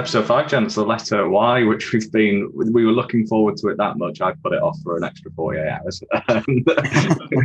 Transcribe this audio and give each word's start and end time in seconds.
Episode 0.00 0.24
five, 0.24 0.48
gents, 0.48 0.76
the 0.76 0.82
letter 0.82 1.28
Y, 1.28 1.62
which 1.64 1.92
we've 1.92 2.10
been, 2.10 2.50
we 2.54 2.86
were 2.86 2.90
looking 2.90 3.26
forward 3.26 3.58
to 3.58 3.68
it 3.68 3.76
that 3.76 3.98
much. 3.98 4.22
I 4.22 4.32
put 4.42 4.54
it 4.54 4.62
off 4.62 4.78
for 4.82 4.96
an 4.96 5.04
extra 5.04 5.30
48 5.32 5.68
hours. 5.68 6.02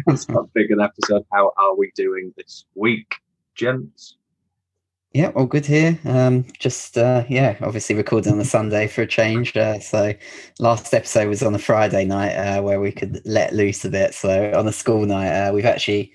it's 0.08 0.30
not 0.30 0.54
big 0.54 0.72
an 0.72 0.80
episode. 0.80 1.26
How 1.34 1.52
are 1.58 1.76
we 1.76 1.92
doing 1.98 2.34
this 2.38 2.64
week, 2.74 3.16
gents? 3.56 4.16
Yeah, 5.12 5.34
all 5.36 5.48
good 5.48 5.66
here. 5.66 6.00
Um, 6.06 6.46
just 6.58 6.98
uh, 6.98 7.26
yeah, 7.28 7.58
obviously 7.60 7.94
recording 7.94 8.32
on 8.32 8.40
a 8.40 8.46
Sunday 8.46 8.88
for 8.88 9.02
a 9.02 9.08
change. 9.08 9.58
Uh, 9.58 9.82
so 9.82 10.14
last 10.58 10.94
episode 10.94 11.28
was 11.28 11.44
on 11.44 11.56
a 11.56 11.60
Friday 11.60 12.06
night 12.06 12.36
uh, 12.36 12.62
where 12.62 12.80
we 12.80 12.94
could 12.94 13.22
let 13.26 13.54
loose 13.54 13.84
a 13.84 13.90
bit. 13.90 14.14
So 14.14 14.54
on 14.56 14.66
a 14.66 14.72
school 14.72 15.06
night, 15.06 15.28
uh, 15.34 15.52
we've 15.52 15.66
actually 15.66 16.14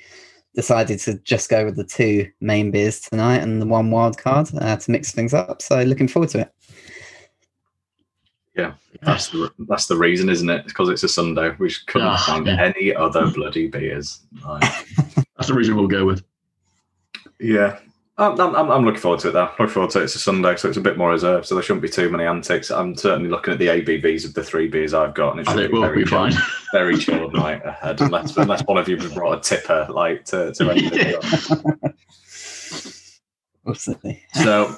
decided 0.54 0.98
to 1.00 1.14
just 1.18 1.48
go 1.48 1.64
with 1.64 1.77
the 1.77 1.84
two 1.84 2.28
main 2.40 2.70
beers 2.70 3.00
tonight 3.00 3.38
and 3.38 3.60
the 3.62 3.66
one 3.66 3.90
wild 3.90 4.18
card 4.18 4.50
uh, 4.60 4.76
to 4.76 4.90
mix 4.90 5.12
things 5.12 5.34
up. 5.34 5.62
So 5.62 5.82
looking 5.82 6.09
forward 6.09 6.30
to 6.30 6.40
it. 6.40 6.54
Yeah, 8.56 8.74
that's 9.02 9.28
the 9.28 9.50
that's 9.68 9.86
the 9.86 9.96
reason, 9.96 10.28
isn't 10.28 10.50
it? 10.50 10.66
Because 10.66 10.88
it's 10.88 11.04
a 11.04 11.09
Sunday. 11.09 11.54
We 11.59 11.73
couldn't 11.86 12.09
oh, 12.09 12.16
find 12.16 12.46
yeah. 12.46 12.60
any 12.60 12.95
other 12.95 13.30
bloody 13.30 13.68
beers. 13.68 14.20
that's 14.60 15.46
the 15.46 15.54
reason 15.54 15.76
we'll 15.76 15.86
go 15.86 16.04
with. 16.04 16.24
Yeah, 17.38 17.78
I'm, 18.20 18.38
I'm, 18.38 18.70
I'm, 18.70 18.84
looking 18.84 19.01
forward 19.01 19.20
to 19.20 19.29
it 19.29 19.33
though. 19.33 19.51
Looking 19.59 19.69
forward 19.69 19.91
to 19.92 20.01
it. 20.01 20.05
It's 20.05 20.15
a 20.15 20.19
Sunday, 20.19 20.55
so 20.56 20.69
it's 20.69 20.77
a 20.77 20.83
bit 20.83 20.98
more 20.98 21.10
reserved. 21.10 21.47
So 21.47 21.55
there 21.55 21.62
shouldn't 21.62 21.80
be 21.80 21.88
too 21.88 22.10
many 22.10 22.24
antics. 22.24 22.71
I'm 22.71 22.95
certainly 22.95 23.30
looking 23.30 23.54
at 23.54 23.59
the 23.59 23.68
ABVs 23.68 24.27
of 24.27 24.35
the 24.35 24.45
three 24.45 24.68
beers 24.68 24.93
I've 24.93 25.15
got, 25.15 25.30
and 25.30 25.40
it 25.40 25.49
should 25.49 25.71
be 25.71 25.80
very 25.80 26.04
be 26.04 26.10
chill, 26.10 26.30
very 26.71 26.99
chilled 26.99 27.32
night 27.32 27.65
ahead. 27.65 27.99
Unless, 28.02 28.37
unless 28.37 28.62
one 28.66 28.77
of 28.77 28.88
you 28.88 28.99
has 28.99 29.15
brought 29.15 29.38
a 29.38 29.40
tipper, 29.40 29.87
like 29.88 30.27
to 30.27 30.52
to 30.52 30.71
end 30.71 30.90
it. 30.93 31.95
So, 33.74 34.74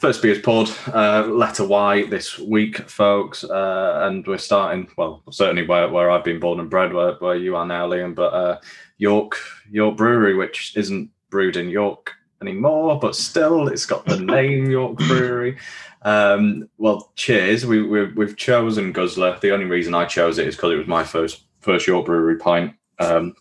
first 0.00 0.22
beer's 0.22 0.38
poured. 0.38 0.70
Uh, 0.86 1.26
letter 1.26 1.66
Y 1.66 2.04
this 2.04 2.38
week, 2.38 2.88
folks, 2.88 3.44
uh, 3.44 4.00
and 4.04 4.26
we're 4.26 4.38
starting. 4.38 4.88
Well, 4.96 5.22
certainly 5.30 5.66
where, 5.66 5.88
where 5.88 6.10
I've 6.10 6.24
been 6.24 6.40
born 6.40 6.60
and 6.60 6.70
bred, 6.70 6.94
where, 6.94 7.14
where 7.16 7.36
you 7.36 7.56
are 7.56 7.66
now, 7.66 7.86
Liam. 7.86 8.14
But 8.14 8.32
uh, 8.32 8.58
York 8.96 9.36
York 9.70 9.98
Brewery, 9.98 10.34
which 10.34 10.74
isn't 10.76 11.10
brewed 11.28 11.56
in 11.56 11.68
York 11.68 12.14
anymore, 12.40 12.98
but 12.98 13.16
still, 13.16 13.68
it's 13.68 13.86
got 13.86 14.04
the 14.04 14.18
name 14.18 14.70
York 14.70 14.96
Brewery. 14.96 15.58
Um, 16.02 16.68
well, 16.78 17.12
cheers. 17.16 17.66
We, 17.66 17.82
we 17.82 18.26
have 18.26 18.36
chosen 18.36 18.92
Guzzler. 18.92 19.38
The 19.40 19.52
only 19.52 19.64
reason 19.64 19.94
I 19.94 20.04
chose 20.04 20.38
it 20.38 20.46
is 20.46 20.56
because 20.56 20.72
it 20.72 20.76
was 20.76 20.86
my 20.86 21.04
first 21.04 21.44
first 21.60 21.86
York 21.86 22.06
Brewery 22.06 22.36
pint. 22.36 22.74
Um, 22.98 23.34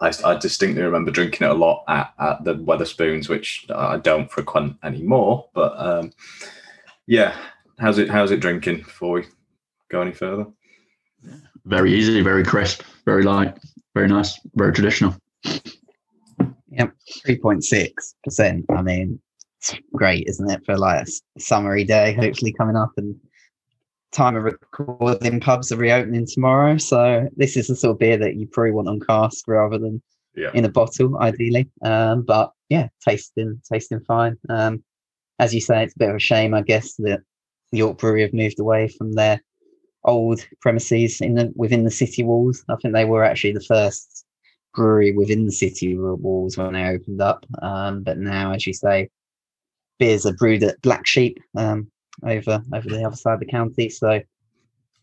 I, 0.00 0.12
I, 0.24 0.36
distinctly 0.36 0.82
remember 0.82 1.10
drinking 1.10 1.46
it 1.46 1.50
a 1.50 1.54
lot 1.54 1.84
at, 1.88 2.12
at 2.18 2.44
the 2.44 2.54
Wetherspoons, 2.54 3.30
which 3.30 3.66
I 3.74 3.96
don't 3.96 4.30
frequent 4.30 4.76
anymore. 4.82 5.48
But 5.54 5.74
um, 5.78 6.12
yeah, 7.06 7.34
how's 7.78 7.98
it 7.98 8.10
how's 8.10 8.30
it 8.30 8.40
drinking 8.40 8.78
before 8.78 9.14
we 9.14 9.26
go 9.90 10.02
any 10.02 10.12
further? 10.12 10.46
Very 11.64 11.94
easy, 11.94 12.20
very 12.20 12.44
crisp, 12.44 12.82
very 13.06 13.22
light, 13.22 13.56
very 13.94 14.08
nice, 14.08 14.38
very 14.54 14.72
traditional. 14.72 15.16
Yep, 16.78 16.92
three 17.24 17.38
point 17.38 17.64
six 17.64 18.14
percent. 18.24 18.66
I 18.70 18.82
mean, 18.82 19.20
it's 19.60 19.74
great, 19.94 20.26
isn't 20.28 20.50
it, 20.50 20.64
for 20.64 20.76
like 20.76 21.06
a 21.06 21.40
summery 21.40 21.84
day? 21.84 22.12
Hopefully 22.12 22.52
coming 22.52 22.76
up, 22.76 22.92
and 22.96 23.16
time 24.12 24.36
of 24.36 24.44
recording, 24.44 25.40
pubs 25.40 25.72
are 25.72 25.76
reopening 25.76 26.26
tomorrow. 26.26 26.76
So 26.78 27.28
this 27.36 27.56
is 27.56 27.68
the 27.68 27.76
sort 27.76 27.92
of 27.92 27.98
beer 27.98 28.16
that 28.18 28.36
you 28.36 28.46
probably 28.46 28.72
want 28.72 28.88
on 28.88 29.00
cask 29.00 29.46
rather 29.48 29.78
than 29.78 30.02
yeah. 30.34 30.50
in 30.54 30.64
a 30.64 30.70
bottle, 30.70 31.18
ideally. 31.18 31.68
Um, 31.82 32.22
but 32.22 32.52
yeah, 32.68 32.88
tasting 33.06 33.60
tasting 33.70 34.00
fine. 34.00 34.36
Um, 34.48 34.82
as 35.38 35.54
you 35.54 35.60
say, 35.60 35.82
it's 35.82 35.94
a 35.94 35.98
bit 35.98 36.10
of 36.10 36.16
a 36.16 36.20
shame, 36.20 36.54
I 36.54 36.62
guess, 36.62 36.94
that 36.96 37.20
York 37.72 37.98
Brewery 37.98 38.22
have 38.22 38.32
moved 38.34 38.60
away 38.60 38.88
from 38.88 39.14
their 39.14 39.40
old 40.04 40.46
premises 40.60 41.20
in 41.20 41.34
the 41.34 41.52
within 41.56 41.84
the 41.84 41.90
city 41.90 42.22
walls. 42.22 42.64
I 42.68 42.76
think 42.76 42.94
they 42.94 43.04
were 43.04 43.24
actually 43.24 43.52
the 43.52 43.60
first 43.60 44.25
brewery 44.76 45.12
within 45.12 45.46
the 45.46 45.52
city 45.52 45.96
walls 45.96 46.56
when 46.56 46.74
they 46.74 46.84
opened 46.84 47.20
up. 47.20 47.44
Um, 47.62 48.02
but 48.02 48.18
now, 48.18 48.52
as 48.52 48.66
you 48.66 48.74
say, 48.74 49.10
beers 49.98 50.26
are 50.26 50.34
brewed 50.34 50.62
at 50.62 50.80
Black 50.82 51.06
Sheep 51.06 51.40
um, 51.56 51.90
over 52.22 52.62
over 52.72 52.88
the 52.88 53.04
other 53.04 53.16
side 53.16 53.34
of 53.34 53.40
the 53.40 53.46
county. 53.46 53.88
So, 53.88 54.20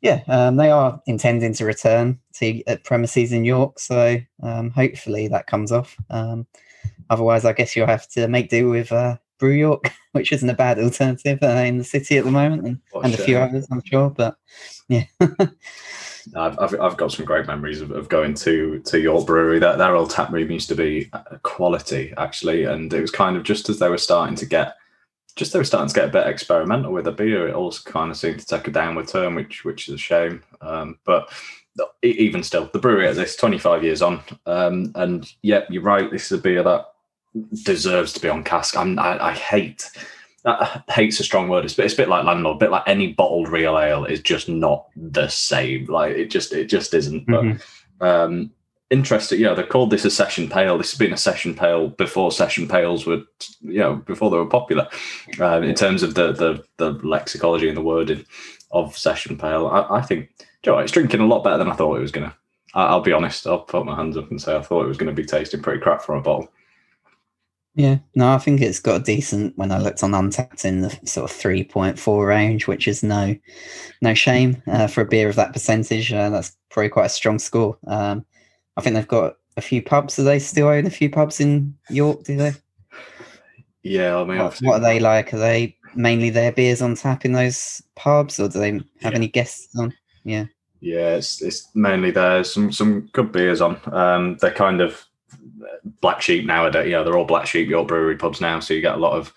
yeah, 0.01 0.21
um, 0.27 0.55
they 0.55 0.69
are 0.71 1.01
intending 1.07 1.53
to 1.55 1.65
return 1.65 2.19
to 2.35 2.63
at 2.67 2.83
premises 2.85 3.33
in 3.33 3.43
York. 3.43 3.79
So, 3.79 4.17
um, 4.43 4.69
hopefully 4.69 5.27
that 5.27 5.47
comes 5.47 5.71
off. 5.71 5.97
Um, 6.09 6.47
otherwise, 7.09 7.43
I 7.43 7.53
guess 7.53 7.75
you'll 7.75 7.87
have 7.87 8.07
to 8.09 8.27
make 8.27 8.49
do 8.49 8.69
with 8.69 8.91
uh, 8.91 9.17
Brew 9.39 9.53
York, 9.53 9.91
which 10.13 10.31
isn't 10.31 10.49
a 10.49 10.53
bad 10.53 10.79
alternative 10.79 11.39
uh, 11.41 11.47
in 11.47 11.79
the 11.79 11.83
city 11.83 12.17
at 12.17 12.25
the 12.25 12.31
moment, 12.31 12.65
and, 12.65 12.79
and 13.03 13.13
a 13.13 13.17
few 13.17 13.37
others, 13.37 13.67
I'm 13.71 13.83
sure. 13.83 14.11
But 14.11 14.37
yeah. 14.87 15.05
I've, 16.35 16.59
I've, 16.59 16.79
I've, 16.79 16.97
got 16.97 17.11
some 17.11 17.25
great 17.25 17.47
memories 17.47 17.81
of, 17.81 17.91
of 17.91 18.09
going 18.09 18.33
to 18.35 18.79
to 18.79 18.99
York 18.99 19.25
Brewery. 19.25 19.59
That 19.59 19.77
their 19.77 19.95
old 19.95 20.09
tap 20.09 20.31
room 20.31 20.51
used 20.51 20.69
to 20.69 20.75
be 20.75 21.09
quality 21.43 22.13
actually, 22.17 22.63
and 22.65 22.93
it 22.93 23.01
was 23.01 23.11
kind 23.11 23.35
of 23.37 23.43
just 23.43 23.69
as 23.69 23.79
they 23.79 23.89
were 23.89 23.97
starting 23.97 24.35
to 24.37 24.45
get, 24.45 24.75
just 25.35 25.53
they 25.53 25.59
were 25.59 25.65
starting 25.65 25.89
to 25.89 25.95
get 25.95 26.09
a 26.09 26.11
bit 26.11 26.27
experimental 26.27 26.93
with 26.93 27.05
the 27.05 27.11
beer. 27.11 27.47
It 27.47 27.55
all 27.55 27.71
kind 27.85 28.11
of 28.11 28.17
seemed 28.17 28.39
to 28.39 28.45
take 28.45 28.67
a 28.67 28.71
downward 28.71 29.07
turn, 29.07 29.35
which 29.35 29.65
which 29.65 29.87
is 29.87 29.95
a 29.95 29.97
shame. 29.97 30.43
Um, 30.61 30.99
but 31.05 31.31
even 32.03 32.43
still, 32.43 32.69
the 32.71 32.79
brewery 32.79 33.07
at 33.07 33.15
this 33.15 33.35
25 33.35 33.83
years 33.83 34.01
on, 34.01 34.21
um, 34.45 34.91
and 34.95 35.31
yet 35.41 35.71
you're 35.71 35.81
right. 35.81 36.11
This 36.11 36.31
is 36.31 36.39
a 36.39 36.41
beer 36.41 36.63
that 36.63 36.85
deserves 37.63 38.13
to 38.13 38.19
be 38.19 38.29
on 38.29 38.43
cask. 38.43 38.77
I'm, 38.77 38.99
I, 38.99 39.29
I 39.29 39.31
hate 39.31 39.89
uh, 40.45 40.79
hate's 40.89 41.19
a 41.19 41.23
strong 41.23 41.47
word. 41.47 41.65
It's, 41.65 41.77
it's 41.79 41.93
a 41.93 41.97
bit 41.97 42.09
like 42.09 42.25
landlord, 42.25 42.57
a 42.57 42.59
bit 42.59 42.71
like 42.71 42.83
any 42.85 43.13
bottled 43.13 43.49
real 43.49 43.79
ale 43.79 44.05
is 44.05 44.21
just 44.21 44.49
not 44.49 44.87
the 44.95 45.27
same. 45.27 45.85
Like 45.85 46.15
it 46.15 46.29
just 46.29 46.53
it 46.53 46.65
just 46.65 46.93
isn't. 46.93 47.27
Mm-hmm. 47.27 47.57
But 47.99 48.07
um, 48.07 48.51
interesting. 48.89 49.39
Yeah, 49.39 49.53
they 49.53 49.63
called 49.63 49.89
this 49.89 50.05
a 50.05 50.11
session 50.11 50.49
pale. 50.49 50.77
This 50.77 50.91
has 50.91 50.97
been 50.97 51.13
a 51.13 51.17
session 51.17 51.55
pale 51.55 51.89
before 51.89 52.31
session 52.31 52.67
pales 52.67 53.05
were, 53.05 53.23
you 53.61 53.79
know, 53.79 53.95
before 53.95 54.29
they 54.29 54.37
were 54.37 54.45
popular. 54.45 54.87
Uh, 55.39 55.61
in 55.61 55.75
terms 55.75 56.03
of 56.03 56.15
the 56.15 56.31
the 56.33 56.63
the 56.77 56.95
lexicology 56.99 57.67
and 57.67 57.77
the 57.77 57.81
wording 57.81 58.25
of 58.71 58.97
session 58.97 59.37
pale, 59.37 59.67
I, 59.67 59.97
I 59.97 60.01
think 60.01 60.29
you 60.65 60.71
know, 60.71 60.79
it's 60.79 60.91
drinking 60.91 61.21
a 61.21 61.25
lot 61.25 61.43
better 61.43 61.57
than 61.57 61.69
I 61.69 61.75
thought 61.75 61.97
it 61.97 62.01
was 62.01 62.11
gonna. 62.11 62.35
I, 62.73 62.85
I'll 62.85 63.01
be 63.01 63.13
honest. 63.13 63.47
I'll 63.47 63.59
put 63.59 63.85
my 63.85 63.95
hands 63.95 64.17
up 64.17 64.29
and 64.29 64.41
say 64.41 64.55
I 64.55 64.61
thought 64.61 64.83
it 64.83 64.89
was 64.89 64.97
going 64.97 65.13
to 65.13 65.21
be 65.21 65.27
tasting 65.27 65.61
pretty 65.61 65.81
crap 65.81 66.01
from 66.01 66.19
a 66.19 66.21
bottle. 66.21 66.49
Yeah, 67.75 67.97
no, 68.15 68.31
I 68.33 68.37
think 68.37 68.61
it's 68.61 68.79
got 68.79 69.01
a 69.01 69.03
decent. 69.03 69.57
When 69.57 69.71
I 69.71 69.79
looked 69.79 70.03
on 70.03 70.13
Untapped 70.13 70.63
in 70.63 70.81
the 70.81 70.89
sort 71.05 71.29
of 71.29 71.35
three 71.35 71.63
point 71.63 71.97
four 71.97 72.27
range, 72.27 72.67
which 72.67 72.87
is 72.87 73.01
no, 73.01 73.35
no 74.01 74.13
shame 74.13 74.61
uh, 74.67 74.85
for 74.87 75.01
a 75.01 75.07
beer 75.07 75.27
of 75.27 75.35
that 75.37 75.53
percentage. 75.53 76.13
Uh, 76.13 76.29
that's 76.29 76.55
probably 76.69 76.89
quite 76.89 77.07
a 77.07 77.09
strong 77.09 77.39
score. 77.39 77.77
Um, 77.87 78.25
I 78.77 78.81
think 78.81 78.95
they've 78.95 79.07
got 79.07 79.37
a 79.57 79.61
few 79.61 79.81
pubs. 79.81 80.15
Do 80.15 80.23
they 80.23 80.37
still 80.37 80.67
own 80.67 80.85
a 80.85 80.91
few 80.91 81.09
pubs 81.09 81.39
in 81.39 81.75
York? 81.89 82.23
Do 82.23 82.37
they? 82.37 82.51
Yeah, 83.81 84.17
I 84.17 84.23
mean, 84.23 84.37
what, 84.37 84.59
what 84.59 84.75
are 84.75 84.79
they 84.79 84.99
like? 84.99 85.33
Are 85.33 85.39
they 85.39 85.75
mainly 85.95 86.29
their 86.29 86.51
beers 86.51 86.81
on 86.81 86.95
tap 86.95 87.25
in 87.25 87.33
those 87.33 87.81
pubs, 87.95 88.39
or 88.39 88.49
do 88.49 88.59
they 88.59 88.71
have 89.01 89.13
yeah. 89.13 89.15
any 89.15 89.27
guests 89.27 89.75
on? 89.77 89.93
Yeah, 90.23 90.45
yeah, 90.79 91.15
it's 91.15 91.41
it's 91.41 91.67
mainly 91.75 92.11
there. 92.11 92.43
Some 92.43 92.71
some 92.71 93.09
good 93.13 93.31
beers 93.31 93.61
on. 93.61 93.79
Um, 93.91 94.37
they're 94.39 94.51
kind 94.51 94.79
of 94.79 95.05
black 96.01 96.21
sheep 96.21 96.45
nowadays. 96.45 96.89
Yeah, 96.89 97.03
they're 97.03 97.17
all 97.17 97.25
black 97.25 97.47
sheep 97.47 97.69
York 97.69 97.87
Brewery 97.87 98.17
pubs 98.17 98.41
now. 98.41 98.59
So 98.59 98.73
you 98.73 98.81
get 98.81 98.95
a 98.95 98.99
lot 98.99 99.13
of 99.13 99.33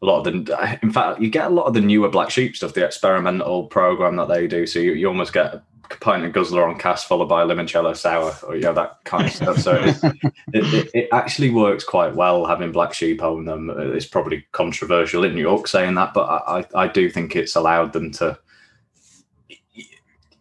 a 0.00 0.06
lot 0.06 0.26
of 0.26 0.32
the. 0.32 0.78
In 0.82 0.92
fact, 0.92 1.20
you 1.20 1.30
get 1.30 1.46
a 1.46 1.54
lot 1.54 1.66
of 1.66 1.74
the 1.74 1.80
newer 1.80 2.08
black 2.08 2.30
sheep 2.30 2.56
stuff, 2.56 2.74
the 2.74 2.84
experimental 2.84 3.66
program 3.66 4.16
that 4.16 4.28
they 4.28 4.46
do. 4.46 4.66
So 4.66 4.78
you, 4.78 4.92
you 4.92 5.06
almost 5.06 5.32
get 5.32 5.54
a 5.54 5.62
pint 6.00 6.24
of 6.24 6.32
guzzler 6.32 6.66
on 6.66 6.78
cast 6.78 7.06
followed 7.06 7.28
by 7.28 7.42
a 7.42 7.46
limoncello 7.46 7.96
sour, 7.96 8.34
or 8.46 8.56
you 8.56 8.62
know 8.62 8.72
that 8.74 9.04
kind 9.04 9.26
of 9.26 9.32
stuff. 9.32 9.58
So 9.58 9.74
it, 9.82 10.24
it, 10.52 10.90
it, 10.94 11.08
actually 11.12 11.50
works 11.50 11.84
quite 11.84 12.14
well 12.14 12.46
having 12.46 12.72
black 12.72 12.94
sheep 12.94 13.22
own 13.22 13.44
them. 13.44 13.70
It's 13.76 14.06
probably 14.06 14.46
controversial 14.52 15.24
in 15.24 15.34
New 15.34 15.40
York 15.40 15.68
saying 15.68 15.94
that, 15.94 16.14
but 16.14 16.24
I, 16.24 16.64
I 16.74 16.88
do 16.88 17.10
think 17.10 17.36
it's 17.36 17.56
allowed 17.56 17.92
them 17.92 18.10
to 18.12 18.38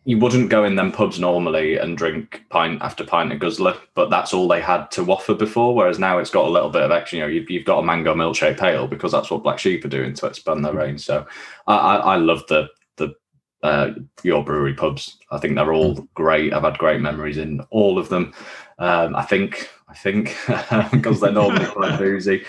you 0.03 0.18
wouldn't 0.18 0.50
go 0.50 0.63
in 0.63 0.75
them 0.75 0.92
pubs 0.92 1.19
normally 1.19 1.77
and 1.77 1.98
drink 1.98 2.44
pint 2.50 2.81
after 2.81 3.06
pint 3.06 3.31
of 3.31 3.39
guzzler, 3.39 3.77
but 3.94 4.09
that's 4.09 4.33
all 4.33 4.48
they 4.48 4.62
had 4.62 4.89
to 4.92 5.03
offer 5.12 5.36
before. 5.36 5.75
Whereas 5.75 6.00
now 6.00 6.18
it's 6.18 6.31
got 6.31 6.48
a 6.48 6.50
little 6.50 6.69
bit 6.69 6.81
of 6.81 6.92
extra. 6.92 7.19
You 7.19 7.24
know, 7.24 7.30
you've, 7.30 7.50
you've 7.51 7.65
got 7.65 7.80
a 7.80 7.83
mango 7.83 8.15
milkshake 8.15 8.59
pale 8.59 8.88
because 8.88 9.12
that's 9.12 9.30
what 9.30 9.44
Black 9.44 9.59
Sheep 9.59 9.86
are 9.86 9.89
doing 9.89 10.13
to 10.15 10.25
expand 10.25 10.65
their 10.65 10.74
range. 10.74 11.01
So 11.01 11.25
I, 11.68 11.75
I, 11.75 11.95
I 11.98 12.15
love 12.15 12.44
the 12.48 12.68
the 12.98 13.13
uh, 13.62 13.92
York 14.24 14.48
Brewery 14.48 14.74
pubs. 14.74 15.18
I 15.30 15.38
think 15.38 15.56
they're 15.56 15.74
all 15.74 16.07
great. 16.15 16.51
I've 16.51 16.63
had 16.63 16.80
great 16.80 17.01
memories 17.01 17.38
in 17.38 17.62
all 17.69 18.00
of 18.00 18.09
them. 18.09 18.33
Um, 18.80 19.15
I 19.15 19.24
think 19.24 19.69
I 19.88 19.94
think 19.94 20.36
because 20.92 21.19
they're 21.19 21.31
normally 21.31 21.68
quite 21.68 22.00
boozy. 22.00 22.44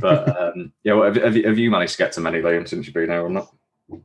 But 0.00 0.40
um, 0.40 0.72
yeah, 0.82 0.94
well, 0.94 1.04
have, 1.04 1.22
have, 1.22 1.36
you, 1.36 1.46
have 1.46 1.58
you 1.58 1.70
managed 1.70 1.92
to 1.92 1.98
get 1.98 2.12
to 2.12 2.20
many 2.20 2.40
Liam 2.40 2.68
since 2.68 2.86
you've 2.86 2.94
been 2.94 3.10
here 3.10 3.24
or 3.24 3.30
not? 3.30 3.52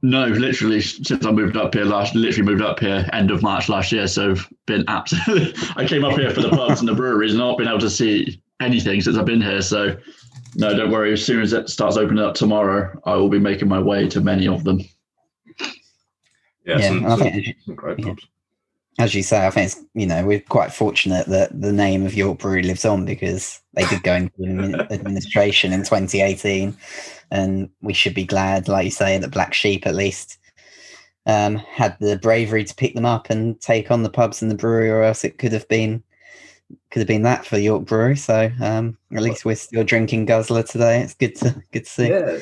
No, 0.02 0.26
literally 0.28 0.80
since 0.82 1.26
I 1.26 1.32
moved 1.32 1.58
up 1.58 1.74
here 1.74 1.84
last, 1.84 2.16
literally 2.16 2.50
moved 2.50 2.62
up 2.62 2.80
here 2.80 3.08
end 3.12 3.32
of 3.32 3.42
March 3.44 3.68
last 3.68 3.92
year. 3.92 4.08
So 4.08 4.32
I've 4.32 4.50
been 4.66 4.86
absolutely. 4.88 5.54
I 5.76 5.86
came 5.86 6.06
up 6.06 6.18
here 6.18 6.30
for 6.30 6.42
the 6.42 6.50
pubs 6.50 6.80
and 6.80 6.88
the 6.88 6.94
breweries, 6.96 7.32
and 7.32 7.40
not 7.40 7.58
been 7.58 7.68
able 7.68 7.80
to 7.80 7.90
see 7.90 8.42
anything 8.62 9.02
since 9.02 9.18
I've 9.18 9.26
been 9.26 9.42
here. 9.42 9.62
So 9.62 9.98
No, 10.56 10.76
don't 10.76 10.92
worry. 10.92 11.12
As 11.14 11.26
soon 11.26 11.42
as 11.42 11.52
it 11.52 11.68
starts 11.70 11.98
opening 11.98 12.24
up 12.24 12.34
tomorrow, 12.36 12.98
I 13.06 13.16
will 13.16 13.30
be 13.30 13.40
making 13.40 13.68
my 13.68 13.80
way 13.80 14.08
to 14.10 14.22
many 14.22 14.48
of 14.48 14.64
them. 14.64 14.80
Yeah, 16.66 16.78
Yeah, 16.78 16.88
some, 16.88 17.02
some- 17.10 17.20
think- 17.20 17.56
some 17.66 17.76
great 17.76 18.00
yeah. 18.00 18.06
pubs. 18.06 18.28
As 19.00 19.16
you 19.16 19.24
say, 19.24 19.46
I 19.46 19.50
think 19.50 19.68
it's 19.68 19.82
you 19.94 20.06
know 20.06 20.26
we're 20.26 20.40
quite 20.40 20.72
fortunate 20.72 21.26
that 21.28 21.60
the 21.60 21.74
name 21.74 22.06
of 22.06 22.14
York 22.14 22.40
Brewery 22.40 22.64
lives 22.64 22.86
on 22.86 23.06
because 23.06 23.60
they 23.74 23.86
did 23.86 24.04
go 24.04 24.14
into 24.14 24.88
administration 24.92 25.74
in 25.74 25.80
2018, 25.80 26.76
and 27.32 27.70
we 27.82 27.94
should 27.94 28.14
be 28.14 28.26
glad, 28.26 28.68
like 28.68 28.86
you 28.86 28.92
say, 28.92 29.18
that 29.18 29.32
Black 29.32 29.54
Sheep 29.54 29.88
at 29.88 29.96
least 29.96 30.38
um, 31.26 31.56
had 31.56 31.98
the 32.00 32.18
bravery 32.18 32.64
to 32.64 32.76
pick 32.76 32.94
them 32.94 33.06
up 33.06 33.30
and 33.30 33.60
take 33.62 33.90
on 33.90 34.04
the 34.04 34.10
pubs 34.10 34.42
and 34.42 34.52
the 34.52 34.56
brewery, 34.56 34.90
or 34.90 35.04
else 35.04 35.24
it 35.24 35.38
could 35.38 35.54
have 35.54 35.68
been 35.68 36.04
could 36.92 37.00
have 37.00 37.08
been 37.08 37.24
that 37.24 37.46
for 37.46 37.58
York 37.58 37.86
Brewery. 37.86 38.18
So 38.18 38.52
um, 38.62 38.98
at 39.14 39.24
least 39.24 39.46
we're 39.46 39.56
still 39.56 39.84
drinking 39.84 40.26
Guzzler 40.26 40.64
today. 40.64 41.02
It's 41.02 41.16
good 41.16 41.36
to 41.38 41.64
good 41.72 41.86
to 41.86 41.90
see. 41.90 42.10
Yeah, 42.10 42.38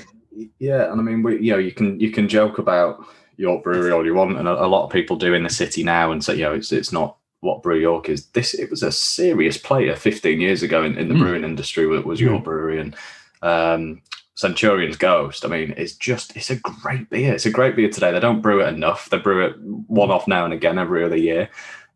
yeah, 0.59 0.91
and 0.91 0.99
I 0.99 1.03
mean, 1.03 1.23
we, 1.23 1.41
you 1.41 1.53
know, 1.53 1.59
you 1.59 1.71
can 1.71 1.99
you 1.99 2.11
can 2.11 2.27
joke 2.27 2.57
about 2.57 3.05
York 3.41 3.63
Brewery 3.63 3.91
all 3.91 4.05
you 4.05 4.13
want, 4.15 4.37
and 4.37 4.47
a, 4.47 4.65
a 4.65 4.67
lot 4.67 4.85
of 4.85 4.91
people 4.91 5.15
do 5.17 5.33
in 5.33 5.43
the 5.43 5.49
city 5.49 5.83
now, 5.83 6.11
and 6.11 6.23
say, 6.23 6.35
you 6.35 6.43
know, 6.43 6.53
it's 6.53 6.71
it's 6.71 6.91
not 6.91 7.17
what 7.41 7.63
Brew 7.63 7.79
York 7.79 8.07
is. 8.07 8.27
This 8.27 8.53
it 8.53 8.69
was 8.69 8.83
a 8.83 8.91
serious 8.91 9.57
player 9.57 9.95
15 9.95 10.39
years 10.39 10.61
ago 10.63 10.83
in, 10.83 10.97
in 10.97 11.07
the 11.09 11.15
Mm. 11.15 11.19
brewing 11.19 11.43
industry. 11.43 11.87
Was, 11.87 12.03
was 12.05 12.21
York 12.21 12.43
Brewery 12.43 12.79
and 12.79 12.95
um, 13.41 14.01
Centurion's 14.35 14.95
Ghost. 14.97 15.43
I 15.43 15.47
mean, 15.47 15.73
it's 15.75 15.93
just 15.93 16.35
it's 16.37 16.49
a 16.51 16.55
great 16.57 17.09
beer. 17.09 17.33
It's 17.33 17.45
a 17.47 17.51
great 17.51 17.75
beer 17.75 17.89
today. 17.89 18.11
They 18.11 18.19
don't 18.19 18.41
brew 18.41 18.61
it 18.61 18.73
enough. 18.73 19.09
They 19.09 19.17
brew 19.17 19.45
it 19.45 19.55
one 19.87 20.11
off 20.11 20.27
now 20.27 20.45
and 20.45 20.53
again 20.53 20.77
every 20.79 21.03
other 21.03 21.17
year. 21.17 21.49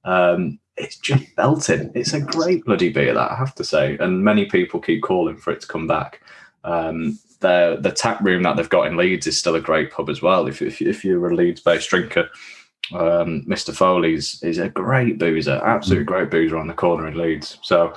Um, 0.03 0.59
it's 0.77 0.97
just 0.97 1.23
belting. 1.35 1.91
It's 1.95 2.13
a 2.13 2.19
great 2.19 2.65
bloody 2.65 2.89
beer, 2.91 3.13
that 3.13 3.31
I 3.31 3.35
have 3.35 3.55
to 3.55 3.63
say. 3.63 3.97
And 3.99 4.23
many 4.23 4.45
people 4.45 4.79
keep 4.81 5.01
calling 5.03 5.37
for 5.37 5.53
it 5.53 5.61
to 5.61 5.67
come 5.67 5.87
back. 5.87 6.21
Um, 6.65 7.17
the 7.39 7.77
the 7.79 7.91
tap 7.91 8.21
room 8.21 8.43
that 8.43 8.55
they've 8.57 8.69
got 8.69 8.87
in 8.87 8.97
Leeds 8.97 9.27
is 9.27 9.37
still 9.37 9.55
a 9.55 9.61
great 9.61 9.91
pub 9.91 10.09
as 10.09 10.21
well. 10.21 10.47
If 10.47 10.61
if, 10.61 10.81
if 10.81 11.03
you're 11.05 11.29
a 11.29 11.35
Leeds 11.35 11.61
based 11.61 11.89
drinker, 11.89 12.29
um, 12.93 13.43
Mr. 13.47 13.75
Foley's 13.75 14.41
is 14.43 14.57
a 14.57 14.69
great 14.69 15.17
boozer, 15.17 15.61
absolute 15.65 16.05
great 16.05 16.29
boozer 16.29 16.57
on 16.57 16.67
the 16.67 16.73
corner 16.73 17.07
in 17.07 17.17
Leeds. 17.17 17.57
So 17.63 17.93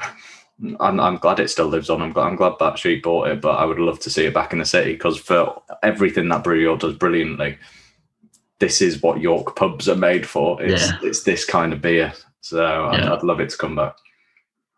I'm, 0.81 0.99
I'm 0.99 1.17
glad 1.19 1.39
it 1.41 1.51
still 1.51 1.67
lives 1.69 1.89
on. 1.91 2.03
I'm 2.03 2.13
glad, 2.13 2.27
I'm 2.27 2.37
glad 2.37 2.55
that 2.59 2.79
sheep 2.79 3.05
bought 3.05 3.29
it, 3.29 3.41
but 3.41 3.57
I 3.59 3.65
would 3.65 3.79
love 3.79 4.01
to 4.01 4.11
see 4.11 4.25
it 4.27 4.35
back 4.35 4.53
in 4.53 4.59
the 4.59 4.65
city 4.65 4.93
because 4.93 5.19
for 5.19 5.63
everything 5.83 6.29
that 6.31 6.43
Brew 6.43 6.59
York 6.59 6.81
does 6.81 6.97
brilliantly, 6.97 7.57
this 8.59 8.83
is 8.83 9.03
what 9.03 9.21
York 9.21 9.55
pubs 9.57 9.89
are 9.89 9.95
made 9.95 10.27
for. 10.27 10.61
It's 10.61 10.89
Yeah. 10.89 10.99
it's 11.03 11.23
this 11.23 11.45
kind 11.45 11.73
of 11.73 11.81
beer. 11.81 12.13
So 12.41 12.87
I'd, 12.87 13.01
Yeah. 13.01 13.13
I'd 13.13 13.23
love 13.23 13.41
it 13.41 13.51
to 13.51 13.57
come 13.57 13.77
back. 13.77 13.95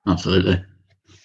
Absolutely. 0.06 0.63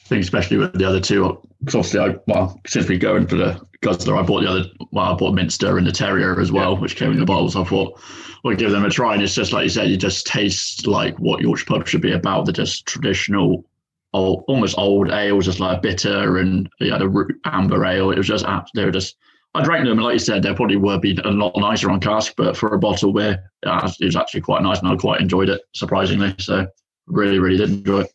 I 0.06 0.08
think 0.08 0.24
especially 0.24 0.58
with 0.58 0.74
the 0.74 0.86
other 0.86 1.00
two, 1.00 1.42
because 1.60 1.74
obviously, 1.74 2.00
I, 2.00 2.16
well, 2.28 2.62
since 2.68 2.88
we 2.88 2.98
go 2.98 3.16
in 3.16 3.26
for 3.26 3.38
the 3.38 3.60
Guzzler, 3.82 4.16
I 4.16 4.22
bought 4.22 4.42
the 4.42 4.50
other, 4.50 4.66
well, 4.92 5.14
I 5.14 5.16
bought 5.16 5.34
Minster 5.34 5.80
and 5.80 5.88
the 5.88 5.92
Terrier 5.92 6.40
as 6.40 6.52
well, 6.52 6.78
which 6.78 6.96
came 6.96 7.12
in 7.12 7.20
the 7.20 7.26
bottles. 7.26 7.56
I 7.56 7.64
thought 7.64 8.00
we'll 8.44 8.56
give 8.56 8.70
them 8.70 8.86
a 8.86 8.90
try. 8.92 9.16
And 9.16 9.24
it's 9.24 9.34
just 9.34 9.52
like 9.52 9.64
you 9.64 9.70
said, 9.70 9.90
you 9.90 9.98
just 9.98 10.28
taste 10.28 10.86
like 10.86 11.18
what 11.18 11.42
Yorkshire 11.42 11.66
pub 11.66 11.88
should 11.88 12.02
be 12.02 12.12
about. 12.12 12.46
The 12.46 12.52
just 12.52 12.86
traditional, 12.86 13.66
old, 14.14 14.44
almost 14.48 14.78
old 14.78 15.10
ales, 15.10 15.46
just 15.46 15.60
like 15.60 15.82
bitter 15.82 16.38
and 16.38 16.70
you 16.80 16.94
a 16.94 17.08
root 17.08 17.36
amber 17.46 17.84
ale. 17.84 18.12
It 18.12 18.18
was 18.20 18.28
just, 18.28 18.46
they 18.76 18.86
were 18.86 18.92
just, 18.92 19.16
I 19.56 19.64
drank 19.64 19.86
them, 19.86 19.98
and 19.98 20.04
like 20.04 20.14
you 20.14 20.20
said, 20.20 20.44
they 20.44 20.54
probably 20.54 20.76
would 20.76 21.02
be 21.02 21.18
a 21.24 21.32
lot 21.32 21.54
nicer 21.58 21.90
on 21.90 22.00
cask, 22.00 22.34
but 22.38 22.56
for 22.56 22.76
a 22.76 22.78
bottle 22.78 23.12
beer, 23.12 23.52
uh, 23.66 23.92
it 24.00 24.06
was 24.06 24.16
actually 24.16 24.42
quite 24.42 24.62
nice 24.62 24.80
and 24.80 24.88
I 24.90 24.96
quite 24.98 25.22
enjoyed 25.22 25.50
it, 25.50 25.62
surprisingly. 25.74 26.36
So 26.38 26.68
really, 27.08 27.40
really 27.40 27.58
did 27.58 27.70
enjoy 27.70 28.02
it. 28.02 28.12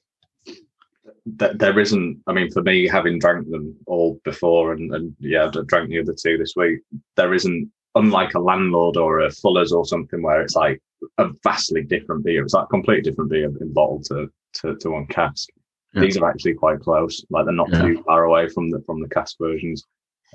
Th- 1.38 1.56
there 1.56 1.78
isn't. 1.78 2.22
I 2.26 2.32
mean, 2.32 2.50
for 2.50 2.62
me, 2.62 2.86
having 2.86 3.18
drank 3.18 3.50
them 3.50 3.76
all 3.86 4.20
before, 4.24 4.72
and, 4.72 4.94
and 4.94 5.14
yeah, 5.20 5.46
I 5.46 5.62
drank 5.66 5.88
the 5.90 6.00
other 6.00 6.14
two 6.14 6.38
this 6.38 6.54
week. 6.56 6.80
There 7.16 7.34
isn't, 7.34 7.70
unlike 7.94 8.34
a 8.34 8.40
landlord 8.40 8.96
or 8.96 9.20
a 9.20 9.30
Fuller's 9.30 9.72
or 9.72 9.84
something, 9.86 10.22
where 10.22 10.40
it's 10.42 10.56
like 10.56 10.80
a 11.18 11.28
vastly 11.42 11.82
different 11.82 12.24
beer. 12.24 12.44
It's 12.44 12.54
like 12.54 12.64
a 12.64 12.68
completely 12.68 13.10
different 13.10 13.30
beer 13.30 13.46
in 13.60 13.72
bottle 13.72 14.02
to 14.04 14.30
to, 14.60 14.76
to 14.76 14.90
one 14.90 15.06
cask. 15.06 15.48
Yeah. 15.94 16.02
These 16.02 16.16
are 16.18 16.28
actually 16.28 16.54
quite 16.54 16.80
close. 16.80 17.24
Like 17.30 17.44
they're 17.46 17.54
not 17.54 17.70
Yeah. 17.72 17.82
too 17.82 18.02
far 18.04 18.24
away 18.24 18.48
from 18.48 18.70
the 18.70 18.80
from 18.86 19.00
the 19.00 19.08
cask 19.08 19.36
versions. 19.40 19.86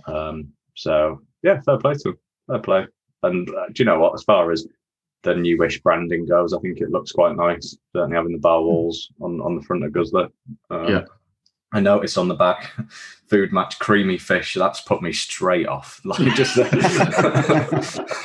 Um, 0.07 0.49
so 0.75 1.21
yeah, 1.43 1.61
fair 1.61 1.77
play 1.77 1.93
to 1.93 1.99
them. 2.03 2.19
Fair 2.47 2.59
play. 2.59 2.87
And 3.23 3.49
uh, 3.49 3.67
do 3.67 3.81
you 3.81 3.85
know 3.85 3.99
what? 3.99 4.13
As 4.13 4.23
far 4.23 4.51
as 4.51 4.67
the 5.25 5.35
newish 5.35 5.81
branding 5.81 6.25
goes, 6.25 6.53
I 6.53 6.59
think 6.59 6.79
it 6.79 6.91
looks 6.91 7.11
quite 7.11 7.35
nice. 7.35 7.77
Certainly 7.93 8.15
having 8.15 8.31
the 8.31 8.39
bar 8.39 8.61
walls 8.61 9.09
on, 9.21 9.41
on 9.41 9.55
the 9.57 9.61
front 9.63 9.83
of 9.83 9.91
Guzzler. 9.91 10.29
Um, 10.69 10.87
Yeah. 10.87 11.05
I 11.73 11.81
noticed 11.81 12.17
on 12.17 12.29
the 12.29 12.35
back, 12.35 12.71
food 13.27 13.51
match 13.51 13.79
creamy 13.79 14.17
fish. 14.17 14.53
That's 14.53 14.79
put 14.81 15.01
me 15.01 15.11
straight 15.11 15.67
off. 15.67 15.99
Like 16.05 16.33
just 16.35 16.55
the, 16.55 16.63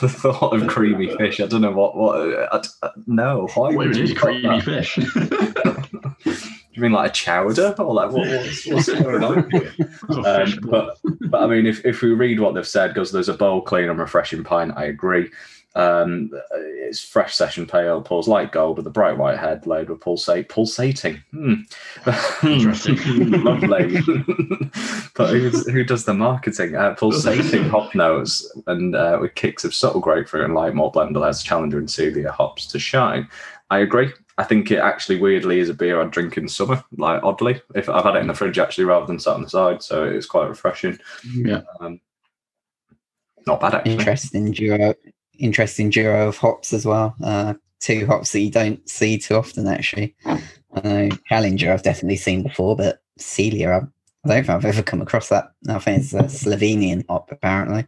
the 0.00 0.08
thought 0.08 0.54
of 0.54 0.68
creamy 0.68 1.08
fish. 1.16 1.40
I 1.40 1.46
don't 1.46 1.62
know 1.62 1.72
what 1.72 1.96
what. 1.96 2.20
I, 2.52 2.62
I, 2.86 2.90
no, 3.08 3.48
why 3.54 3.70
would 3.74 3.96
you 3.96 4.04
is 4.04 4.14
creamy 4.14 4.60
that? 4.60 4.64
fish. 4.64 4.94
Do 4.94 6.76
you 6.76 6.82
mean 6.82 6.92
like 6.92 7.10
a 7.10 7.12
chowder 7.12 7.74
or 7.78 7.92
like 7.92 8.12
what, 8.12 8.28
what's, 8.28 8.66
what's 8.68 8.88
going 8.88 9.24
on? 9.24 9.38
Um, 10.24 10.58
but 10.70 10.98
but 11.28 11.42
I 11.42 11.46
mean, 11.48 11.66
if, 11.66 11.84
if 11.84 12.02
we 12.02 12.10
read 12.12 12.38
what 12.38 12.54
they've 12.54 12.66
said, 12.66 12.88
because 12.88 13.10
there's 13.10 13.28
a 13.28 13.34
bowl 13.34 13.62
clean, 13.62 13.88
and 13.88 13.98
refreshing 13.98 14.44
pint, 14.44 14.74
I 14.76 14.84
agree. 14.84 15.28
Um, 15.76 16.30
it's 16.50 17.00
fresh 17.00 17.34
session 17.34 17.66
pale, 17.66 18.02
pulls 18.02 18.26
light 18.26 18.50
gold 18.50 18.76
with 18.76 18.86
a 18.86 18.90
bright 18.90 19.16
white 19.16 19.38
head, 19.38 19.66
load 19.66 19.88
with 19.88 20.00
pulsate, 20.00 20.48
pulsating. 20.48 21.22
Hmm. 21.30 21.54
Interesting. 22.42 23.30
Lovely. 23.42 24.00
but 25.14 25.30
who's, 25.30 25.68
who 25.68 25.84
does 25.84 26.04
the 26.04 26.14
marketing? 26.14 26.74
Uh, 26.74 26.94
pulsating 26.94 27.68
hop 27.68 27.94
notes 27.94 28.50
and 28.66 28.96
uh, 28.96 29.18
with 29.20 29.34
kicks 29.36 29.64
of 29.64 29.74
subtle 29.74 30.00
grapefruit 30.00 30.44
and 30.44 30.54
light 30.54 30.74
malt 30.74 30.94
blend 30.94 31.16
allows 31.16 31.42
Challenger 31.42 31.78
and 31.78 31.88
Celeia 31.88 32.30
hops 32.30 32.66
to 32.66 32.78
shine. 32.78 33.28
I 33.70 33.78
agree. 33.78 34.12
I 34.38 34.44
think 34.44 34.70
it 34.70 34.78
actually 34.78 35.20
weirdly 35.20 35.60
is 35.60 35.68
a 35.68 35.74
beer 35.74 36.00
I'd 36.00 36.10
drink 36.10 36.36
in 36.36 36.48
summer, 36.48 36.82
like 36.96 37.22
oddly. 37.22 37.62
If 37.74 37.88
I've 37.88 38.04
had 38.04 38.16
it 38.16 38.20
in 38.20 38.26
the 38.26 38.34
fridge 38.34 38.58
actually 38.58 38.84
rather 38.84 39.06
than 39.06 39.20
sat 39.20 39.34
on 39.34 39.42
the 39.42 39.50
side, 39.50 39.82
so 39.82 40.02
it's 40.02 40.26
quite 40.26 40.48
refreshing. 40.48 40.98
Yeah. 41.32 41.62
Um, 41.78 42.00
not 43.46 43.60
bad 43.60 43.74
actually. 43.74 43.92
interesting 43.92 44.52
duo 44.52 44.94
interesting 45.40 45.90
duo 45.90 46.28
of 46.28 46.36
hops 46.36 46.72
as 46.72 46.84
well. 46.86 47.14
Uh 47.22 47.54
two 47.80 48.06
hops 48.06 48.32
that 48.32 48.40
you 48.40 48.50
don't 48.50 48.86
see 48.88 49.18
too 49.18 49.34
often 49.34 49.66
actually. 49.66 50.14
I 50.26 50.40
know 50.84 51.08
challenger 51.28 51.72
i've 51.72 51.82
definitely 51.82 52.16
seen 52.16 52.42
before 52.42 52.76
but 52.76 53.02
Celeia 53.18 53.88
i 54.24 54.28
don't 54.28 54.44
think 54.44 54.48
i've 54.50 54.64
ever 54.64 54.82
come 54.82 55.00
across 55.00 55.28
that. 55.30 55.52
I 55.68 55.78
think 55.78 56.02
it's 56.02 56.12
a 56.12 56.22
slovenian 56.24 57.04
hop 57.08 57.32
apparently. 57.32 57.86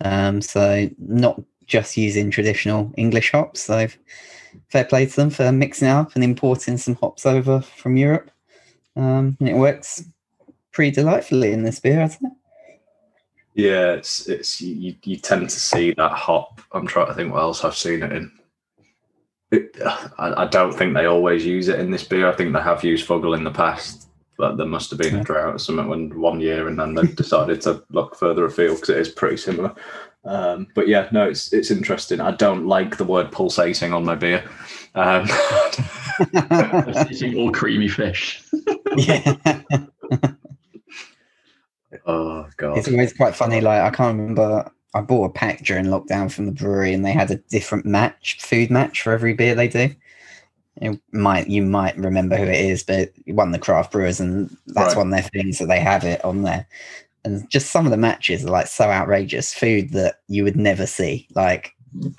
Um 0.00 0.40
so 0.40 0.88
not 0.98 1.40
just 1.66 1.96
using 1.96 2.30
traditional 2.30 2.92
english 2.96 3.30
hops. 3.30 3.60
So 3.60 3.86
fair 4.68 4.84
play 4.84 5.06
to 5.06 5.16
them 5.16 5.30
for 5.30 5.52
mixing 5.52 5.88
up 5.88 6.14
and 6.14 6.24
importing 6.24 6.78
some 6.78 6.96
hops 6.96 7.26
over 7.26 7.60
from 7.60 7.96
europe. 7.96 8.30
Um 8.96 9.36
and 9.38 9.48
it 9.48 9.56
works 9.56 10.02
pretty 10.72 10.92
delightfully 10.92 11.52
in 11.52 11.62
this 11.62 11.80
beer 11.80 12.00
hasn't 12.00 12.32
it 12.32 12.39
Yeah, 13.54 13.92
it's 13.94 14.28
it's 14.28 14.60
you, 14.60 14.94
you 15.04 15.16
tend 15.16 15.50
to 15.50 15.60
see 15.60 15.92
that 15.92 16.12
hop. 16.12 16.60
I'm 16.72 16.86
trying 16.86 17.08
to 17.08 17.14
think 17.14 17.32
what 17.32 17.40
else 17.42 17.64
I've 17.64 17.76
seen 17.76 18.02
it 18.02 18.12
in. 18.12 18.32
It, 19.50 19.76
I, 20.18 20.44
I 20.44 20.46
don't 20.46 20.72
think 20.72 20.94
they 20.94 21.06
always 21.06 21.44
use 21.44 21.68
it 21.68 21.80
in 21.80 21.90
this 21.90 22.04
beer. 22.04 22.28
I 22.28 22.32
think 22.36 22.52
they 22.52 22.60
have 22.62 22.84
used 22.84 23.08
Fuggle 23.08 23.36
in 23.36 23.42
the 23.42 23.50
past, 23.50 24.08
but 24.38 24.56
there 24.56 24.66
must 24.66 24.90
have 24.90 25.00
been 25.00 25.14
Yeah. 25.16 25.20
a 25.22 25.24
drought 25.24 25.54
or 25.56 25.58
something 25.58 25.88
when 25.88 26.20
one 26.20 26.40
year, 26.40 26.68
and 26.68 26.78
then 26.78 26.94
they 26.94 27.02
decided 27.14 27.60
to 27.62 27.82
look 27.90 28.14
further 28.14 28.44
afield 28.44 28.76
because 28.76 28.90
it 28.90 28.98
is 28.98 29.08
pretty 29.08 29.36
similar. 29.36 29.74
Um, 30.24 30.68
but 30.74 30.86
yeah, 30.86 31.08
no, 31.10 31.28
it's 31.28 31.52
it's 31.52 31.70
interesting. 31.72 32.20
I 32.20 32.30
don't 32.32 32.66
like 32.66 32.96
the 32.96 33.04
word 33.04 33.32
pulsating 33.32 33.92
on 33.92 34.04
my 34.04 34.14
beer. 34.14 34.44
Um, 34.94 35.26
Eating 37.10 37.36
all 37.38 37.50
creamy 37.50 37.88
fish. 37.88 38.42
yeah 38.96 39.34
oh 42.10 42.48
god, 42.56 42.76
It's 42.78 42.88
always 42.88 43.12
quite 43.12 43.34
funny. 43.34 43.60
Like 43.60 43.80
I 43.82 43.90
can't 43.90 44.18
remember. 44.18 44.70
I 44.94 45.00
bought 45.02 45.26
a 45.26 45.32
pack 45.32 45.64
during 45.64 45.86
lockdown 45.86 46.32
from 46.32 46.46
the 46.46 46.52
brewery, 46.52 46.92
and 46.94 47.04
they 47.04 47.12
had 47.12 47.30
a 47.30 47.36
different 47.36 47.86
match, 47.86 48.38
food 48.40 48.70
match 48.70 49.02
for 49.02 49.12
every 49.12 49.34
beer 49.34 49.54
they 49.54 49.68
do. 49.68 49.94
You 50.80 51.00
might 51.12 51.48
you 51.48 51.62
might 51.62 51.96
remember 51.96 52.36
who 52.36 52.44
it 52.44 52.64
is, 52.64 52.82
but 52.82 53.12
one 53.26 53.48
of 53.48 53.52
the 53.52 53.58
craft 53.58 53.92
brewers, 53.92 54.20
and 54.20 54.56
that's 54.68 54.94
Right. 54.94 54.96
one 54.96 55.08
of 55.08 55.12
their 55.12 55.30
things 55.30 55.58
that 55.58 55.66
they 55.66 55.80
have 55.80 56.04
it 56.04 56.24
on 56.24 56.42
there. 56.42 56.66
And 57.24 57.48
just 57.50 57.70
some 57.70 57.86
of 57.86 57.90
the 57.90 57.98
matches 57.98 58.44
are 58.44 58.50
like 58.50 58.66
so 58.66 58.86
outrageous, 58.90 59.52
food 59.52 59.90
that 59.92 60.16
you 60.28 60.44
would 60.44 60.56
never 60.56 60.86
see, 60.86 61.28
like 61.34 61.72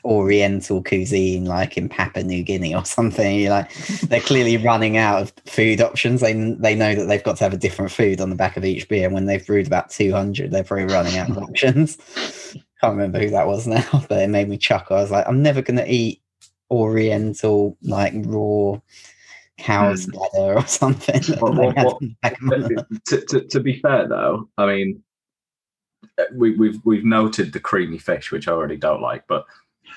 Oriental 0.04 0.84
cuisine, 0.84 1.46
like 1.46 1.78
in 1.78 1.88
Papua 1.90 2.24
New 2.24 2.44
Guinea 2.44 2.75
or 2.75 2.86
something. 2.86 3.40
You're 3.40 3.51
like, 3.51 3.74
they're 4.04 4.20
clearly 4.22 4.58
running 4.58 4.98
out 4.98 5.22
of 5.22 5.34
food 5.46 5.82
options. 5.82 6.22
They 6.22 6.34
they 6.34 6.75
know 6.75 6.96
that 6.96 7.06
they've 7.06 7.24
got 7.24 7.38
to 7.38 7.44
have 7.44 7.54
a 7.54 7.58
different 7.58 7.92
food 7.92 8.20
on 8.22 8.30
the 8.30 8.36
back 8.36 8.58
of 8.58 8.66
each 8.66 8.88
beer. 8.90 9.06
And 9.06 9.13
when 9.13 9.25
they've 9.25 9.46
brewed 9.46 9.68
about 9.68 9.90
200, 9.90 10.51
they're 10.51 10.63
probably 10.63 10.94
running 10.94 11.18
out 11.18 11.30
of 11.30 11.38
options. 11.50 11.98
Can't 12.82 12.96
remember 12.96 13.20
who 13.20 13.30
that 13.30 13.48
was 13.48 13.68
now, 13.68 13.88
but 14.10 14.22
it 14.24 14.30
made 14.30 14.50
me 14.50 14.58
chuckle. 14.58 14.98
I 14.98 15.01
was 15.01 15.12
like, 15.12 15.28
I'm 15.28 15.42
never 15.44 15.62
going 15.62 15.78
to 15.78 15.90
eat 15.92 16.22
Oriental, 16.72 17.78
like 17.84 18.13
raw 18.16 18.80
cow's 19.60 20.08
bladder 20.08 20.56
or 20.58 20.66
something. 20.68 21.22
What- 21.40 21.54
what- 21.56 21.75
what- 21.75 23.04
to, 23.06 23.22
to, 23.30 23.42
to 23.48 23.60
be 23.60 23.80
fair 23.80 24.08
though, 24.08 24.50
I 24.58 24.66
mean, 24.66 25.04
uh, 26.18 26.24
we, 26.34 26.56
we've 26.58 26.80
we've 26.84 27.06
noted 27.06 27.54
the 27.54 27.60
creamy 27.60 28.00
fish, 28.00 28.32
which 28.32 28.48
I 28.48 28.51
already 28.51 28.75
don't 28.78 29.01
like, 29.01 29.24
but 29.28 29.46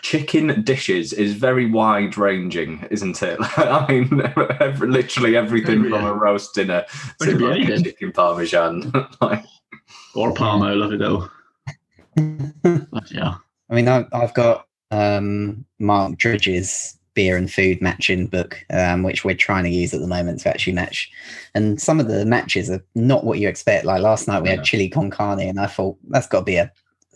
chicken 0.05 0.63
dishes 0.63 1.15
is 1.15 1.33
very 1.33 1.65
wide 1.65 2.17
ranging, 2.19 2.87
isn't 2.91 3.23
it? 3.23 3.39
I 3.57 3.87
mean, 3.89 4.23
every, 4.61 4.87
literally 4.89 5.35
everything 5.35 5.87
Oh, 5.87 5.89
from 5.89 6.05
a 6.05 6.13
roast 6.13 6.55
dinner 6.55 6.85
to 7.23 7.39
like 7.39 7.69
a 7.71 7.83
chicken 7.83 8.13
parmesan. 8.13 8.93
like, 9.23 9.43
Or 10.15 10.29
a 10.31 10.35
Parmo, 10.35 10.77
love 10.77 10.93
it 10.93 10.99
though. 10.99 11.29
But 12.93 13.11
yeah. 13.11 13.37
I 13.71 13.75
mean, 13.75 13.89
I've, 13.89 14.07
I've 14.13 14.35
got 14.35 14.67
um, 14.91 15.65
Mark 15.79 16.19
Dredge's 16.19 16.99
beer 17.15 17.37
and 17.39 17.51
food 17.51 17.81
matching 17.81 18.27
book, 18.27 18.63
um, 18.71 19.05
which 19.05 19.25
we're 19.25 19.35
trying 19.35 19.65
to 19.65 19.71
use 19.71 19.95
at 19.95 20.01
the 20.01 20.07
moment 20.07 20.41
to 20.41 20.51
actually 20.51 20.75
match. 20.75 21.11
And 21.55 21.81
some 21.81 21.99
of 21.99 22.09
the 22.09 22.27
matches 22.27 22.69
are 22.71 22.85
not 22.95 23.25
what 23.25 23.39
you 23.39 23.49
expect. 23.49 23.87
Like 23.87 24.03
last 24.03 24.29
night, 24.29 24.43
we 24.43 24.51
Yeah. 24.51 24.57
had 24.57 24.65
chili 24.65 24.91
con 24.91 25.09
carne, 25.11 25.41
and 25.41 25.59
I 25.59 25.67
thought 25.67 25.97
that's 26.11 26.27
got 26.27 26.41
to 26.41 26.45
be 26.45 26.57
a 26.57 26.71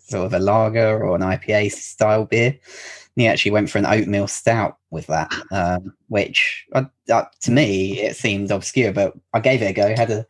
sort 0.09 0.27
of 0.27 0.33
a 0.35 0.38
lager 0.38 1.03
or 1.05 1.15
an 1.15 1.23
IPA 1.23 1.71
style 1.73 2.25
beer. 2.25 2.49
And 2.50 3.23
he 3.23 3.27
actually 3.27 3.50
went 3.50 3.69
for 3.71 3.79
an 3.79 3.87
oatmeal 3.87 4.27
stout 4.29 4.77
with 4.91 5.07
that, 5.09 5.33
um, 5.50 5.93
which 6.09 6.65
uh, 6.73 6.85
uh, 7.12 7.25
to 7.43 7.50
me 7.50 8.00
it 8.00 8.17
seemed 8.17 8.50
obscure, 8.50 8.93
but 8.93 9.15
I 9.35 9.41
gave 9.41 9.61
it 9.62 9.67
a 9.71 9.73
go. 9.73 9.95
Had 9.95 10.11
a 10.11 10.27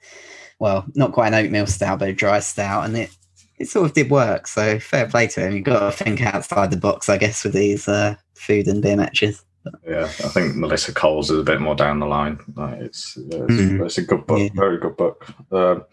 well, 0.59 0.85
not 0.95 1.13
quite 1.13 1.29
an 1.29 1.35
oatmeal 1.45 1.67
stout, 1.67 1.99
but 2.01 2.09
a 2.09 2.13
dry 2.13 2.41
stout, 2.41 2.85
and 2.87 2.97
it 2.97 3.11
it 3.59 3.69
sort 3.69 3.87
of 3.87 3.93
did 3.93 4.11
work. 4.11 4.47
So 4.47 4.79
fair 4.81 5.07
play 5.09 5.27
to 5.29 5.41
him. 5.41 5.53
You've 5.55 5.65
got 5.65 5.81
to 5.81 6.05
think 6.05 6.23
outside 6.23 6.71
the 6.71 6.77
box, 6.77 7.09
I 7.09 7.19
guess, 7.19 7.45
with 7.45 7.53
these 7.55 7.87
uh, 7.89 8.15
food 8.35 8.67
and 8.69 8.83
beer 8.83 8.97
matches. 8.97 9.45
yeah, 9.87 10.05
I 10.05 10.29
think 10.29 10.57
Melissa 10.57 10.95
Cole's 10.95 11.31
is 11.31 11.41
a 11.41 11.45
bit 11.45 11.61
more 11.61 11.75
down 11.75 11.99
the 12.01 12.07
line. 12.07 12.39
Like 12.57 12.81
it's 12.81 13.17
it's, 13.17 13.35
Mhm. 13.37 13.85
it's 13.85 13.99
a 13.99 14.03
good 14.03 14.27
book, 14.27 14.39
Yeah. 14.39 14.49
very 14.55 14.79
good 14.79 14.97
book. 14.97 15.27
Um, 15.53 15.85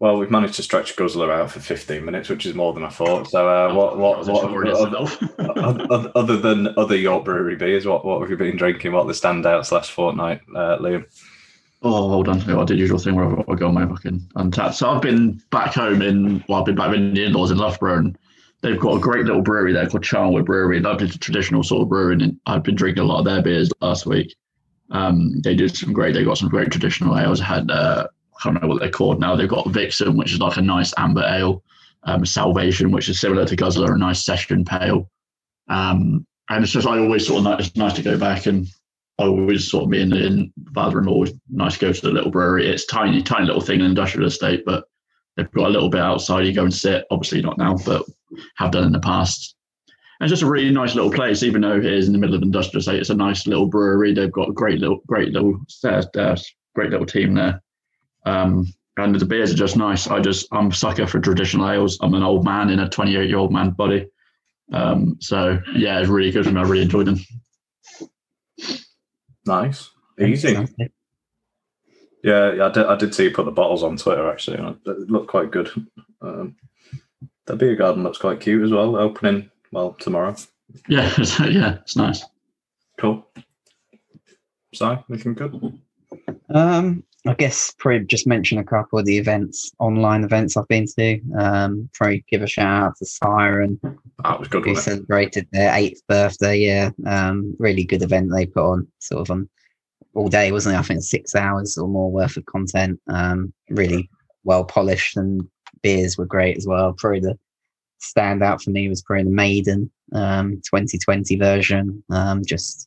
well, 0.00 0.16
we've 0.16 0.30
managed 0.30 0.54
to 0.54 0.62
stretch 0.62 0.96
Guzzler 0.96 1.30
out 1.30 1.50
for 1.50 1.60
15 1.60 2.02
minutes, 2.02 2.30
which 2.30 2.46
is 2.46 2.54
more 2.54 2.72
than 2.72 2.82
I 2.82 2.88
thought. 2.88 3.28
So, 3.28 3.46
uh, 3.46 3.74
what, 3.74 3.98
what, 3.98 4.26
what, 4.26 4.44
other, 4.44 5.06
other- 5.92 6.12
other 6.14 6.36
than 6.38 6.68
other 6.78 6.96
York 6.96 7.26
Brewery 7.26 7.54
beers, 7.54 7.86
what, 7.86 8.04
what 8.04 8.20
have 8.22 8.30
you 8.30 8.36
been 8.38 8.56
drinking? 8.56 8.92
What 8.92 9.02
are 9.02 9.08
the 9.08 9.12
standouts 9.12 9.70
last 9.70 9.92
fortnight, 9.92 10.40
uh, 10.56 10.78
Liam? 10.78 11.04
Oh, 11.82 12.08
hold 12.08 12.28
on. 12.28 12.40
I 12.40 12.64
did 12.64 12.78
usual 12.78 12.98
thing 12.98 13.14
where 13.14 13.38
I 13.50 13.54
go 13.54 13.68
on 13.68 13.74
my 13.74 13.86
fucking 13.86 14.26
untapped. 14.36 14.74
So 14.74 14.90
I've 14.90 15.02
been 15.02 15.42
back 15.50 15.74
home 15.74 16.00
in, 16.00 16.42
well, 16.48 16.60
I've 16.60 16.66
been 16.66 16.76
back 16.76 16.94
in 16.94 17.12
the 17.12 17.24
in-laws 17.24 17.50
in 17.50 17.58
Loughborough 17.58 17.98
and 17.98 18.18
they've 18.62 18.80
got 18.80 18.96
a 18.96 19.00
great 19.00 19.26
little 19.26 19.42
brewery 19.42 19.72
there 19.72 19.86
called 19.86 20.04
Charnwood 20.04 20.46
Brewery. 20.46 20.80
Lovely 20.80 21.08
traditional 21.08 21.62
sort 21.62 21.82
of 21.82 21.88
brewing. 21.88 22.22
And 22.22 22.38
I've 22.46 22.62
been 22.62 22.74
drinking 22.74 23.02
a 23.02 23.06
lot 23.06 23.20
of 23.20 23.24
their 23.26 23.42
beers 23.42 23.70
last 23.80 24.06
week. 24.06 24.34
Um, 24.90 25.40
they 25.40 25.54
did 25.54 25.74
some 25.74 25.92
great, 25.92 26.14
they 26.14 26.24
got 26.24 26.38
some 26.38 26.48
great 26.48 26.70
traditional 26.70 27.18
ales. 27.18 27.40
I 27.40 27.44
had, 27.44 27.70
uh, 27.70 28.08
I 28.40 28.42
can't 28.42 28.54
remember 28.54 28.74
what 28.74 28.80
they're 28.80 28.90
called 28.90 29.20
now. 29.20 29.36
They've 29.36 29.48
got 29.48 29.68
Vixen, 29.68 30.16
which 30.16 30.32
is 30.32 30.40
like 30.40 30.56
a 30.56 30.62
nice 30.62 30.94
amber 30.96 31.24
ale. 31.26 31.62
Um, 32.04 32.24
Salvation, 32.24 32.90
which 32.90 33.10
is 33.10 33.20
similar 33.20 33.44
to 33.44 33.54
Guzzler, 33.54 33.94
a 33.94 33.98
nice 33.98 34.24
session 34.24 34.64
pale. 34.64 35.10
Um, 35.68 36.26
and 36.48 36.64
it's 36.64 36.72
just, 36.72 36.86
I 36.86 36.98
always 36.98 37.26
sort 37.26 37.40
of, 37.40 37.44
like, 37.44 37.60
it's 37.60 37.76
nice 37.76 37.92
to 37.92 38.02
go 38.02 38.16
back 38.16 38.46
and 38.46 38.66
I 39.18 39.24
always 39.24 39.70
sort 39.70 39.84
of 39.84 39.90
me 39.90 40.00
and, 40.00 40.14
and 40.14 40.52
father-in-law 40.74 41.12
always 41.12 41.34
nice 41.50 41.74
to 41.74 41.80
go 41.80 41.92
to 41.92 42.00
the 42.00 42.10
little 42.10 42.30
brewery. 42.30 42.66
It's 42.66 42.86
tiny, 42.86 43.22
tiny 43.22 43.44
little 43.44 43.60
thing 43.60 43.80
in 43.80 43.86
industrial 43.86 44.28
estate, 44.28 44.64
but 44.64 44.84
they've 45.36 45.50
got 45.50 45.66
a 45.66 45.70
little 45.70 45.90
bit 45.90 46.00
outside. 46.00 46.46
You 46.46 46.54
go 46.54 46.64
and 46.64 46.72
sit. 46.72 47.04
Obviously 47.10 47.42
not 47.42 47.58
now, 47.58 47.76
but 47.84 48.06
have 48.56 48.70
done 48.70 48.84
in 48.84 48.92
the 48.92 49.00
past. 49.00 49.54
And 50.18 50.24
it's 50.24 50.40
just 50.40 50.42
a 50.42 50.50
really 50.50 50.70
nice 50.70 50.94
little 50.94 51.10
place, 51.10 51.42
even 51.42 51.60
though 51.60 51.76
it 51.76 51.84
is 51.84 52.06
in 52.06 52.14
the 52.14 52.18
middle 52.18 52.36
of 52.36 52.42
industrial 52.42 52.80
estate. 52.80 53.00
It's 53.00 53.10
a 53.10 53.14
nice 53.14 53.46
little 53.46 53.66
brewery. 53.66 54.14
They've 54.14 54.32
got 54.32 54.48
a 54.48 54.54
great 54.54 54.80
little, 54.80 55.02
great 55.06 55.32
little, 55.32 55.60
uh, 55.84 56.36
great 56.74 56.90
little 56.90 57.06
team 57.06 57.34
there. 57.34 57.62
Um, 58.24 58.66
and 58.96 59.14
the 59.14 59.24
beers 59.24 59.52
are 59.52 59.56
just 59.56 59.76
nice. 59.76 60.06
I 60.08 60.20
just, 60.20 60.46
I'm 60.52 60.68
a 60.68 60.74
sucker 60.74 61.06
for 61.06 61.20
traditional 61.20 61.70
ales. 61.70 61.98
I'm 62.02 62.14
an 62.14 62.22
old 62.22 62.44
man 62.44 62.70
in 62.70 62.80
a 62.80 62.88
28 62.88 63.28
year 63.28 63.38
old 63.38 63.52
man 63.52 63.70
body. 63.70 64.08
Um, 64.72 65.16
so 65.20 65.60
yeah, 65.74 65.98
it's 65.98 66.08
really 66.08 66.30
good 66.30 66.44
for 66.44 66.52
me. 66.52 66.60
I 66.60 66.64
really 66.64 66.82
enjoyed 66.82 67.06
them. 67.06 67.18
Nice, 69.46 69.90
easy. 70.20 70.52
Yeah, 72.22 72.52
yeah, 72.52 72.66
I 72.66 72.70
did, 72.70 72.86
I 72.86 72.96
did 72.96 73.14
see 73.14 73.24
you 73.24 73.30
put 73.30 73.46
the 73.46 73.50
bottles 73.50 73.82
on 73.82 73.96
Twitter 73.96 74.30
actually, 74.30 74.58
and 74.58 74.76
it 74.86 75.10
looked 75.10 75.28
quite 75.28 75.50
good. 75.50 75.70
Um, 76.20 76.56
the 77.46 77.56
beer 77.56 77.74
garden 77.74 78.02
looks 78.02 78.18
quite 78.18 78.40
cute 78.40 78.62
as 78.62 78.70
well. 78.70 78.96
Opening 78.96 79.50
well 79.72 79.94
tomorrow. 79.94 80.36
Yeah, 80.88 81.12
yeah, 81.40 81.78
it's 81.80 81.96
nice. 81.96 82.24
Cool. 82.98 83.26
Si, 84.74 84.84
looking 85.08 85.34
good. 85.34 85.80
Um, 86.50 87.02
I 87.26 87.34
guess 87.34 87.74
probably 87.78 88.06
just 88.06 88.26
mention 88.26 88.56
a 88.58 88.64
couple 88.64 88.98
of 88.98 89.04
the 89.04 89.18
events, 89.18 89.70
online 89.78 90.24
events 90.24 90.56
I've 90.56 90.68
been 90.68 90.86
to. 90.98 91.20
Um, 91.38 91.90
probably 91.92 92.24
give 92.30 92.40
a 92.42 92.46
shout 92.46 92.84
out 92.84 92.96
to 92.96 93.04
Siren, 93.06 93.78
That 94.24 94.38
was 94.38 94.48
good. 94.48 94.64
who 94.64 94.74
celebrated 94.74 95.46
their 95.52 95.74
eighth 95.74 96.00
birthday. 96.08 96.56
Yeah, 96.58 96.90
um, 97.06 97.54
really 97.58 97.84
good 97.84 98.02
event 98.02 98.30
they 98.32 98.46
put 98.46 98.64
on, 98.64 98.88
sort 99.00 99.20
of 99.20 99.30
on 99.30 99.48
all 100.14 100.28
day, 100.28 100.50
wasn't 100.50 100.74
it? 100.76 100.78
I 100.78 100.82
think 100.82 101.02
six 101.02 101.34
hours 101.34 101.76
or 101.76 101.88
more 101.88 102.10
worth 102.10 102.38
of 102.38 102.46
content. 102.46 102.98
Um, 103.08 103.52
really 103.68 104.08
well 104.44 104.64
polished, 104.64 105.16
and 105.18 105.46
beers 105.82 106.16
were 106.16 106.26
great 106.26 106.56
as 106.56 106.66
well. 106.66 106.94
Probably 106.94 107.20
the 107.20 107.38
standout 108.02 108.62
for 108.62 108.70
me 108.70 108.88
was 108.88 109.02
probably 109.02 109.24
the 109.24 109.30
Maiden 109.30 109.90
um, 110.14 110.52
2020 110.64 111.36
version. 111.36 112.02
Um, 112.10 112.42
just. 112.46 112.86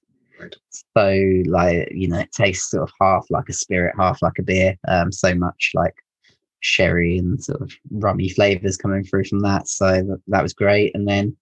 So 0.96 1.44
like 1.46 1.90
you 1.92 2.08
know, 2.08 2.20
it 2.20 2.32
tastes 2.32 2.72
sort 2.72 2.84
of 2.84 2.92
half 3.02 3.26
like 3.30 3.50
a 3.50 3.54
spirit, 3.54 3.96
half 3.98 4.22
like 4.22 4.40
a 4.40 4.44
beer. 4.44 4.78
Um, 4.88 5.12
so 5.12 5.36
much 5.36 5.72
like 5.74 5.96
sherry 6.62 7.18
and 7.18 7.44
sort 7.44 7.62
of 7.62 7.72
rummy 7.92 8.30
flavors 8.30 8.78
coming 8.78 9.04
through 9.04 9.26
from 9.26 9.42
that. 9.42 9.68
So 9.68 9.86
that, 9.86 10.22
that 10.28 10.44
was 10.44 10.54
great. 10.54 10.96
And 10.96 11.08
then 11.08 11.36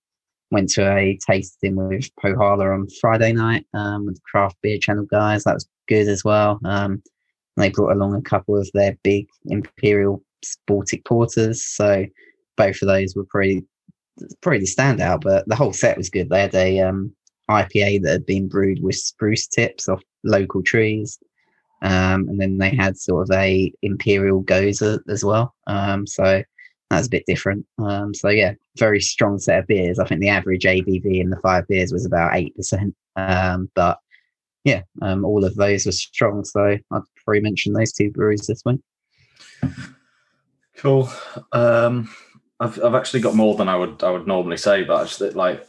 went 0.50 0.70
to 0.70 0.92
a 0.96 1.18
tasting 1.26 1.76
with 1.76 2.10
Põhjala 2.22 2.74
on 2.74 2.88
Friday 3.00 3.32
night 3.32 3.66
um, 3.74 4.06
with 4.06 4.16
the 4.16 4.22
craft 4.30 4.58
beer 4.62 4.78
channel 4.80 5.06
guys. 5.06 5.44
That 5.44 5.54
was 5.54 5.68
good 5.88 6.08
as 6.08 6.24
well. 6.24 6.60
Um, 6.66 7.02
they 7.58 7.70
brought 7.70 7.94
along 7.94 8.16
a 8.16 8.22
couple 8.22 8.58
of 8.58 8.70
their 8.74 8.98
big 9.04 9.28
imperial 9.46 10.24
Baltic 10.68 11.06
porters. 11.06 11.64
So 11.66 12.06
both 12.58 12.82
of 12.82 12.88
those 12.88 13.16
were 13.16 13.26
pretty 13.26 13.64
pretty 14.42 14.66
the 14.66 14.72
standout, 14.72 15.22
but 15.22 15.48
the 15.48 15.56
whole 15.56 15.74
set 15.74 15.98
was 15.98 16.10
good. 16.10 16.30
They 16.30 16.42
had 16.42 16.56
a 16.56 16.80
um, 16.82 17.16
IPA 17.52 18.04
that 18.04 18.12
had 18.12 18.26
been 18.26 18.48
brewed 18.48 18.82
with 18.82 18.96
spruce 18.96 19.48
tips 19.48 19.88
off 19.90 20.02
local 20.24 20.64
trees. 20.64 21.20
Um, 21.84 22.30
and 22.30 22.40
then 22.40 22.60
they 22.60 22.70
had 22.70 22.98
sort 22.98 23.28
of 23.28 23.36
a 23.36 23.72
imperial 23.82 24.44
gose 24.44 25.02
as 25.10 25.26
well. 25.26 25.56
Um, 25.66 26.06
so 26.06 26.44
that's 26.90 27.08
a 27.08 27.10
bit 27.10 27.24
different. 27.26 27.66
Um, 27.80 28.14
so 28.14 28.30
yeah, 28.30 28.54
very 28.78 29.02
strong 29.02 29.40
set 29.40 29.60
of 29.60 29.68
beers. 29.68 29.98
I 29.98 30.06
think 30.06 30.22
the 30.22 30.30
average 30.30 30.64
ABV 30.64 31.20
in 31.20 31.30
the 31.30 31.40
five 31.42 31.68
beers 31.68 31.92
was 31.92 32.06
about 32.06 32.36
eight 32.36 32.56
percent. 32.56 32.96
Um, 33.16 33.70
but 33.74 33.98
yeah, 34.64 34.82
um, 35.02 35.26
all 35.26 35.44
of 35.44 35.56
those 35.56 35.86
were 35.86 35.92
strong. 35.92 36.44
So 36.44 36.64
I'd 36.64 37.02
probably 37.24 37.42
mention 37.42 37.74
those 37.74 37.94
two 37.94 38.12
breweries 38.12 38.46
this 38.46 38.62
week. 38.64 38.82
Cool. 40.78 41.10
Um, 41.52 42.10
I've 42.60 42.84
I've 42.84 42.96
actually 42.96 43.22
got 43.22 43.36
more 43.36 43.56
than 43.56 43.68
I 43.68 43.76
would 43.76 44.04
I 44.04 44.12
would 44.12 44.28
normally 44.28 44.58
say, 44.58 44.84
but 44.84 44.96
I 44.96 45.04
just 45.04 45.22
like 45.36 45.66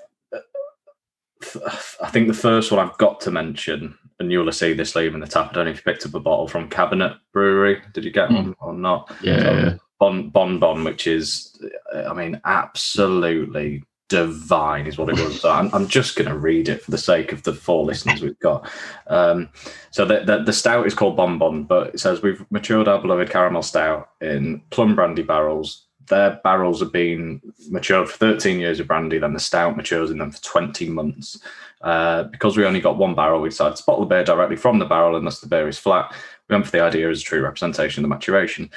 I 2.02 2.10
think 2.10 2.28
the 2.28 2.34
first 2.34 2.70
one 2.72 2.80
I've 2.86 2.96
got 2.98 3.20
to 3.22 3.30
mention, 3.30 3.96
and 4.18 4.30
you'll 4.30 4.50
see 4.52 4.72
this 4.72 4.94
leave 4.94 5.14
in 5.14 5.20
the 5.20 5.26
tap. 5.26 5.50
I 5.50 5.52
don't 5.54 5.64
know 5.66 5.70
if 5.70 5.78
you 5.78 5.82
picked 5.92 6.06
up 6.06 6.14
a 6.14 6.20
bottle 6.20 6.48
from 6.48 6.68
Cabinet 6.68 7.16
Brewery. 7.32 7.82
Did 7.92 8.04
you 8.04 8.10
get 8.10 8.28
Mm. 8.30 8.44
one 8.46 8.54
or 8.60 8.74
not? 8.74 9.12
Yeah, 9.22 9.42
So, 9.42 9.52
yeah. 9.52 9.74
Bon 9.98 10.30
Bon 10.30 10.58
Bon, 10.58 10.84
which 10.84 11.06
is, 11.06 11.56
I 11.94 12.12
mean, 12.12 12.40
absolutely 12.44 13.84
divine, 14.08 14.86
is 14.86 14.98
what 14.98 15.08
it 15.08 15.18
was. 15.18 15.40
So 15.40 15.50
I'm, 15.50 15.70
I'm 15.72 15.86
just 15.88 16.16
going 16.16 16.28
to 16.28 16.36
read 16.36 16.68
it 16.68 16.82
for 16.82 16.90
the 16.90 16.98
sake 16.98 17.32
of 17.32 17.42
the 17.44 17.54
four 17.54 17.84
listeners 17.84 18.20
we've 18.20 18.38
got. 18.40 18.68
Um, 19.06 19.48
so 19.90 20.04
the, 20.04 20.20
the 20.24 20.42
the 20.42 20.52
stout 20.52 20.86
is 20.86 20.94
called 20.94 21.16
Bon 21.16 21.38
Bon, 21.38 21.64
but 21.64 21.94
it 21.94 22.00
says 22.00 22.20
we've 22.22 22.44
matured 22.50 22.88
our 22.88 23.00
beloved 23.00 23.30
caramel 23.30 23.62
stout 23.62 24.10
in 24.20 24.60
plum 24.70 24.94
brandy 24.94 25.22
barrels. 25.22 25.86
Their 26.12 26.40
barrels 26.44 26.80
have 26.80 26.92
been 26.92 27.40
matured 27.70 28.08
for 28.08 28.16
13 28.18 28.60
years 28.60 28.78
of 28.80 28.86
brandy, 28.86 29.18
then 29.18 29.32
the 29.32 29.40
stout 29.40 29.76
matures 29.76 30.10
in 30.10 30.18
them 30.18 30.30
for 30.30 30.42
20 30.42 30.88
months. 30.90 31.40
Uh, 31.80 32.24
because 32.24 32.56
we 32.56 32.66
only 32.66 32.80
got 32.80 32.98
one 32.98 33.14
barrel, 33.14 33.40
we 33.40 33.48
decided 33.48 33.76
to 33.76 33.84
bottle 33.84 34.04
the 34.04 34.08
beer 34.08 34.22
directly 34.22 34.56
from 34.56 34.78
the 34.78 34.84
barrel, 34.84 35.16
and 35.16 35.26
thus 35.26 35.40
the 35.40 35.48
beer 35.48 35.68
is 35.68 35.78
flat. 35.78 36.14
We 36.48 36.54
went 36.54 36.66
for 36.66 36.72
the 36.72 36.82
idea 36.82 37.10
as 37.10 37.22
a 37.22 37.24
true 37.24 37.42
representation 37.42 38.04
of 38.04 38.08
the 38.08 38.14
maturation 38.14 38.70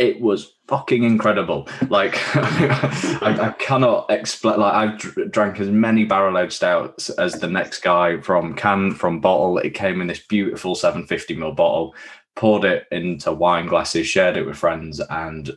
it 0.00 0.18
was 0.18 0.54
fucking 0.66 1.04
incredible. 1.04 1.68
Like 1.90 2.14
I, 2.34 3.36
I 3.48 3.54
cannot 3.58 4.10
explain. 4.10 4.58
Like 4.58 4.72
I've 4.72 4.98
dr- 4.98 5.30
drank 5.30 5.60
as 5.60 5.68
many 5.68 6.06
barrel 6.06 6.38
aged 6.38 6.54
stouts 6.54 7.10
as 7.10 7.34
the 7.34 7.46
next 7.46 7.82
guy 7.82 8.18
from 8.22 8.54
can 8.54 8.92
from 8.92 9.20
bottle. 9.20 9.58
It 9.58 9.74
came 9.74 10.00
in 10.00 10.06
this 10.06 10.26
beautiful 10.26 10.74
750 10.74 11.36
ml 11.36 11.54
bottle. 11.54 11.94
Poured 12.34 12.64
it 12.64 12.86
into 12.90 13.30
wine 13.30 13.66
glasses, 13.66 14.06
shared 14.06 14.38
it 14.38 14.46
with 14.46 14.56
friends, 14.56 15.00
and 15.10 15.50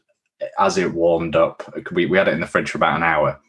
as 0.60 0.78
it 0.78 0.94
warmed 0.94 1.36
up, 1.36 1.64
we, 1.92 2.06
we 2.06 2.18
had 2.18 2.28
it 2.28 2.34
in 2.34 2.42
the 2.42 2.48
fridge 2.48 2.72
for 2.72 2.78
about 2.78 2.98
an 2.98 3.04
hour. 3.04 3.40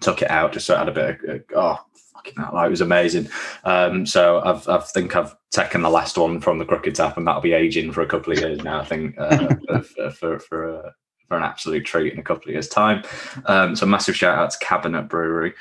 Took 0.00 0.22
it 0.22 0.30
out 0.30 0.52
just 0.52 0.66
so 0.66 0.74
it 0.74 0.78
had 0.78 0.88
a 0.88 0.92
bit 0.92 1.18
of 1.24 1.42
oh 1.56 1.78
fucking 2.18 2.34
hell, 2.36 2.50
like, 2.54 2.66
it 2.66 2.70
was 2.70 2.80
amazing. 2.80 3.28
Um, 3.64 4.06
so 4.06 4.40
I've, 4.40 4.68
I 4.68 4.78
think 4.78 5.14
I've 5.16 5.34
taken 5.50 5.82
the 5.82 5.90
last 5.90 6.16
one 6.18 6.40
from 6.40 6.58
the 6.58 6.64
Crooked 6.64 6.94
Tap, 6.94 7.16
and 7.16 7.26
that'll 7.26 7.40
be 7.40 7.52
aging 7.52 7.92
for 7.92 8.02
a 8.02 8.06
couple 8.06 8.32
of 8.32 8.38
years 8.38 8.62
now. 8.62 8.80
I 8.80 8.84
think 8.84 9.16
uh, 9.18 9.54
for 9.82 10.10
for 10.10 10.38
for, 10.38 10.78
uh, 10.78 10.90
for 11.28 11.36
an 11.36 11.42
absolute 11.42 11.84
treat 11.84 12.12
in 12.12 12.18
a 12.18 12.22
couple 12.22 12.48
of 12.48 12.52
years' 12.52 12.68
time. 12.68 13.04
Um, 13.46 13.76
so 13.76 13.86
massive 13.86 14.16
shout 14.16 14.38
out 14.38 14.50
to 14.50 14.58
Cabinet 14.58 15.02
Brewery, 15.02 15.54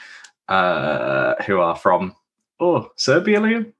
uh, 0.48 1.36
who 1.46 1.60
are 1.60 1.76
from 1.76 2.16
oh 2.60 2.92
Serbia, 2.96 3.40
Liam. 3.40 3.74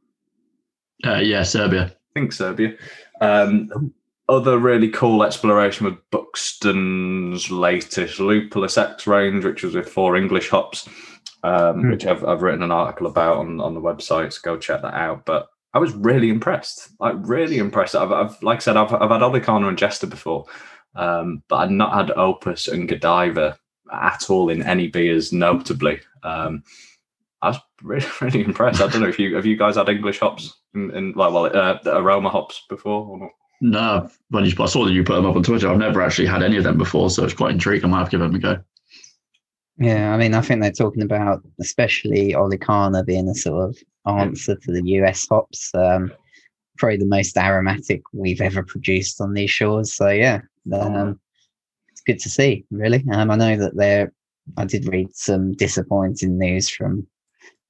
Uh, 1.06 1.20
yeah, 1.20 1.44
Serbia. 1.44 1.94
I 1.94 2.20
think 2.20 2.34
Serbia. 2.34 2.76
Um, 3.22 3.94
other 4.30 4.58
really 4.58 4.90
cool 4.90 5.24
exploration 5.24 5.86
with 5.86 5.96
Buxton's 6.12 7.50
latest 7.52 8.20
Lupulus 8.20 8.78
X 8.78 9.08
range, 9.08 9.46
which 9.46 9.64
was 9.64 9.76
with 9.76 9.88
four 9.90 10.16
English 10.18 10.50
hops, 10.50 10.88
um, 11.44 11.82
Hmm. 11.82 11.92
which 11.92 12.06
I've, 12.06 12.24
I've 12.26 12.42
written 12.42 12.64
an 12.64 12.72
article 12.72 13.08
about 13.08 13.38
on, 13.38 13.60
on 13.62 13.74
the 13.74 13.82
website. 13.82 14.34
So 14.34 14.40
go 14.44 14.58
check 14.58 14.82
that 14.82 14.94
out. 14.94 15.26
But 15.26 15.48
I 15.74 15.80
was 15.80 15.94
really 15.94 16.30
impressed, 16.30 16.90
like 17.00 17.16
really 17.20 17.58
impressed. 17.58 17.96
I've, 17.96 18.12
I've 18.12 18.42
like 18.44 18.58
I 18.58 18.60
said, 18.60 18.78
I've, 18.78 18.94
I've 18.94 19.12
had 19.12 19.22
Olicana 19.22 19.68
and 19.70 19.78
Jester 19.78 20.08
before, 20.08 20.46
um, 20.96 21.44
but 21.48 21.58
I'd 21.58 21.72
not 21.72 21.94
had 21.94 22.12
Opus 22.18 22.68
and 22.68 22.90
Godiva 22.90 23.58
at 23.94 24.30
all 24.30 24.50
in 24.50 24.62
any 24.64 24.88
beers, 24.88 25.32
notably. 25.32 26.00
Um, 26.24 26.64
I 27.42 27.50
was 27.50 27.60
really, 27.84 28.08
really 28.20 28.44
impressed. 28.44 28.82
I 28.82 28.88
don't 28.88 29.02
know 29.02 29.08
if 29.08 29.20
you 29.20 29.36
have 29.36 29.46
you 29.46 29.56
guys 29.56 29.76
had 29.76 29.88
English 29.90 30.20
hops 30.20 30.54
in, 30.74 30.92
in 30.96 31.12
like 31.14 31.32
well 31.32 31.46
uh, 31.46 31.80
aroma 31.86 32.30
hops 32.30 32.64
before 32.68 33.06
or 33.06 33.20
not. 33.20 33.30
No, 33.60 34.10
when 34.30 34.46
you, 34.46 34.54
I 34.60 34.66
saw 34.68 34.86
that 34.86 34.92
you 34.92 35.04
put 35.04 35.16
them 35.16 35.26
up 35.26 35.36
on 35.36 35.44
Twitter. 35.44 35.68
I've 35.68 35.78
never 35.78 36.02
actually 36.02 36.28
had 36.28 36.44
any 36.44 36.58
of 36.58 36.64
them 36.64 36.78
before, 36.78 37.10
so 37.10 37.24
it's 37.24 37.34
quite 37.34 37.52
intriguing. 37.52 37.86
I 37.86 37.88
might 37.90 38.00
have 38.00 38.10
to 38.10 38.18
give 38.18 38.20
them 38.20 38.36
a 38.36 38.40
go. 38.40 38.60
Yeah, 39.80 40.14
I 40.14 40.18
mean, 40.18 40.34
I 40.34 40.42
think 40.42 40.62
they're 40.62 40.72
talking 40.72 41.04
about 41.04 41.44
especially 41.60 42.34
Olicana 42.34 43.06
being 43.06 43.30
a 43.30 43.36
sort 43.36 43.70
of 43.70 43.78
answer 44.08 44.56
to 44.56 44.72
the 44.72 44.82
US 44.84 45.28
hops. 45.28 45.72
Um, 45.74 46.12
probably 46.78 46.98
the 46.98 47.06
most 47.06 47.38
aromatic 47.38 48.02
we've 48.14 48.42
ever 48.42 48.64
produced 48.64 49.20
on 49.22 49.34
these 49.34 49.52
shores. 49.52 49.94
So 49.94 50.10
yeah, 50.10 50.42
um, 50.74 51.20
it's 51.90 52.02
good 52.02 52.20
to 52.20 52.30
see. 52.30 52.66
Really, 52.72 53.04
um, 53.12 53.32
I 53.32 53.36
know 53.36 53.58
that 53.58 53.76
they're. 53.76 54.12
I 54.56 54.66
did 54.66 54.88
read 54.88 55.14
some 55.14 55.52
disappointing 55.54 56.38
news 56.38 56.70
from 56.70 57.06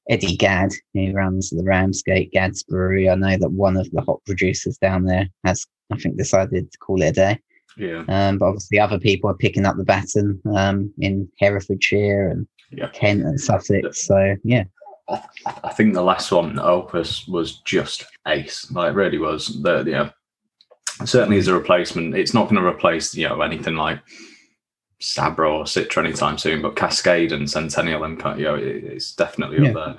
Eddie 0.10 0.38
Gadd, 0.38 0.72
who 0.94 1.12
runs 1.12 1.50
the 1.50 1.64
Ramsgate 1.64 2.32
Gadd's 2.32 2.64
Brewery. 2.64 3.10
I 3.10 3.16
know 3.16 3.38
that 3.38 3.52
one 3.52 3.76
of 3.78 3.90
the 3.92 4.02
hop 4.02 4.24
producers 4.26 4.78
down 4.78 5.06
there 5.06 5.28
has, 5.46 5.66
I 5.92 5.98
think, 5.98 6.18
decided 6.18 6.72
to 6.72 6.78
call 6.80 7.02
it 7.02 7.08
a 7.08 7.12
day. 7.12 7.40
Yeah, 7.78 8.04
Um, 8.08 8.38
but 8.40 8.46
obviously, 8.48 8.80
other 8.80 9.00
people 9.00 9.30
are 9.30 9.36
picking 9.38 9.66
up 9.66 9.78
the 9.78 9.84
baton 9.84 10.42
um, 10.56 10.92
in 11.00 11.30
Herefordshire 11.40 12.30
and 12.30 12.48
Yeah. 12.72 12.88
Kent 12.90 13.24
and 13.24 13.40
Sussex. 13.40 14.08
So 14.08 14.36
yeah, 14.44 14.64
I, 15.10 15.22
I 15.64 15.74
think 15.74 15.94
the 15.94 16.02
last 16.02 16.32
one, 16.32 16.58
Opus, 16.58 17.28
was 17.28 17.58
just 17.60 18.06
ace. 18.28 18.72
Like, 18.72 18.92
it 18.92 18.96
really 18.96 19.20
was. 19.20 19.62
The 19.62 19.84
yeah, 19.86 20.10
certainly 21.06 21.38
as 21.38 21.48
a 21.50 21.54
replacement, 21.54 22.16
it's 22.16 22.34
not 22.34 22.50
going 22.50 22.62
to 22.62 22.68
replace 22.68 23.14
you 23.14 23.28
know 23.30 23.42
anything 23.42 23.76
like 23.76 24.00
Sabro 25.00 25.60
or 25.60 25.64
Citra 25.66 26.06
anytime 26.06 26.38
soon. 26.38 26.62
But 26.62 26.76
Cascade 26.76 27.32
and 27.32 27.50
Centennial 27.50 28.04
Impact, 28.04 28.40
you 28.40 28.46
know, 28.46 28.56
it, 28.56 28.84
it's 28.84 29.14
definitely 29.14 29.68
up 29.68 29.74
there. 29.74 29.98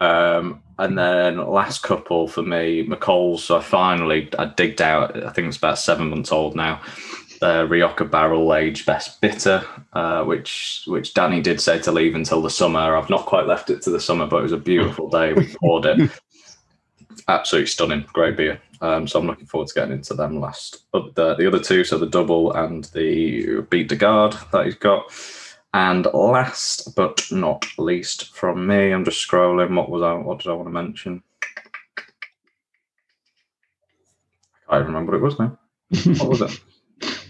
Um, 0.00 0.62
and 0.78 0.96
then 0.96 1.38
last 1.38 1.82
couple 1.82 2.28
for 2.28 2.42
me, 2.42 2.86
McColl's. 2.86 3.44
So 3.44 3.56
I 3.56 3.62
finally 3.62 4.28
I 4.38 4.46
digged 4.46 4.80
out. 4.80 5.22
I 5.24 5.30
think 5.30 5.48
it's 5.48 5.56
about 5.56 5.78
seven 5.78 6.10
months 6.10 6.30
old 6.30 6.54
now. 6.54 6.80
Uh, 7.40 7.66
Rioja 7.68 8.04
Barrel 8.04 8.54
Age 8.54 8.84
Best 8.84 9.20
Bitter, 9.20 9.64
uh, 9.92 10.24
which 10.24 10.82
which 10.86 11.14
Danny 11.14 11.40
did 11.40 11.60
say 11.60 11.78
to 11.80 11.92
leave 11.92 12.14
until 12.14 12.42
the 12.42 12.50
summer. 12.50 12.96
I've 12.96 13.10
not 13.10 13.26
quite 13.26 13.46
left 13.46 13.70
it 13.70 13.82
to 13.82 13.90
the 13.90 14.00
summer, 14.00 14.26
but 14.26 14.38
it 14.38 14.42
was 14.42 14.52
a 14.52 14.56
beautiful 14.56 15.08
day. 15.08 15.32
We 15.32 15.54
poured 15.60 15.86
it. 15.86 16.10
Absolutely 17.28 17.66
stunning, 17.66 18.06
great 18.12 18.36
beer. 18.36 18.60
Um, 18.80 19.06
so 19.08 19.18
I'm 19.18 19.26
looking 19.26 19.46
forward 19.46 19.68
to 19.68 19.74
getting 19.74 19.94
into 19.94 20.14
them 20.14 20.40
last. 20.40 20.84
But 20.92 21.14
the, 21.14 21.34
the 21.34 21.46
other 21.46 21.58
two, 21.58 21.84
so 21.84 21.98
the 21.98 22.06
double 22.06 22.52
and 22.52 22.84
the 22.86 23.62
Bière 23.70 23.88
de 23.88 23.96
Garde 23.96 24.36
that 24.52 24.66
he's 24.66 24.74
got. 24.76 25.12
And 25.74 26.06
last 26.14 26.94
but 26.96 27.26
not 27.30 27.66
least 27.76 28.34
from 28.34 28.66
me, 28.66 28.92
I'm 28.92 29.04
just 29.04 29.28
scrolling. 29.28 29.76
What 29.76 29.90
was 29.90 30.02
I? 30.02 30.14
What 30.14 30.38
did 30.38 30.50
I 30.50 30.54
want 30.54 30.66
to 30.68 30.72
mention? 30.72 31.22
I 34.68 34.76
can't 34.76 34.86
remember 34.86 35.12
what 35.12 35.18
it 35.18 35.24
was 35.24 35.38
now. 35.38 35.58
What 36.24 36.30
was 36.30 36.42
it? 36.42 36.60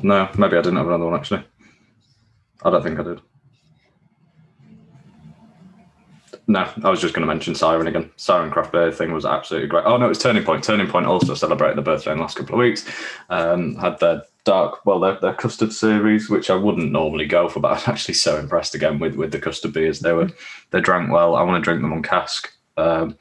No, 0.00 0.28
maybe 0.38 0.56
I 0.56 0.60
didn't 0.62 0.76
have 0.76 0.86
another 0.86 1.06
one 1.06 1.14
actually. 1.18 1.44
I 2.62 2.70
don't 2.70 2.82
think 2.82 3.00
I 3.00 3.02
did. 3.02 3.20
No, 6.50 6.66
I 6.82 6.88
was 6.88 7.02
just 7.02 7.12
going 7.12 7.26
to 7.26 7.32
mention 7.32 7.54
Siren 7.54 7.86
again. 7.86 8.10
Siren 8.16 8.50
Craft 8.50 8.72
Beer 8.72 8.90
thing 8.90 9.12
was 9.12 9.26
absolutely 9.26 9.68
great. 9.68 9.84
Oh 9.84 9.98
no, 9.98 10.06
it 10.06 10.08
was 10.08 10.18
Turning 10.18 10.44
Point. 10.44 10.64
Turning 10.64 10.86
Point 10.86 11.04
also 11.04 11.34
celebrated 11.34 11.76
their 11.76 11.84
birthday 11.84 12.12
in 12.12 12.16
the 12.16 12.22
last 12.22 12.38
couple 12.38 12.54
of 12.54 12.60
weeks. 12.60 12.86
Um, 13.28 13.74
had 13.76 14.00
their 14.00 14.22
dark, 14.44 14.86
well, 14.86 14.98
their, 14.98 15.20
their 15.20 15.34
custard 15.34 15.74
series, 15.74 16.30
which 16.30 16.48
I 16.48 16.54
wouldn't 16.54 16.90
normally 16.90 17.26
go 17.26 17.50
for, 17.50 17.60
but 17.60 17.72
I 17.72 17.74
was 17.74 17.88
actually 17.88 18.14
so 18.14 18.38
impressed 18.38 18.74
again 18.74 18.98
with 18.98 19.14
with 19.14 19.30
the 19.30 19.38
custard 19.38 19.74
beers. 19.74 20.00
They 20.00 20.14
were 20.14 20.30
they 20.70 20.80
drank 20.80 21.12
well. 21.12 21.36
I 21.36 21.42
want 21.42 21.62
to 21.62 21.64
drink 21.64 21.82
them 21.82 21.92
on 21.92 22.02
cask. 22.02 22.50
Um, 22.78 23.18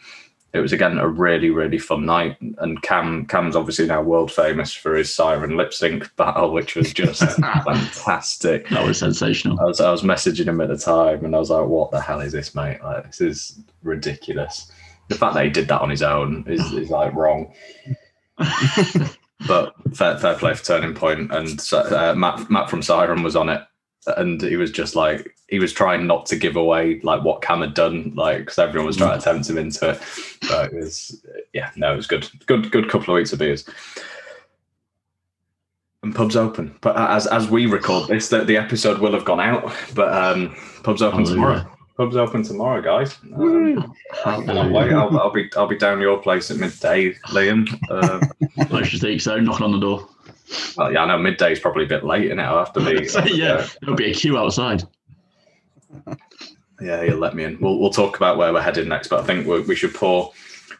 it 0.53 0.59
was 0.59 0.73
again 0.73 0.97
a 0.97 1.07
really 1.07 1.49
really 1.49 1.77
fun 1.77 2.05
night, 2.05 2.37
and 2.59 2.81
Cam 2.81 3.25
Cam's 3.25 3.55
obviously 3.55 3.85
now 3.85 4.01
world 4.01 4.31
famous 4.31 4.73
for 4.73 4.95
his 4.95 5.13
Siren 5.13 5.57
lip 5.57 5.73
sync 5.73 6.13
battle, 6.15 6.51
which 6.51 6.75
was 6.75 6.93
just 6.93 7.21
fantastic. 7.39 8.69
That 8.69 8.85
was 8.85 8.99
sensational. 8.99 9.59
I 9.59 9.65
was 9.65 9.81
I 9.81 9.91
was 9.91 10.03
messaging 10.03 10.47
him 10.47 10.61
at 10.61 10.69
the 10.69 10.77
time, 10.77 11.25
and 11.25 11.35
I 11.35 11.39
was 11.39 11.49
like, 11.49 11.67
"What 11.67 11.91
the 11.91 12.01
hell 12.01 12.21
is 12.21 12.33
this, 12.33 12.55
mate? 12.55 12.81
Like, 12.83 13.05
this 13.05 13.21
is 13.21 13.59
ridiculous." 13.83 14.71
The 15.09 15.15
fact 15.15 15.35
that 15.35 15.45
he 15.45 15.49
did 15.49 15.69
that 15.69 15.81
on 15.81 15.89
his 15.89 16.01
own 16.01 16.43
is, 16.47 16.73
is 16.73 16.89
like 16.89 17.13
wrong. 17.13 17.53
But 19.45 19.73
fair, 19.93 20.17
fair 20.17 20.35
play 20.35 20.53
for 20.55 20.63
Turning 20.63 20.95
Point, 20.95 21.31
and 21.31 21.61
uh, 21.71 22.15
Matt 22.15 22.49
Matt 22.49 22.69
from 22.69 22.81
Siren 22.81 23.21
was 23.21 23.35
on 23.35 23.49
it, 23.49 23.61
and 24.15 24.41
he 24.41 24.55
was 24.55 24.71
just 24.71 24.95
like 24.95 25.35
he 25.47 25.59
was 25.59 25.73
trying 25.73 26.07
not 26.07 26.25
to 26.27 26.35
give 26.35 26.55
away 26.55 26.99
like 27.01 27.23
what 27.23 27.41
Cam 27.41 27.61
had 27.61 27.73
done, 27.73 28.13
like 28.15 28.39
because 28.39 28.59
everyone 28.59 28.87
was 28.87 28.97
trying 28.97 29.17
to 29.17 29.23
tempt 29.23 29.49
him 29.49 29.57
into 29.57 29.91
it. 29.91 30.01
But 30.47 30.73
it 30.73 30.75
was 30.75 31.23
yeah, 31.53 31.71
no, 31.75 31.93
it 31.93 31.97
was 31.97 32.07
good, 32.07 32.29
good, 32.45 32.71
good 32.71 32.89
couple 32.89 33.13
of 33.13 33.17
weeks 33.17 33.33
of 33.33 33.39
beers. 33.39 33.67
And 36.03 36.13
pubs 36.13 36.35
open, 36.35 36.75
but 36.81 36.95
as 36.95 37.27
as 37.27 37.49
we 37.49 37.65
record 37.65 38.07
this, 38.07 38.29
the, 38.29 38.43
the 38.43 38.57
episode 38.57 38.99
will 38.99 39.13
have 39.13 39.25
gone 39.25 39.39
out. 39.39 39.73
But 39.95 40.13
um, 40.13 40.55
pubs 40.83 41.01
open 41.01 41.25
Hallelujah. 41.25 41.35
tomorrow. 41.35 41.77
Pubs 41.97 42.15
open 42.15 42.43
tomorrow, 42.43 42.81
guys. 42.81 43.17
Um, 43.33 43.95
I 44.23 44.43
can't 44.43 44.71
wait. 44.71 44.93
I'll, 44.93 45.17
I'll 45.19 45.31
be 45.31 45.49
I'll 45.57 45.67
be 45.67 45.77
down 45.77 45.99
your 45.99 46.19
place 46.21 46.51
at 46.51 46.57
midday, 46.57 47.13
Liam. 47.29 47.67
Uh, 47.89 48.19
I 48.71 48.83
should 48.83 49.01
think 49.01 49.19
so. 49.19 49.39
Knocking 49.39 49.65
on 49.65 49.71
the 49.71 49.79
door. 49.79 50.07
Well, 50.77 50.91
yeah, 50.91 51.03
I 51.03 51.07
know 51.07 51.17
midday 51.17 51.51
is 51.51 51.59
probably 51.59 51.83
a 51.83 51.87
bit 51.87 52.03
late, 52.03 52.31
and 52.31 52.39
it'll 52.39 52.59
have 52.59 52.73
to 52.73 52.79
be. 52.79 53.07
So, 53.09 53.23
yeah, 53.25 53.67
there'll 53.81 53.95
be 53.95 54.11
a 54.11 54.13
queue 54.13 54.37
outside. 54.37 54.83
yeah, 56.81 57.03
he'll 57.03 57.17
let 57.17 57.35
me 57.35 57.43
in. 57.43 57.59
We'll 57.59 57.79
we'll 57.79 57.89
talk 57.89 58.17
about 58.17 58.37
where 58.37 58.53
we're 58.53 58.61
heading 58.61 58.87
next, 58.87 59.07
but 59.07 59.19
I 59.19 59.23
think 59.23 59.47
we 59.47 59.61
we 59.61 59.75
should 59.75 59.93
pour 59.93 60.31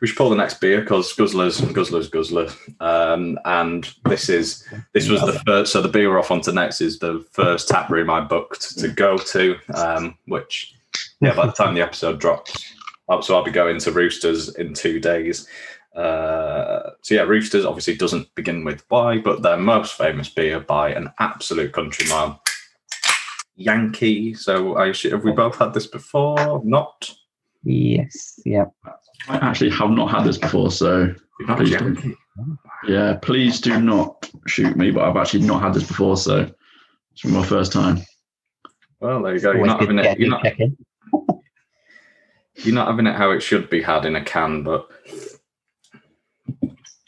we 0.01 0.08
should 0.08 0.17
pour 0.17 0.30
the 0.30 0.36
next 0.36 0.60
beer 0.60 0.82
because 0.82 1.13
Guzzlers 1.13 1.62
Guzzlers 1.73 2.10
Guzzler, 2.10 2.51
um, 2.80 3.39
and 3.45 3.91
this 4.06 4.30
is 4.30 4.63
this 4.93 5.10
was 5.10 5.21
the 5.21 5.39
first. 5.45 5.71
So 5.71 5.82
the 5.82 5.89
beer 5.89 6.10
we're 6.10 6.19
off 6.19 6.32
onto 6.32 6.51
next 6.51 6.82
is 6.82 6.99
the 6.99 7.25
first 7.32 7.67
tap 7.67 7.89
room 7.89 8.10
I 8.10 8.21
booked 8.21 8.77
to 8.80 8.88
go 8.88 9.17
to, 9.17 9.56
um, 9.73 10.17
which 10.25 10.75
yeah, 11.21 11.34
by 11.34 11.45
the 11.45 11.51
time 11.51 11.73
the 11.73 11.82
episode 11.82 12.19
drops, 12.19 12.63
oh, 13.10 13.21
so 13.21 13.36
I'll 13.36 13.43
be 13.43 13.51
going 13.51 13.80
to 13.80 13.91
Roosters 13.91 14.56
in 14.56 14.73
two 14.73 14.99
days. 14.99 15.47
Uh, 15.97 16.91
so 17.01 17.15
yeah, 17.15 17.21
Roosters 17.21 17.65
obviously 17.65 17.95
doesn't 17.95 18.33
begin 18.36 18.63
with 18.63 18.83
Y, 18.91 19.17
but 19.17 19.41
their 19.41 19.57
most 19.57 19.95
famous 19.95 20.29
beer 20.29 20.60
by 20.60 20.91
an 20.91 21.12
absolute 21.19 21.73
country 21.73 22.07
mile. 22.07 22.41
Yankee. 23.55 24.36
So 24.36 24.77
I 24.77 24.91
should, 24.91 25.12
have 25.12 25.23
we 25.23 25.31
both 25.31 25.57
had 25.57 25.73
this 25.73 25.88
before? 25.88 26.62
Not. 26.63 27.12
yes, 27.63 28.39
yeah. 28.45 28.65
I 29.27 29.38
actually 29.38 29.71
have 29.71 29.89
not 29.89 30.12
had 30.12 30.23
this 30.23 30.38
before, 30.38 30.69
so 30.71 31.13
not 31.41 31.57
Please 31.57 31.71
don't. 31.71 31.95
Yankee. 31.95 32.15
yeah, 32.88 33.15
please 33.15 33.60
do 33.60 33.81
not 33.81 34.29
shoot 34.45 34.77
me. 34.77 34.91
But 34.91 35.05
I've 35.05 35.17
actually 35.17 35.47
not 35.47 35.63
had 35.63 35.73
this 35.73 35.88
before, 35.88 36.15
so 36.17 36.49
it's 37.12 37.25
my 37.25 37.43
first 37.43 37.73
time. 37.73 38.01
Well, 38.99 39.23
there 39.23 39.33
you 39.33 39.41
go. 39.41 39.53
You're 39.53 39.65
not 39.65 39.81
having 39.81 39.97
it. 39.97 40.19
You're 40.19 40.29
not, 40.29 40.45
you're 42.55 42.75
not 42.75 42.88
having 42.88 43.07
it 43.07 43.15
how 43.15 43.31
it 43.31 43.41
should 43.41 43.69
be 43.71 43.81
had 43.81 44.05
in 44.05 44.15
a 44.15 44.23
can, 44.23 44.62
but 44.62 44.88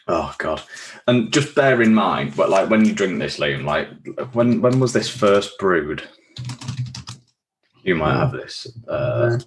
oh 0.10 0.36
god. 0.38 0.62
And 1.08 1.32
just 1.32 1.56
bear 1.56 1.82
in 1.82 1.93
mind, 1.93 2.36
but 2.36 2.50
like 2.50 2.69
when 2.69 2.84
you 2.86 2.93
drink 2.93 3.19
this, 3.19 3.38
Liam, 3.39 3.63
like 3.63 3.88
when 4.34 4.62
when 4.62 4.80
was 4.80 4.91
this 4.93 5.08
first 5.10 5.58
brewed? 5.58 6.04
You 7.84 7.95
might 7.95 8.17
have 8.17 8.32
this. 8.34 8.67
Uh, 8.88 9.39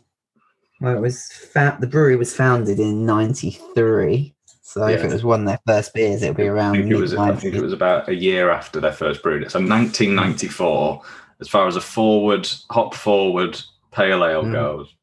Well, 0.81 0.97
it 0.97 1.01
was 1.01 1.31
fa- 1.31 1.77
the 1.81 1.87
brewery 1.87 2.17
was 2.17 2.35
founded 2.35 2.81
in 2.81 3.05
'93, 3.07 4.35
so 4.63 4.87
if 4.87 5.05
it 5.05 5.13
was 5.13 5.23
one 5.23 5.41
of 5.41 5.47
their 5.47 5.61
first 5.67 5.93
beers, 5.95 6.23
it 6.23 6.29
would 6.29 6.37
be 6.39 6.45
I 6.45 6.47
around 6.47 6.75
think 6.77 6.91
it 6.91 6.97
was. 6.97 7.15
I 7.15 7.35
think 7.37 7.55
it 7.55 7.63
was 7.63 7.73
about 7.75 8.09
a 8.09 8.15
year 8.15 8.51
after 8.51 8.81
their 8.81 8.93
first 8.93 9.23
brewed 9.23 9.43
it. 9.43 9.51
So 9.51 9.59
1994. 9.61 11.03
As 11.41 11.49
far 11.49 11.67
as 11.67 11.75
a 11.75 11.81
forward 11.81 12.49
hop 12.71 12.95
forward 12.95 13.61
pale 13.91 14.25
ale 14.25 14.45
Mm. 14.45 14.53
goes. 14.53 14.95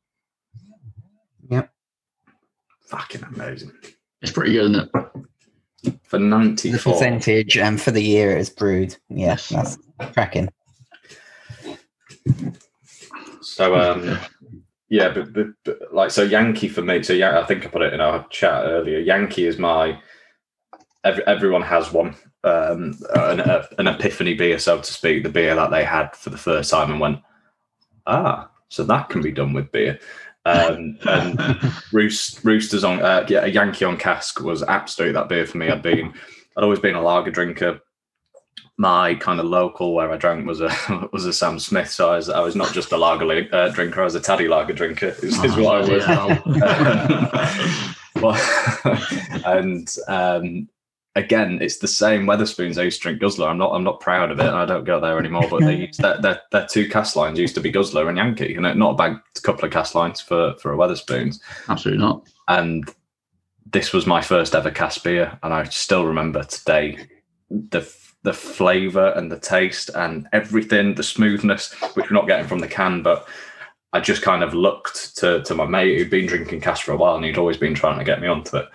Yep. 1.50 1.69
Fucking 2.88 3.24
amazing. 3.24 3.74
It's 4.22 4.32
pretty 4.32 4.54
good, 4.54 4.72
isn't 4.72 4.89
it? 4.95 5.06
For 6.04 6.20
94. 6.20 6.72
The 6.72 6.98
percentage 6.98 7.58
and 7.58 7.80
for 7.82 7.92
the 7.92 8.04
year 8.04 8.36
it's 8.36 8.50
brewed. 8.50 8.96
Yeah, 9.10 9.38
Yes. 9.50 9.50
that's 9.50 9.78
cracking. 10.13 10.50
So 13.42 13.76
um 13.76 14.20
yeah, 14.89 15.10
but, 15.10 15.32
but, 15.34 15.48
but 15.63 15.94
like 15.94 16.12
so 16.12 16.24
Yankee 16.24 16.68
for 16.68 16.82
me. 16.82 17.04
So 17.04 17.13
yeah, 17.13 17.39
I 17.39 17.46
think 17.46 17.65
I 17.65 17.70
put 17.70 17.84
it 17.84 17.94
in 17.94 18.02
our 18.02 18.28
chat 18.30 18.65
earlier. 18.65 19.00
Yankee 19.00 19.46
is 19.46 19.58
my. 19.58 20.00
Every, 21.06 21.26
everyone 21.28 21.62
has 21.62 21.94
one, 21.94 22.13
um, 22.44 22.94
an, 23.15 23.39
a, 23.39 23.65
an 23.78 23.88
epiphany 23.88 24.34
beer, 24.34 24.60
so 24.60 24.80
to 24.82 24.94
speak. 24.94 25.24
The 25.24 25.30
beer 25.30 25.56
that 25.56 25.72
they 25.72 25.84
had 25.86 26.13
for 26.13 26.30
the 26.30 26.38
first 26.38 26.72
time 26.72 26.92
and 26.92 27.00
went, 27.00 27.20
ah, 28.06 28.50
so 28.68 28.84
that 28.84 29.08
can 29.08 29.22
be 29.22 29.32
done 29.32 29.54
with 29.54 29.72
beer. 29.72 29.98
Um, 30.50 30.98
and 31.08 31.74
Roost, 31.92 32.44
Roosters 32.44 32.84
on 32.84 33.02
uh, 33.02 33.26
yeah, 33.30 33.44
a 33.44 33.48
Yankee 33.48 33.86
on 33.86 33.98
cask 33.98 34.42
was 34.42 34.64
absolutely 34.64 35.14
that 35.14 35.30
beer 35.30 35.46
for 35.46 35.58
me. 35.58 35.70
I'd 35.70 35.82
been, 35.82 36.14
I'd 36.58 36.64
always 36.64 36.80
been 36.80 36.96
a 36.96 37.02
lager 37.02 37.32
drinker. 37.32 37.80
My 38.78 39.16
kind 39.16 39.40
of 39.42 39.46
local 39.46 39.94
where 39.94 40.10
I 40.10 40.18
drank 40.18 40.48
was 40.48 40.62
a 40.62 40.70
was 41.12 41.26
a 41.26 41.34
Sam 41.34 41.60
Smith, 41.60 41.90
so 41.90 42.12
I 42.12 42.16
was, 42.16 42.30
I 42.30 42.40
was 42.40 42.56
not 42.56 42.74
just 42.74 42.92
a 42.92 42.98
lager 42.98 43.48
uh, 43.54 43.70
drinker, 43.70 44.02
I 44.02 44.06
was 44.06 44.16
a 44.16 44.22
taddy 44.22 44.48
lager 44.48 44.74
drinker. 44.74 45.16
Is, 45.22 45.44
is 45.44 45.56
what 45.58 45.76
I 45.76 45.80
was. 45.82 46.08
Yeah. 46.56 47.94
well, 48.22 49.44
and 49.46 49.94
um, 50.08 50.70
again, 51.19 51.60
it's 51.62 51.77
the 51.77 51.88
same 51.88 52.25
Wetherspoons 52.25 52.79
I 52.79 52.84
used 52.84 53.01
to 53.01 53.03
drink 53.03 53.21
Guzzler. 53.21 53.49
I'm 53.49 53.58
not 53.58 53.73
I'm 53.73 53.84
not 53.84 53.99
proud 53.99 54.32
of 54.32 54.39
it, 54.39 54.45
I 54.45 54.65
don't 54.65 54.86
go 54.86 54.99
there 54.99 55.19
anymore. 55.19 55.47
But 55.49 55.62
they 55.62 55.75
used, 55.75 55.99
their, 55.99 56.19
their, 56.19 56.41
their 56.51 56.65
two 56.65 56.89
cast 56.89 57.15
lines 57.15 57.38
used 57.38 57.55
to 57.55 57.62
be 57.62 57.71
Guzzler 57.71 58.08
and 58.08 58.17
Yankee, 58.17 58.55
and 58.55 58.79
not 58.79 58.91
a 58.91 58.95
bad 58.95 59.19
couple 59.43 59.65
of 59.65 59.71
cast 59.71 59.95
lines 59.95 60.21
for 60.21 60.55
for 60.55 60.73
a 60.73 60.77
Wetherspoons. 60.77 61.39
Absolutely 61.67 62.03
not. 62.03 62.27
And 62.47 62.89
this 63.71 63.93
was 63.93 64.08
my 64.08 64.21
first 64.21 64.55
ever 64.55 64.71
cast 64.71 65.03
beer, 65.03 65.38
and 65.43 65.53
I 65.53 65.65
still 65.65 66.05
remember 66.05 66.43
today 66.43 66.97
the 67.49 67.88
the 68.23 68.34
flavour 68.34 69.13
and 69.15 69.32
the 69.32 69.39
taste 69.39 69.89
and 69.95 70.27
everything, 70.34 70.95
the 70.95 71.03
smoothness, 71.03 71.73
which 71.93 72.10
we're 72.10 72.15
not 72.15 72.27
getting 72.27 72.47
from 72.47 72.60
the 72.60 72.67
can, 72.67 73.03
but. 73.03 73.27
I 73.91 73.99
just 73.99 74.21
kind 74.21 74.43
of 74.43 74.53
looked 74.53 75.17
to, 75.17 75.41
to 75.41 75.55
my 75.55 75.65
mate 75.65 75.97
who'd 75.97 76.12
been 76.12 76.27
drinking 76.27 76.62
cast 76.62 76.84
for 76.84 76.91
a 76.91 76.95
while 76.95 77.15
and 77.15 77.25
he'd 77.25 77.39
always 77.39 77.58
been 77.58 77.73
trying 77.73 77.97
to 77.97 78.05
get 78.05 78.21
me 78.21 78.27
onto 78.27 78.58
it. 78.58 78.69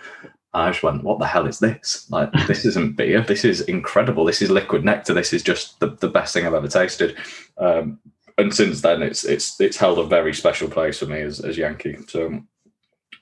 I 0.55 0.71
just 0.71 0.83
went, 0.83 1.03
what 1.03 1.19
the 1.19 1.27
hell 1.27 1.47
is 1.47 1.59
this? 1.59 2.09
Like, 2.11 2.31
this 2.47 2.65
isn't 2.65 2.97
beer. 2.97 3.23
This 3.23 3.45
is 3.45 3.63
incredible. 3.63 4.25
This 4.25 4.41
is 4.41 4.51
liquid 4.51 4.85
nectar. 4.85 5.13
This 5.13 5.33
is 5.33 5.43
just 5.43 5.81
the, 5.81 5.89
the 5.89 6.09
best 6.09 6.33
thing 6.33 6.47
I've 6.47 6.55
ever 6.55 6.69
tasted. 6.69 7.17
Um, 7.59 7.99
and 8.39 8.55
since 8.55 8.81
then, 8.81 9.03
it's 9.03 9.25
it's 9.25 9.61
it's 9.61 9.77
held 9.77 9.99
a 9.99 10.05
very 10.05 10.35
special 10.35 10.69
place 10.69 10.99
for 10.99 11.07
me 11.07 11.21
as, 11.21 11.41
as 11.41 11.57
Yankee. 11.57 11.99
So 12.09 12.41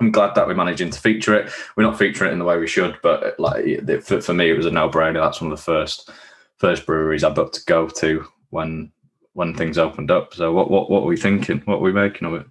I'm 0.01 0.11
glad 0.11 0.35
that 0.35 0.47
we're 0.47 0.55
managing 0.55 0.91
to 0.91 1.01
feature 1.01 1.35
it. 1.35 1.51
We're 1.77 1.85
not 1.85 1.99
featuring 1.99 2.31
it 2.31 2.33
in 2.33 2.39
the 2.39 2.45
way 2.45 2.59
we 2.59 2.67
should, 2.67 2.99
but 3.03 3.39
like 3.39 3.65
it, 3.65 4.05
for, 4.05 4.21
for 4.21 4.35
me, 4.35 4.51
it 4.51 4.57
was 4.57 4.67
a 4.67 4.71
no 4.71 4.89
brainer. 4.89 5.23
That's 5.23 5.41
one 5.41 5.53
of 5.53 5.57
the 5.57 5.63
first 5.63 6.11
first 6.59 6.87
breweries 6.87 7.25
I 7.25 7.31
booked 7.31 7.55
to 7.57 7.65
go 7.65 7.89
to 7.89 8.25
when 8.51 8.93
when 9.35 9.55
things 9.55 9.79
opened 9.79 10.11
up. 10.11 10.35
So 10.35 10.53
what 10.53 10.71
what 10.71 10.91
what 10.91 11.03
were 11.03 11.09
we 11.09 11.17
thinking? 11.17 11.61
What 11.67 11.81
were 11.81 11.93
we 11.93 12.01
making 12.01 12.27
of 12.29 12.35
it? 12.35 12.47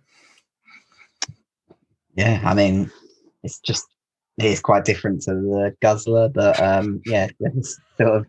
Yeah, 2.16 2.42
I 2.44 2.54
mean, 2.54 2.92
it's 3.44 3.60
just 3.60 3.88
is 4.46 4.60
quite 4.60 4.86
different 4.86 5.22
to 5.24 5.34
the 5.34 5.76
guzzler, 5.82 6.30
but 6.30 6.62
um, 6.62 7.02
yeah, 7.06 7.28
it's 7.40 7.78
sort 7.98 8.18
of 8.18 8.26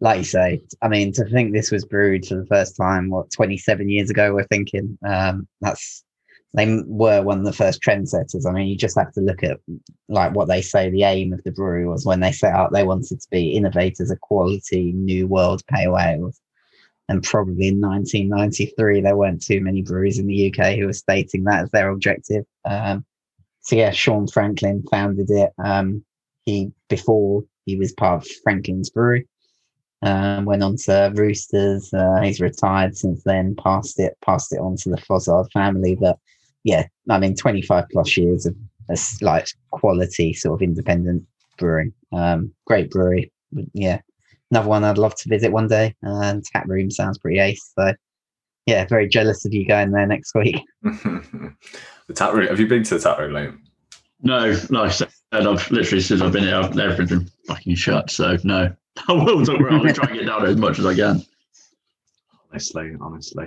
like 0.00 0.18
you 0.18 0.24
say. 0.24 0.62
I 0.82 0.88
mean, 0.88 1.12
to 1.12 1.24
think 1.26 1.52
this 1.52 1.70
was 1.70 1.84
brewed 1.84 2.26
for 2.26 2.36
the 2.36 2.46
first 2.46 2.76
time, 2.76 3.10
what 3.10 3.30
twenty 3.30 3.58
seven 3.58 3.88
years 3.88 4.10
ago, 4.10 4.34
we're 4.34 4.44
thinking 4.44 4.98
um, 5.06 5.46
that's 5.60 6.04
they 6.52 6.82
were 6.86 7.22
one 7.22 7.38
of 7.38 7.44
the 7.44 7.52
first 7.52 7.80
trendsetters. 7.82 8.46
I 8.46 8.52
mean, 8.52 8.68
you 8.68 8.76
just 8.76 8.98
have 8.98 9.12
to 9.12 9.20
look 9.20 9.44
at 9.44 9.60
like 10.08 10.34
what 10.34 10.48
they 10.48 10.62
say. 10.62 10.90
The 10.90 11.04
aim 11.04 11.32
of 11.32 11.42
the 11.44 11.52
brewery 11.52 11.86
was 11.86 12.04
when 12.04 12.20
they 12.20 12.32
set 12.32 12.54
out, 12.54 12.72
they 12.72 12.82
wanted 12.82 13.20
to 13.20 13.28
be 13.30 13.52
innovators 13.52 14.10
of 14.10 14.20
quality, 14.20 14.92
new 14.92 15.28
world 15.28 15.62
pale 15.68 15.96
ales. 15.96 16.40
And 17.08 17.22
probably 17.22 17.68
in 17.68 17.80
1993, 17.80 19.00
there 19.00 19.16
weren't 19.16 19.42
too 19.42 19.60
many 19.60 19.82
breweries 19.82 20.18
in 20.18 20.26
the 20.26 20.52
UK 20.52 20.76
who 20.76 20.86
were 20.86 20.92
stating 20.92 21.44
that 21.44 21.64
as 21.64 21.70
their 21.70 21.90
objective. 21.90 22.44
Um, 22.64 23.04
so 23.60 23.76
yeah, 23.76 23.90
Sean 23.90 24.26
Franklin 24.26 24.82
founded 24.90 25.30
it. 25.30 25.52
Um, 25.62 26.04
he 26.44 26.72
before 26.88 27.44
he 27.66 27.76
was 27.76 27.92
part 27.92 28.22
of 28.22 28.30
Franklin's 28.42 28.90
Brewery. 28.90 29.26
Um, 30.02 30.46
went 30.46 30.62
on 30.62 30.76
to 30.84 31.12
Roosters. 31.14 31.92
Uh, 31.92 32.20
he's 32.22 32.40
retired 32.40 32.96
since 32.96 33.22
then. 33.24 33.54
Passed 33.56 34.00
it, 34.00 34.16
passed 34.24 34.52
it 34.52 34.58
on 34.58 34.76
to 34.76 34.90
the 34.90 34.96
Fozzard 34.96 35.52
family. 35.52 35.94
But 35.94 36.18
yeah, 36.64 36.86
I 37.08 37.18
mean, 37.18 37.36
25 37.36 37.84
plus 37.92 38.16
years 38.16 38.46
of 38.46 38.56
a 38.88 38.96
like 39.20 39.46
quality 39.70 40.32
sort 40.32 40.58
of 40.58 40.62
independent 40.62 41.24
brewing. 41.58 41.92
Um, 42.12 42.52
great 42.66 42.90
brewery. 42.90 43.30
Yeah, 43.74 44.00
another 44.50 44.68
one 44.68 44.84
I'd 44.84 44.98
love 44.98 45.14
to 45.16 45.28
visit 45.28 45.52
one 45.52 45.68
day. 45.68 45.94
And 46.02 46.42
tap 46.44 46.66
room 46.66 46.90
sounds 46.90 47.18
pretty 47.18 47.38
ace. 47.38 47.72
So 47.78 47.92
yeah, 48.70 48.86
very 48.86 49.08
jealous 49.08 49.44
of 49.44 49.52
you 49.52 49.66
going 49.66 49.90
there 49.90 50.06
next 50.06 50.34
week. 50.34 50.56
the 50.82 51.54
tap 52.14 52.32
room. 52.34 52.46
Have 52.46 52.60
you 52.60 52.66
been 52.66 52.84
to 52.84 52.94
the 52.94 53.00
tap 53.00 53.18
room, 53.18 53.32
Liam? 53.32 53.58
No, 54.22 54.56
like 54.70 54.90
I 54.90 54.92
said, 54.92 55.08
I've 55.32 55.70
literally 55.70 56.00
since 56.02 56.20
I've 56.22 56.32
been 56.32 56.44
here, 56.44 56.56
I've 56.56 56.78
everything's 56.78 57.10
been 57.10 57.30
fucking 57.46 57.74
shut. 57.74 58.10
So 58.10 58.36
no, 58.44 58.72
I 59.08 59.12
will 59.12 59.44
talk 59.44 59.60
around 59.60 59.86
and 59.86 59.94
try 59.94 60.08
and 60.08 60.18
get 60.18 60.26
down 60.26 60.42
there 60.42 60.50
as 60.50 60.56
much 60.56 60.78
as 60.78 60.86
I 60.86 60.94
can. 60.94 61.22
honestly, 62.50 62.92
honestly. 63.00 63.46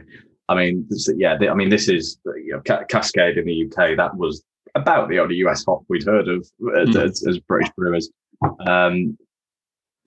I 0.49 0.55
mean, 0.55 0.88
yeah, 1.15 1.38
the- 1.38 1.49
I 1.49 1.53
mean, 1.53 1.69
this 1.69 1.88
is 1.88 2.19
you 2.25 2.53
know, 2.53 2.62
Ca- 2.65 2.83
Cascade 2.86 3.38
in 3.38 3.45
the 3.45 3.65
UK. 3.65 3.95
That 3.95 4.15
was 4.17 4.43
about 4.75 5.07
the 5.09 5.19
only 5.19 5.36
US 5.36 5.63
hop 5.63 5.83
we'd 5.88 6.03
heard 6.03 6.27
of 6.27 6.45
uh, 6.63 6.86
Mm. 6.86 7.03
as, 7.09 7.25
as 7.27 7.39
British 7.39 7.71
brewers. 7.77 8.09
Um, 8.67 9.17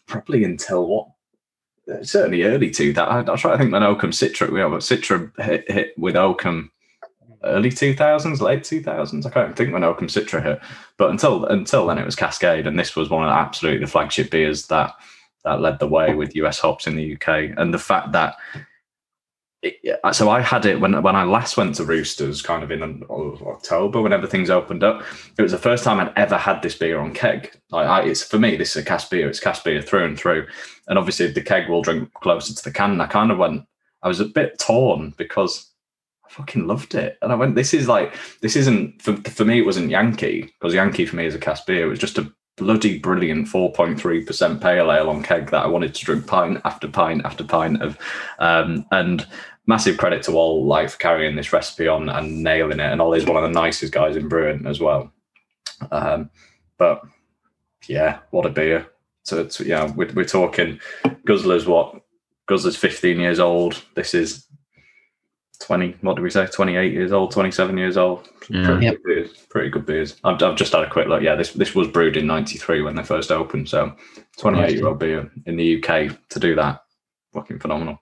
probably 0.07 0.45
until 0.45 0.87
what? 0.87 1.09
Certainly 2.03 2.43
early 2.43 2.71
to 2.71 2.93
that. 2.95 3.09
I, 3.09 3.21
I 3.21 3.37
try 3.37 3.53
to 3.53 3.59
think 3.59 3.73
when 3.73 3.83
Oakham 3.83 4.11
Citra, 4.11 4.51
we 4.51 4.61
have 4.61 4.73
Citra 4.73 5.31
hit, 5.41 5.71
hit 5.71 5.99
with 5.99 6.17
Oakham 6.17 6.71
early 7.45 7.71
two 7.71 7.95
thousands, 7.95 8.41
late 8.41 8.65
two 8.65 8.83
thousands. 8.83 9.27
I 9.27 9.31
can't 9.31 9.57
think 9.57 9.73
when 9.73 9.85
Oakham 9.85 10.09
Citra 10.09 10.43
hit, 10.43 10.61
but 10.97 11.11
until 11.11 11.45
until 11.47 11.87
then 11.87 11.99
it 11.99 12.05
was 12.05 12.17
Cascade, 12.17 12.67
and 12.67 12.79
this 12.79 12.97
was 12.97 13.11
one 13.11 13.25
of 13.25 13.29
the, 13.29 13.35
absolutely 13.35 13.85
the 13.85 13.91
flagship 13.91 14.31
beers 14.31 14.67
that 14.67 14.95
that 15.45 15.61
led 15.61 15.79
the 15.79 15.89
way 15.89 16.15
with 16.15 16.37
US 16.37 16.59
hops 16.59 16.87
in 16.87 16.97
the 16.97 17.15
UK, 17.15 17.57
and 17.57 17.73
the 17.73 17.79
fact 17.79 18.13
that. 18.13 18.37
So 20.13 20.31
I 20.31 20.43
had 20.43 20.65
it 20.65 20.81
when 20.81 21.03
when 21.03 21.17
I 21.17 21.25
last 21.25 21.57
went 21.57 21.75
to 21.77 21.85
Roosters, 21.85 22.41
kind 22.41 22.63
of 22.63 22.71
in 22.71 22.83
um, 22.83 23.05
October 23.11 24.01
when 24.01 24.13
everything's 24.13 24.51
opened 24.51 24.85
up. 24.85 25.03
It 25.37 25.43
was 25.43 25.51
the 25.51 25.59
first 25.59 25.83
time 25.83 25.99
I'd 25.99 26.13
ever 26.15 26.37
had 26.37 26.63
this 26.63 26.77
beer 26.77 27.01
on 27.01 27.13
keg. 27.13 27.53
Like 27.71 27.89
I, 27.89 28.03
it's 28.03 28.23
for 28.23 28.39
me, 28.39 28.57
this 28.57 28.77
is 28.77 28.83
a 28.83 28.85
cast 28.85 29.11
beer. 29.11 29.29
It's 29.29 29.41
cast 29.41 29.65
beer 29.65 29.83
through 29.83 30.05
and 30.05 30.19
through. 30.19 30.47
And 30.89 30.99
obviously, 30.99 31.31
the 31.31 31.43
keg 31.43 31.69
will 31.69 31.83
drink 31.83 32.13
closer 32.15 32.55
to 32.55 32.65
the 32.65 32.71
can. 32.71 32.93
And 32.93 33.03
I 33.03 33.07
kind 33.07 33.31
of 33.31 33.39
went. 33.39 33.65
I 34.03 34.09
was 34.09 34.21
a 34.21 34.27
bit 34.27 34.59
torn 34.59 35.15
because 35.17 35.73
I 36.25 36.31
fucking 36.31 36.67
loved 36.67 36.95
it. 36.95 37.19
And 37.23 37.33
I 37.33 37.35
went, 37.35 37.55
this 37.55 37.75
is 37.75 37.89
like, 37.89 38.15
this 38.41 38.57
isn't, 38.57 39.03
for, 39.03 39.17
for 39.31 39.45
me, 39.45 39.59
it 39.59 39.67
wasn't 39.67 39.91
Yankee, 39.91 40.43
because 40.43 40.75
Yankee 40.75 41.07
for 41.07 41.17
me 41.17 41.27
is 41.27 41.35
a 41.35 41.39
cast 41.39 41.67
beer. 41.67 41.87
It 41.87 41.91
was 41.91 41.99
just 41.99 42.19
a 42.19 42.33
bloody 42.57 42.99
brilliant 42.99 43.49
4.3% 43.49 44.61
pale 44.61 44.93
ale 44.93 45.11
on 45.11 45.23
keg 45.23 45.51
that 45.51 45.65
I 45.65 45.67
wanted 45.67 45.95
to 45.95 46.05
drink 46.05 46.27
pint 46.27 46.61
after 46.65 46.89
pint 46.89 47.25
after 47.25 47.45
pint 47.45 47.83
of. 47.83 47.99
Um, 48.39 48.87
and 48.93 49.27
massive 49.67 49.99
credit 49.99 50.23
to 50.23 50.33
all 50.33 50.65
like 50.65 50.91
for 50.91 50.99
carrying 50.99 51.37
this 51.37 51.53
recipe 51.53 51.89
on 51.89 52.09
and 52.09 52.43
nailing 52.43 52.81
it. 52.81 52.93
And 52.93 53.01
Ollie's 53.01 53.27
one 53.27 53.37
of 53.37 53.43
the 53.43 53.61
nicest 53.61 53.93
guys 53.93 54.17
in 54.17 54.29
brewing 54.29 54.67
as 54.67 54.81
well. 54.81 55.13
Um, 55.91 56.31
but 56.79 57.03
yeah, 57.89 58.21
what 58.31 58.47
a 58.47 58.51
beer. 58.51 58.87
So, 59.27 59.41
it's, 59.41 59.59
yeah, 59.61 59.91
we're, 59.97 60.13
we're 60.15 60.25
talking 60.25 60.79
Guzzler's 61.25 61.67
what? 61.67 62.01
Guzzler's 62.47 62.77
15 62.77 63.19
years 63.19 63.41
old. 63.41 63.83
This 63.97 64.15
is 64.15 64.47
20, 65.61 65.97
what 66.03 66.15
do 66.15 66.23
we 66.23 66.31
say? 66.31 66.47
28 66.47 66.93
years 66.93 67.11
old, 67.11 67.33
27 67.33 67.77
years 67.77 67.97
old. 67.97 68.29
Yeah. 68.49 68.65
Pretty, 68.65 68.85
Yep. 68.87 68.95
good 68.95 69.03
beers, 69.05 69.33
pretty 69.51 69.71
good 69.71 69.85
beers. 69.85 70.17
I've, 70.23 70.41
I've 70.41 70.55
just 70.57 70.73
had 70.73 70.85
a 70.85 70.91
quick 70.91 71.09
look. 71.09 71.23
Yeah, 71.23 71.35
this 71.35 71.51
this 71.55 71.75
was 71.75 71.89
brewed 71.89 72.17
in 72.17 72.25
93 72.29 72.83
when 72.83 72.95
they 72.95 73.03
first 73.03 73.33
opened. 73.33 73.69
So 73.69 73.97
28 74.39 74.77
year 74.77 74.87
old 74.87 75.01
beer 75.01 75.29
in 75.47 75.57
the 75.57 75.83
UK 75.83 76.17
to 76.29 76.39
do 76.39 76.55
that. 76.55 76.83
Fucking 77.35 77.59
phenomenal. 77.59 77.99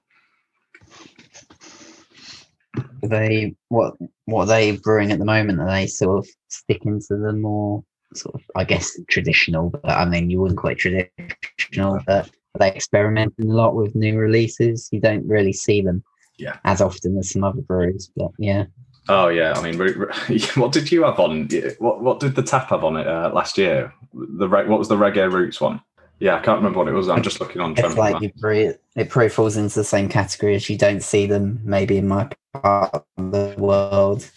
Are 3.02 3.08
they 3.08 3.54
what 3.68 3.94
what 4.26 4.42
are 4.42 4.46
they 4.46 4.72
brewing 4.76 5.12
at 5.12 5.18
the 5.18 5.24
moment? 5.24 5.60
Are 5.60 5.70
they 5.70 5.86
sort 5.86 6.18
of 6.18 6.28
sticking 6.48 7.00
to 7.08 7.16
the 7.16 7.32
more 7.32 7.82
sort 8.16 8.36
of 8.36 8.42
I 8.54 8.64
guess 8.64 8.98
traditional, 9.08 9.70
but 9.70 9.88
I 9.88 10.04
mean 10.04 10.30
you 10.30 10.40
wouldn't 10.40 10.58
call 10.58 10.70
it 10.70 10.78
traditional, 10.78 12.00
but 12.06 12.30
are 12.54 12.58
they 12.58 12.72
experimenting 12.74 13.50
a 13.50 13.54
lot 13.54 13.74
with 13.74 13.94
new 13.94 14.16
releases? 14.18 14.88
You 14.92 15.00
don't 15.00 15.26
really 15.26 15.52
see 15.52 15.80
them 15.80 16.02
Yeah. 16.38 16.56
as 16.64 16.80
often 16.80 17.18
as 17.18 17.30
some 17.30 17.44
other 17.44 17.62
breweries, 17.62 18.10
but 18.16 18.30
yeah. 18.38 18.64
Oh 19.08 19.28
yeah, 19.28 19.52
I 19.54 19.62
mean, 19.62 19.78
what 20.54 20.72
did 20.72 20.90
you 20.90 21.04
have 21.04 21.20
on? 21.20 21.48
What 21.78 22.02
what 22.02 22.20
did 22.20 22.34
the 22.36 22.42
tap 22.42 22.70
have 22.70 22.84
on 22.84 22.96
it 22.96 23.06
uh, 23.06 23.30
last 23.34 23.58
year? 23.58 23.92
The 24.14 24.48
what 24.48 24.78
was 24.78 24.88
the 24.88 24.96
reggae 24.96 25.30
roots 25.30 25.60
one? 25.60 25.80
Yeah, 26.20 26.36
I 26.36 26.40
can't 26.40 26.58
remember 26.58 26.78
what 26.78 26.88
it 26.88 26.92
was. 26.92 27.08
I'm 27.08 27.22
just 27.22 27.40
looking 27.40 27.60
on 27.60 27.74
It's 27.76 27.96
like 27.96 28.22
you 28.22 28.30
probably, 28.40 28.72
it 28.96 29.10
probably 29.10 29.28
falls 29.28 29.56
into 29.56 29.74
the 29.74 29.84
same 29.84 30.08
category 30.08 30.54
as 30.54 30.70
you 30.70 30.78
don't 30.78 31.02
see 31.02 31.26
them 31.26 31.60
maybe 31.64 31.98
in 31.98 32.06
my 32.06 32.30
part 32.54 32.94
of 32.94 33.32
the 33.32 33.54
world 33.58 34.30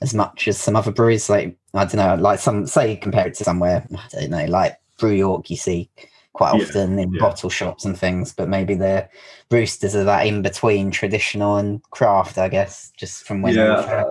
as 0.00 0.14
much 0.14 0.48
as 0.48 0.58
some 0.58 0.74
other 0.74 0.90
breweries. 0.90 1.28
Like 1.28 1.56
I 1.74 1.84
don't 1.84 1.96
know, 1.96 2.14
like 2.16 2.38
some 2.38 2.66
say 2.66 2.96
compare 2.96 3.28
it 3.28 3.34
to 3.34 3.44
somewhere 3.44 3.86
I 4.14 4.20
don't 4.20 4.30
know, 4.30 4.44
like 4.46 4.78
Brew 4.98 5.12
York. 5.12 5.50
You 5.50 5.56
see 5.56 5.88
quite 6.34 6.54
Yeah, 6.54 6.64
often 6.64 6.98
in 6.98 7.12
yeah. 7.12 7.20
bottle 7.20 7.50
shops 7.50 7.84
and 7.84 7.98
things, 7.98 8.32
but 8.32 8.48
maybe 8.48 8.74
the 8.74 9.08
roosters 9.50 9.94
are 9.94 10.04
that 10.04 10.26
in 10.26 10.42
between 10.42 10.90
traditional 10.90 11.56
and 11.56 11.82
craft. 11.90 12.38
I 12.38 12.48
guess 12.48 12.92
just 12.96 13.24
from 13.24 13.42
when 13.42 13.54
Yeah. 13.54 14.04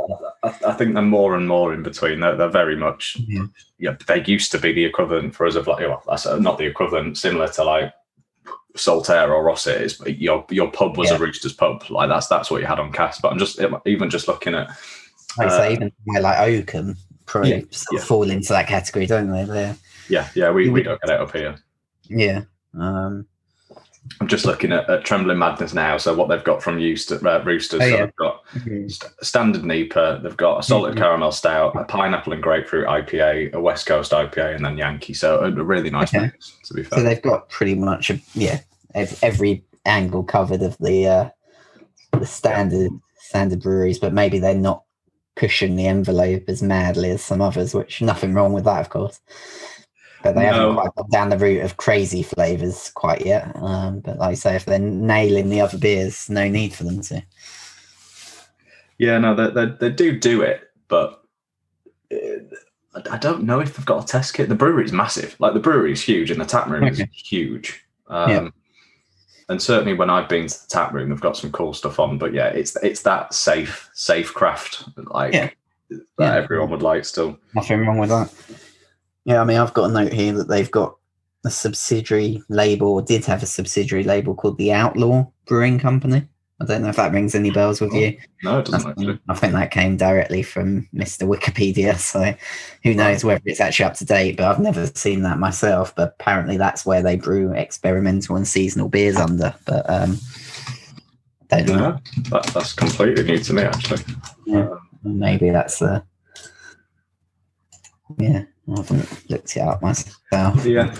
I, 0.43 0.53
I 0.67 0.73
think 0.73 0.93
they're 0.93 1.03
more 1.03 1.35
and 1.35 1.47
more 1.47 1.73
in 1.73 1.83
between. 1.83 2.19
They're, 2.19 2.35
they're 2.35 2.49
very 2.49 2.75
much, 2.75 3.17
Yeah. 3.27 3.45
yeah, 3.79 3.95
they 4.07 4.23
used 4.25 4.51
to 4.51 4.59
be 4.59 4.71
the 4.71 4.85
equivalent 4.85 5.35
for 5.35 5.45
us 5.45 5.55
of 5.55 5.67
like, 5.67 5.79
well, 5.87 6.03
that's 6.07 6.25
uh, 6.25 6.37
not 6.39 6.57
the 6.57 6.65
equivalent, 6.65 7.17
similar 7.17 7.47
to 7.49 7.63
like 7.63 7.93
Saltaire 8.75 9.33
or 9.33 9.49
Ossett 9.49 9.81
is. 9.81 9.93
But 9.95 10.19
your 10.19 10.45
your 10.49 10.71
pub 10.71 10.97
was 10.97 11.09
Yeah. 11.09 11.17
a 11.17 11.19
Roosters 11.19 11.53
pub, 11.53 11.83
like 11.89 12.09
that's 12.09 12.27
that's 12.27 12.49
what 12.49 12.61
you 12.61 12.67
had 12.67 12.79
on 12.79 12.91
cast. 12.91 13.21
But 13.21 13.31
I'm 13.31 13.39
just 13.39 13.59
even 13.85 14.09
just 14.09 14.27
looking 14.27 14.55
at 14.55 14.67
like 15.37 15.47
I 15.47 15.51
uh, 15.53 15.57
say, 15.57 15.73
even 15.73 15.91
like 16.21 16.39
Oakham 16.39 16.97
probably 17.31 17.51
Yeah, 17.51 17.61
sort 17.71 17.95
of 17.99 18.03
yeah. 18.03 18.05
fall 18.05 18.29
into 18.29 18.49
that 18.49 18.67
category, 18.67 19.05
don't 19.07 19.31
they? 19.31 19.45
They're, 19.45 19.75
yeah, 20.09 20.27
yeah, 20.35 20.51
we, 20.51 20.69
we 20.69 20.83
don't 20.83 21.01
get 21.01 21.13
it 21.15 21.19
up 21.21 21.31
here. 21.31 21.55
yeah. 22.09 22.41
Um, 22.77 23.25
I'm 24.19 24.27
just 24.27 24.45
looking 24.45 24.71
at, 24.73 24.89
at 24.89 25.05
Trembling 25.05 25.37
Madness 25.37 25.73
now. 25.73 25.95
So 25.97 26.13
what 26.13 26.27
they've 26.27 26.43
got 26.43 26.61
from 26.61 26.79
Euston, 26.79 27.25
uh, 27.25 27.41
Roosters, 27.45 27.81
Oh, 27.81 27.89
so 27.89 27.97
they've 27.97 28.15
got 28.15 28.41
st- 28.89 29.11
standard 29.21 29.63
NEPA, 29.63 30.21
they've 30.23 30.35
got 30.35 30.59
a 30.59 30.63
salted 30.63 30.95
Mhm. 30.95 30.97
caramel 30.97 31.31
stout, 31.31 31.75
a 31.79 31.83
pineapple 31.85 32.33
and 32.33 32.41
grapefruit 32.43 32.87
IPA, 32.87 33.53
a 33.53 33.61
West 33.61 33.85
Coast 33.85 34.11
IPA, 34.11 34.55
and 34.55 34.65
then 34.65 34.77
Yankee. 34.77 35.13
So 35.13 35.39
a, 35.39 35.45
a 35.47 35.63
really 35.63 35.89
nice 35.91 36.13
Okay. 36.13 36.25
mix, 36.25 36.57
to 36.65 36.73
be 36.73 36.83
fair. 36.83 36.99
So 36.99 37.05
they've 37.05 37.21
got 37.21 37.47
pretty 37.49 37.75
much 37.75 38.09
a, 38.09 38.19
yeah 38.33 38.59
ev- 38.95 39.17
every 39.21 39.63
angle 39.85 40.23
covered 40.23 40.61
of 40.63 40.75
the 40.79 41.07
uh, 41.07 41.29
the 42.19 42.25
standard 42.25 42.91
standard 43.19 43.61
breweries, 43.61 43.99
but 43.99 44.13
maybe 44.13 44.39
they're 44.39 44.55
not 44.55 44.83
pushing 45.35 45.75
the 45.75 45.87
envelope 45.87 46.43
as 46.47 46.61
madly 46.61 47.09
as 47.11 47.23
some 47.23 47.41
others. 47.41 47.73
Which 47.73 48.01
nothing 48.01 48.33
wrong 48.33 48.53
with 48.53 48.65
that, 48.65 48.81
of 48.81 48.89
course. 48.89 49.19
But 50.23 50.35
they 50.35 50.43
No. 50.45 50.53
haven't 50.53 50.75
quite 50.75 50.95
got 50.95 51.09
down 51.09 51.29
the 51.29 51.37
route 51.37 51.63
of 51.63 51.77
crazy 51.77 52.21
flavors 52.21 52.91
quite 52.93 53.25
yet. 53.25 53.55
Um, 53.55 54.01
but 54.01 54.17
like 54.19 54.31
I 54.31 54.33
say, 54.35 54.55
if 54.55 54.65
they're 54.65 54.77
nailing 54.79 55.49
the 55.49 55.61
other 55.61 55.77
beers, 55.79 56.29
no 56.29 56.47
need 56.47 56.73
for 56.73 56.83
them 56.83 57.01
to. 57.01 57.23
Yeah, 58.99 59.17
no, 59.17 59.33
they, 59.33 59.49
they, 59.49 59.73
they 59.79 59.89
do 59.89 60.19
do 60.19 60.43
it, 60.43 60.61
but 60.87 61.23
uh, 62.13 62.17
I- 63.11 63.17
don't 63.17 63.43
know 63.45 63.59
if 63.61 63.75
they've 63.75 63.85
got 63.85 64.03
a 64.03 64.07
test 64.07 64.35
kit. 64.35 64.47
The 64.47 64.53
brewery's 64.53 64.91
massive. 64.93 65.35
Like 65.39 65.53
the 65.55 65.59
brewery 65.59 65.93
is 65.93 66.03
huge, 66.03 66.29
and 66.29 66.39
the 66.39 66.45
tap 66.45 66.67
room 66.67 66.83
is 66.87 67.01
huge. 67.13 67.83
Um, 68.07 68.29
Yeah. 68.29 68.49
And 69.51 69.61
certainly, 69.61 69.93
when 69.93 70.09
I've 70.09 70.29
been 70.29 70.47
to 70.47 70.61
the 70.61 70.67
tap 70.69 70.93
room, 70.93 71.09
they've 71.09 71.19
got 71.19 71.35
some 71.35 71.51
cool 71.51 71.73
stuff 71.73 71.99
on. 71.99 72.17
But 72.17 72.33
yeah, 72.33 72.47
it's 72.47 72.75
it's 72.77 73.01
that 73.01 73.33
safe 73.33 73.89
safe 73.93 74.33
craft 74.33 74.85
like 74.97 75.33
Yeah. 75.33 75.49
that 75.89 76.01
Yeah. 76.17 76.35
everyone 76.35 76.69
would 76.71 76.81
like 76.81 77.03
still. 77.05 77.37
Nothing 77.53 77.85
wrong 77.85 77.97
with 77.97 78.09
that. 78.09 78.33
Yeah, 79.25 79.41
I 79.41 79.43
mean, 79.43 79.57
I've 79.57 79.73
got 79.73 79.89
a 79.89 79.93
note 79.93 80.13
here 80.13 80.33
that 80.33 80.47
they've 80.47 80.71
got 80.71 80.95
a 81.45 81.49
subsidiary 81.49 82.41
label, 82.49 82.87
or 82.93 83.01
did 83.01 83.25
have 83.25 83.43
a 83.43 83.45
subsidiary 83.47 84.03
label 84.05 84.35
called 84.35 84.57
the 84.57 84.71
Outlaw 84.71 85.25
Brewing 85.47 85.79
Company. 85.79 86.27
I 86.61 86.65
don't 86.65 86.83
know 86.83 86.89
if 86.89 86.95
that 86.97 87.11
rings 87.11 87.33
any 87.33 87.49
bells 87.49 87.81
with 87.81 87.91
you. 87.93 88.17
No, 88.43 88.59
it 88.59 88.65
doesn't 88.65 88.85
I 88.87 88.91
actually. 88.91 89.05
think, 89.07 89.21
I 89.29 89.35
think 89.35 89.53
that 89.53 89.71
came 89.71 89.97
directly 89.97 90.43
from 90.43 90.87
Mr. 90.93 91.27
Wikipedia, 91.27 91.97
so 91.97 92.35
who 92.83 92.93
knows 92.93 93.23
whether 93.23 93.41
it's 93.45 93.59
actually 93.59 93.85
up 93.85 93.95
to 93.95 94.05
date. 94.05 94.37
But 94.37 94.45
I've 94.45 94.59
never 94.59 94.85
seen 94.87 95.23
that 95.23 95.39
myself. 95.39 95.95
But 95.95 96.15
apparently, 96.19 96.57
that's 96.57 96.85
where 96.85 97.01
they 97.01 97.15
brew 97.15 97.51
experimental 97.53 98.35
and 98.35 98.47
seasonal 98.47 98.89
beers 98.89 99.15
under. 99.17 99.55
But 99.65 99.89
um, 99.89 100.17
don't 101.49 101.67
know. 101.67 101.75
No, 101.77 101.99
that, 102.29 102.45
that's 102.53 102.73
completely 102.73 103.23
new 103.23 103.37
to 103.39 103.53
me 103.53 103.63
actually. 103.63 104.03
Yeah. 104.45 104.69
Um, 104.69 104.79
Maybe 105.03 105.49
that's 105.49 105.79
the. 105.79 106.03
Yeah, 108.17 108.43
I 108.69 108.75
haven't 108.77 109.29
looked 109.29 109.55
it 109.55 109.61
up 109.61 109.81
myself. 109.81 110.65
Yeah. 110.65 110.93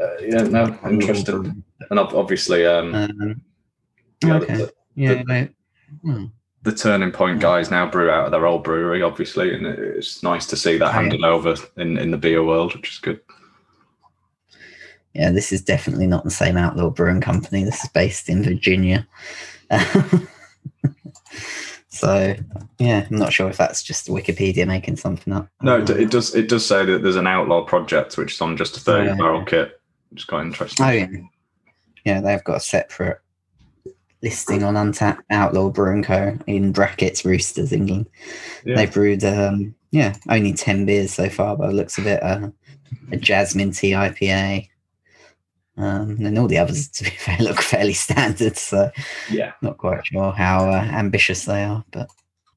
Uh, 0.00 0.08
yeah, 0.20 0.42
no, 0.42 0.78
interesting. 0.88 1.62
And 1.90 1.98
obviously, 1.98 2.66
um, 2.66 2.94
Um, 2.94 3.42
yeah, 4.24 4.34
okay. 4.36 4.56
the, 4.56 4.72
yeah, 4.94 5.22
no, 5.26 5.48
hmm. 6.02 6.24
the 6.62 6.72
turning 6.72 7.12
point 7.12 7.40
guys 7.40 7.70
now 7.70 7.88
brew 7.90 8.10
out 8.10 8.26
of 8.26 8.30
their 8.32 8.46
old 8.46 8.64
brewery, 8.64 9.02
obviously, 9.02 9.54
and 9.54 9.66
it's 9.66 10.22
nice 10.22 10.46
to 10.46 10.56
see 10.56 10.76
that 10.78 10.92
handing 10.92 11.24
over 11.24 11.54
in, 11.76 11.98
in 11.98 12.10
the 12.10 12.18
beer 12.18 12.44
world, 12.44 12.74
which 12.74 12.90
is 12.90 12.98
good. 12.98 13.20
yeah, 15.14 15.30
this 15.30 15.52
is 15.52 15.62
definitely 15.62 16.06
not 16.06 16.24
the 16.24 16.30
same 16.30 16.56
Outlaw 16.56 16.90
Brewing 16.90 17.20
Company. 17.20 17.64
This 17.64 17.82
is 17.82 17.90
based 17.90 18.28
in 18.28 18.42
Virginia. 18.42 19.06
so, 21.88 22.34
yeah, 22.78 23.06
I'm 23.10 23.16
not 23.16 23.32
sure 23.32 23.48
if 23.48 23.56
that's 23.56 23.82
just 23.82 24.08
Wikipedia 24.08 24.66
making 24.66 24.96
something 24.96 25.32
up. 25.32 25.48
No, 25.62 25.78
it, 25.80 25.90
it 25.90 26.10
does. 26.10 26.34
It 26.34 26.48
does 26.48 26.64
say 26.66 26.84
that 26.84 27.02
there's 27.02 27.16
an 27.16 27.26
outlaw 27.26 27.64
project 27.64 28.16
which 28.16 28.34
is 28.34 28.40
on 28.40 28.56
just 28.56 28.76
a 28.76 28.80
thirty 28.80 29.08
Oh, 29.08 29.12
yeah. 29.12 29.16
barrel 29.16 29.44
kit, 29.44 29.80
which 30.10 30.22
is 30.22 30.24
quite 30.24 30.42
interesting. 30.42 30.86
Oh, 30.86 30.90
yeah. 30.90 31.08
Yeah, 32.04 32.20
they've 32.20 32.44
got 32.44 32.56
a 32.56 32.60
separate 32.60 33.20
listing 34.22 34.62
on 34.62 34.76
Untapped 34.76 35.22
Outlaw 35.30 35.70
Brewing 35.70 36.02
Co. 36.02 36.36
in 36.46 36.72
brackets 36.72 37.24
Roosters, 37.24 37.72
England. 37.72 38.08
Yeah. 38.64 38.76
They've 38.76 38.92
brewed, 38.92 39.24
um, 39.24 39.74
yeah, 39.90 40.16
only 40.28 40.52
10 40.52 40.84
beers 40.86 41.12
so 41.14 41.28
far 41.28 41.56
by 41.56 41.68
the 41.68 41.72
looks 41.72 41.98
of 41.98 42.06
it. 42.06 42.22
Uh, 42.22 42.50
a 43.12 43.16
jasmine 43.16 43.70
tea 43.72 43.92
IPA. 43.92 44.68
Um, 45.76 46.18
and 46.20 46.38
all 46.38 46.48
the 46.48 46.58
others, 46.58 46.88
to 46.92 47.04
be 47.04 47.10
fair, 47.10 47.38
look 47.40 47.60
fairly 47.62 47.94
standard. 47.94 48.56
So, 48.56 48.90
Yeah. 49.30 49.52
not 49.62 49.78
quite 49.78 50.06
sure 50.06 50.32
how 50.32 50.68
uh, 50.70 50.74
ambitious 50.92 51.44
they 51.46 51.64
are. 51.64 51.84
But 51.90 52.10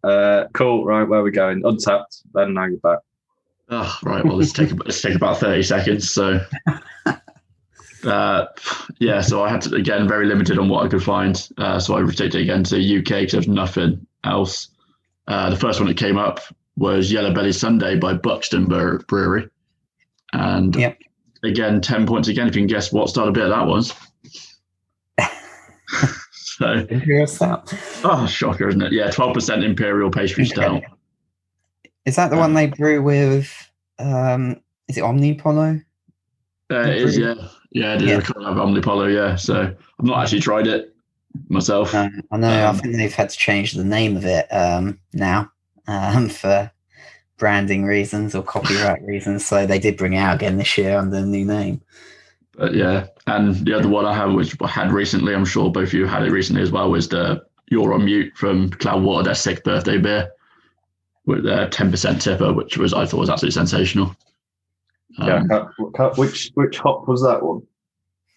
Uh, 0.03 0.47
cool. 0.53 0.83
Right, 0.85 1.07
where 1.07 1.21
are 1.21 1.23
we 1.23 1.31
going? 1.31 1.61
Untapped. 1.65 2.23
Then 2.33 2.53
now 2.55 2.65
you're 2.65 2.77
back. 2.79 2.99
Oh, 3.69 3.97
right. 4.03 4.25
Well, 4.25 4.35
let's 4.37 4.51
take 4.51 4.71
let's 4.83 5.01
take 5.01 5.15
about 5.15 5.39
thirty 5.39 5.63
seconds. 5.63 6.11
So, 6.11 6.41
uh, 8.05 8.45
yeah. 8.99 9.21
So 9.21 9.43
I 9.43 9.49
had 9.49 9.61
to 9.61 9.75
again 9.75 10.07
very 10.07 10.25
limited 10.25 10.57
on 10.57 10.69
what 10.69 10.85
I 10.85 10.89
could 10.89 11.03
find. 11.03 11.49
Uh, 11.57 11.79
so 11.79 11.95
I 11.95 12.01
rotated 12.01 12.41
again 12.41 12.63
to 12.65 12.77
UK 12.99 13.05
because 13.05 13.31
there's 13.31 13.47
nothing 13.47 14.05
else. 14.23 14.69
Uh, 15.27 15.49
the 15.49 15.55
first 15.55 15.79
one 15.79 15.87
that 15.87 15.97
came 15.97 16.17
up 16.17 16.39
was 16.75 17.11
Yellow 17.11 17.33
Belly 17.33 17.51
Sundae 17.51 17.97
by 17.97 18.13
Buxton 18.13 18.65
Brewery, 18.65 19.49
and 20.33 20.75
Yep. 20.75 20.97
again 21.43 21.81
ten 21.81 22.05
points 22.05 22.27
again 22.27 22.47
if 22.47 22.55
you 22.55 22.61
can 22.61 22.67
guess 22.67 22.91
what 22.91 23.09
style 23.09 23.27
of 23.27 23.33
beer 23.33 23.49
that 23.49 23.67
was. 23.67 23.93
so, 26.31 26.71
Imperial 26.89 27.27
Stout. 27.27 27.73
oh, 28.03 28.25
shocker, 28.27 28.67
isn't 28.67 28.81
it? 28.81 28.91
Yeah, 28.91 29.09
twelve 29.11 29.33
percent 29.33 29.63
Imperial 29.63 30.09
pastry 30.11 30.45
stout. 30.45 30.83
Is 32.05 32.15
that 32.17 32.31
the 32.31 32.37
one 32.37 32.53
they 32.53 32.67
brew 32.67 33.01
with? 33.01 33.71
Um, 33.99 34.57
is 34.87 34.97
it 34.97 35.03
Omnipollo? 35.03 35.83
Uh, 36.71 36.79
it 36.79 36.97
is, 36.97 37.17
yeah. 37.17 37.35
Yeah, 37.73 37.97
Yeah. 37.97 38.17
a 38.17 38.21
kind 38.21 38.45
of 38.45 38.57
Omnipollo, 38.57 39.13
yeah. 39.13 39.35
So 39.35 39.61
I've 39.63 40.05
not 40.05 40.21
actually 40.21 40.41
tried 40.41 40.67
it 40.67 40.95
myself. 41.49 41.93
Um, 41.93 42.21
I 42.31 42.37
know. 42.37 42.69
Um, 42.69 42.75
I 42.75 42.79
think 42.79 42.95
they've 42.95 43.13
had 43.13 43.29
to 43.29 43.37
change 43.37 43.73
the 43.73 43.83
name 43.83 44.15
of 44.15 44.25
it 44.25 44.47
um, 44.51 44.99
now 45.13 45.51
um, 45.87 46.29
for 46.29 46.71
branding 47.37 47.85
reasons 47.85 48.35
or 48.35 48.43
copyright 48.43 49.01
reasons. 49.05 49.45
So 49.45 49.65
they 49.65 49.79
did 49.79 49.97
bring 49.97 50.13
it 50.13 50.17
out 50.19 50.35
again 50.35 50.57
this 50.57 50.77
year 50.77 50.97
under 50.97 51.19
the 51.19 51.25
new 51.25 51.45
name. 51.45 51.81
But 52.55 52.75
yeah, 52.75 53.07
and 53.25 53.55
the 53.65 53.73
other 53.73 53.89
one 53.89 54.05
I 54.05 54.13
have, 54.13 54.33
which 54.33 54.55
I 54.61 54.67
had 54.67 54.91
recently, 54.91 55.33
I'm 55.33 55.45
sure 55.45 55.71
both 55.71 55.87
of 55.89 55.93
you 55.93 56.05
had 56.05 56.23
it 56.23 56.31
recently 56.31 56.61
as 56.61 56.71
well, 56.71 56.91
was 56.91 57.09
the 57.09 57.43
You're 57.69 57.93
on 57.93 58.05
Mute 58.05 58.31
from 58.35 58.69
Cloudwater, 58.69 59.23
their 59.23 59.35
sixth 59.35 59.63
birthday 59.63 59.97
beer 59.97 60.29
with 61.25 61.43
their 61.43 61.67
10% 61.67 62.21
tipper, 62.21 62.53
which 62.53 62.77
was 62.77 62.93
I 62.93 63.05
thought 63.05 63.19
was 63.19 63.29
absolutely 63.29 63.53
sensational. 63.53 64.15
Um, 65.19 65.47
which 66.17 66.51
which 66.55 66.77
hop 66.79 67.07
was 67.07 67.21
that 67.23 67.41
one? 67.43 67.61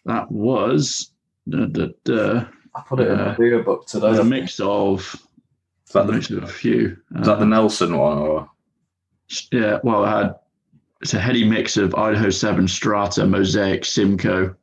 That 0.04 0.30
was 0.30 1.10
the, 1.46 1.66
the, 1.66 1.94
the, 2.04 2.48
I 2.74 2.82
put 2.86 3.00
it 3.00 3.08
in 3.08 3.18
Uh, 3.18 3.30
the 3.30 3.36
beer 3.38 3.62
book 3.62 3.86
today. 3.86 4.16
a 4.18 4.22
mix 4.24 4.60
of 4.60 5.00
Is 5.86 5.92
that 5.92 6.02
a 6.02 6.06
the, 6.06 6.12
mix 6.12 6.30
of 6.30 6.42
a 6.42 6.46
few. 6.46 6.96
is 7.18 7.26
that 7.26 7.36
the 7.38 7.42
Um, 7.42 7.50
Nelson 7.50 7.96
one 7.96 8.18
or? 8.18 8.48
Yeah, 9.50 9.78
well, 9.82 10.04
I 10.04 10.18
had 10.22 10.34
it's 11.02 11.14
a 11.14 11.20
heady 11.20 11.44
mix 11.48 11.76
of 11.76 11.94
Idaho 11.94 12.30
7, 12.30 12.66
Strata, 12.68 13.26
Mosaic, 13.26 13.84
Simcoe, 13.84 14.54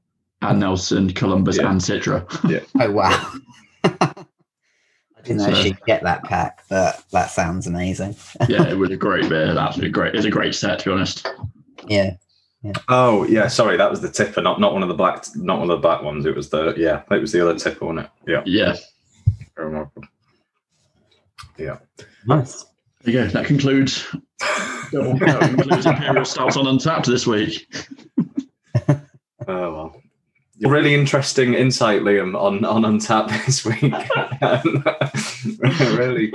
and 0.41 0.60
Nelson, 0.60 1.12
Columbus, 1.13 1.58
Yeah. 1.58 1.69
and 1.71 1.80
Citra. 1.82 2.26
Yeah. 2.49 2.60
Oh 2.82 2.91
wow! 2.91 3.34
I 3.84 4.26
didn't 5.23 5.41
So- 5.41 5.49
actually 5.52 5.78
get 5.86 6.04
that 6.04 6.23
pack, 6.23 6.63
but 6.69 7.04
that 7.12 7.32
sounds 7.32 7.67
amazing. 7.67 8.15
yeah, 8.49 8.67
it 8.67 8.78
was 8.78 8.91
a 8.91 8.97
great 9.08 9.30
beer. 9.30 9.58
Absolutely 9.58 9.91
great. 9.91 10.15
It's 10.15 10.26
a 10.26 10.30
great 10.32 10.56
set, 10.56 10.80
to 10.80 10.86
be 10.89 10.91
honest. 10.93 11.28
Yeah, 11.88 12.15
Oh 12.88 13.26
yeah, 13.26 13.48
sorry, 13.48 13.78
that 13.78 13.91
was 13.91 14.02
the 14.02 14.10
tipper, 14.10 14.41
not 14.41 14.60
not 14.60 14.74
one 14.74 14.82
of 14.84 14.89
the 14.89 14.96
black, 14.96 15.26
not 15.36 15.60
one 15.60 15.69
of 15.69 15.78
the 15.78 15.82
black 15.82 16.02
ones. 16.02 16.26
It 16.26 16.36
was 16.36 16.50
the 16.50 16.74
yeah, 16.78 17.04
it 17.12 17.19
was 17.19 17.32
the 17.32 17.41
other 17.48 17.58
tipper, 17.60 17.86
wasn't 17.86 18.06
it? 18.06 18.12
Yeah, 18.32 18.41
Yeah. 18.46 18.76
very 19.56 19.67
remarkable. 19.69 20.08
Yeah. 21.58 21.78
nice. 22.26 22.65
There 23.02 23.13
you 23.13 23.19
go. 23.24 23.28
That 23.28 23.46
concludes, 23.46 24.08
that 24.91 25.54
concludes 25.58 25.86
Imperial 25.86 26.26
Stouts 26.26 26.58
on 26.58 26.67
Untapped 26.67 27.06
this 27.08 27.28
week. 27.28 27.67
Oh 29.46 29.74
well. 29.74 30.02
Really 30.62 30.96
interesting 30.96 31.54
insight, 31.54 32.02
Liam, 32.02 32.39
on 32.39 32.63
on 32.63 32.86
Untapped 32.86 33.30
this 33.46 33.65
week. 33.65 33.82
really, 35.98 36.32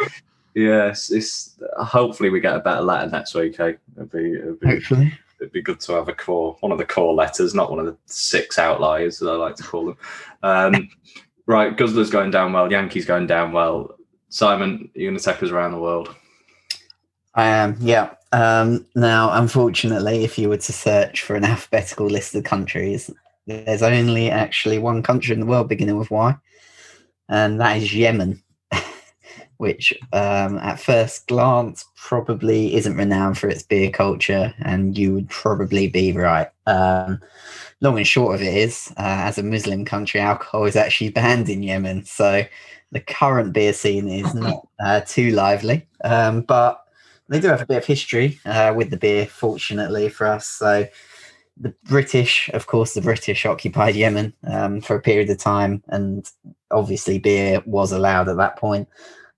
yes. 0.55 1.11
It's 1.11 1.59
hopefully 1.79 2.29
we 2.29 2.41
get 2.41 2.55
a 2.55 2.61
better 2.61 2.83
letter 2.83 3.11
next 3.11 3.35
week. 3.35 3.59
Eh? 3.61 3.73
It'd 3.97 4.13
be, 4.13 4.33
it'd 4.35 4.61
be 4.61 4.67
Hopefully. 4.67 5.19
It'd 5.41 5.53
be 5.53 5.63
good 5.63 5.81
to 5.81 5.93
have 5.93 6.09
a 6.09 6.15
core, 6.15 6.57
one 6.61 6.73
of 6.73 6.79
the 6.79 6.85
core 6.85 7.15
letters, 7.15 7.55
not 7.55 7.71
one 7.71 7.79
of 7.79 7.87
the 7.87 7.97
six 8.07 8.59
outliers 8.59 9.19
that 9.19 9.31
I 9.31 9.35
like 9.35 9.57
to 9.57 9.63
call 9.63 9.87
them. 9.87 9.97
Um, 10.43 10.89
right, 11.47 11.77
Guzzler's 11.77 12.11
going 12.11 12.31
down 12.31 12.53
well. 12.53 12.71
Yankees 12.71 13.07
going 13.07 13.27
down 13.27 13.53
well. 13.53 13.97
Simon, 14.31 14.91
you're 14.95 15.11
going 15.11 15.19
to 15.19 15.25
take 15.25 15.43
us 15.43 15.51
around 15.51 15.73
the 15.73 15.79
world. 15.79 16.15
I 17.35 17.47
am, 17.47 17.77
yeah. 17.81 18.15
Um, 18.33 18.87
now, 18.95 19.33
unfortunately, 19.33 20.25
if 20.25 20.39
you 20.39 20.49
were 20.49 20.59
to 20.59 20.73
search 20.73 21.23
for 21.23 21.37
an 21.37 21.45
alphabetical 21.45 22.07
list 22.07 22.35
of 22.35 22.45
countries, 22.45 23.11
there's 23.47 23.83
only 23.83 24.31
actually 24.31 24.79
one 24.79 25.03
country 25.03 25.33
in 25.33 25.41
the 25.41 25.47
world 25.47 25.69
beginning 25.69 25.97
with 25.97 26.11
Y, 26.11 26.35
and 27.29 27.61
that 27.61 27.79
is 27.79 27.95
Yemen, 27.95 28.43
which 29.59 29.93
um, 30.13 30.59
at 30.59 30.81
first 30.81 31.27
glance 31.27 31.85
probably 31.97 32.75
isn't 32.75 32.97
renowned 32.97 33.39
for 33.39 33.49
its 33.49 33.63
beer 33.63 33.91
culture, 33.91 34.55
and 34.61 34.97
you 34.97 35.13
would 35.13 35.29
probably 35.29 35.89
be 35.89 36.13
right. 36.13 36.49
Um, 36.67 37.21
long 37.81 37.99
and 37.99 38.07
short 38.07 38.35
of 38.35 38.43
it 38.43 38.55
is, 38.55 38.93
uh, 38.97 39.29
as 39.29 39.39
a 39.39 39.43
Muslim 39.43 39.85
country, 39.85 40.21
alcohol 40.21 40.65
is 40.65 40.77
actually 40.77 41.11
banned 41.11 41.49
in 41.49 41.63
Yemen, 41.63 42.05
so 42.05 42.45
the 42.93 43.01
current 43.01 43.53
beer 43.53 43.73
scene 43.73 44.09
is 44.09 44.35
not 44.35 44.67
uh, 44.81 45.01
too 45.01 45.31
lively, 45.31 45.87
um, 46.05 46.43
but 46.43 46.83
they 47.29 47.41
do 47.41 47.49
have 47.49 47.61
a 47.61 47.67
bit 47.67 47.79
of 47.79 47.85
history 47.85 48.41
uh, 48.47 48.73
with 48.75 48.91
the 48.91 48.97
beer, 48.97 49.27
fortunately 49.27 50.09
for 50.09 50.27
us. 50.27 50.47
So 50.47 50.87
the 51.61 51.75
British, 51.85 52.49
of 52.55 52.67
course, 52.67 52.95
the 52.95 53.03
British 53.03 53.45
occupied 53.45 53.97
Yemen 53.97 54.33
um, 54.47 54.81
for 54.81 54.97
a 54.97 55.03
period 55.03 55.29
of 55.31 55.39
time, 55.39 55.83
and 55.89 56.31
obviously 56.71 57.19
beer 57.19 57.63
was 57.67 57.93
allowed 57.93 58.29
at 58.29 58.37
that 58.37 58.57
point. 58.57 58.89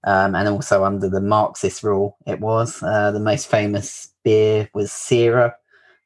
Um, 0.04 0.34
and 0.34 0.48
also 0.48 0.84
under 0.84 1.08
the 1.08 1.20
Marxist 1.20 1.82
rule, 1.82 2.16
it 2.26 2.40
was 2.40 2.82
uh, 2.82 3.10
the 3.10 3.20
most 3.20 3.48
famous 3.48 4.12
beer 4.24 4.68
was 4.72 4.92
Sira. 4.92 5.54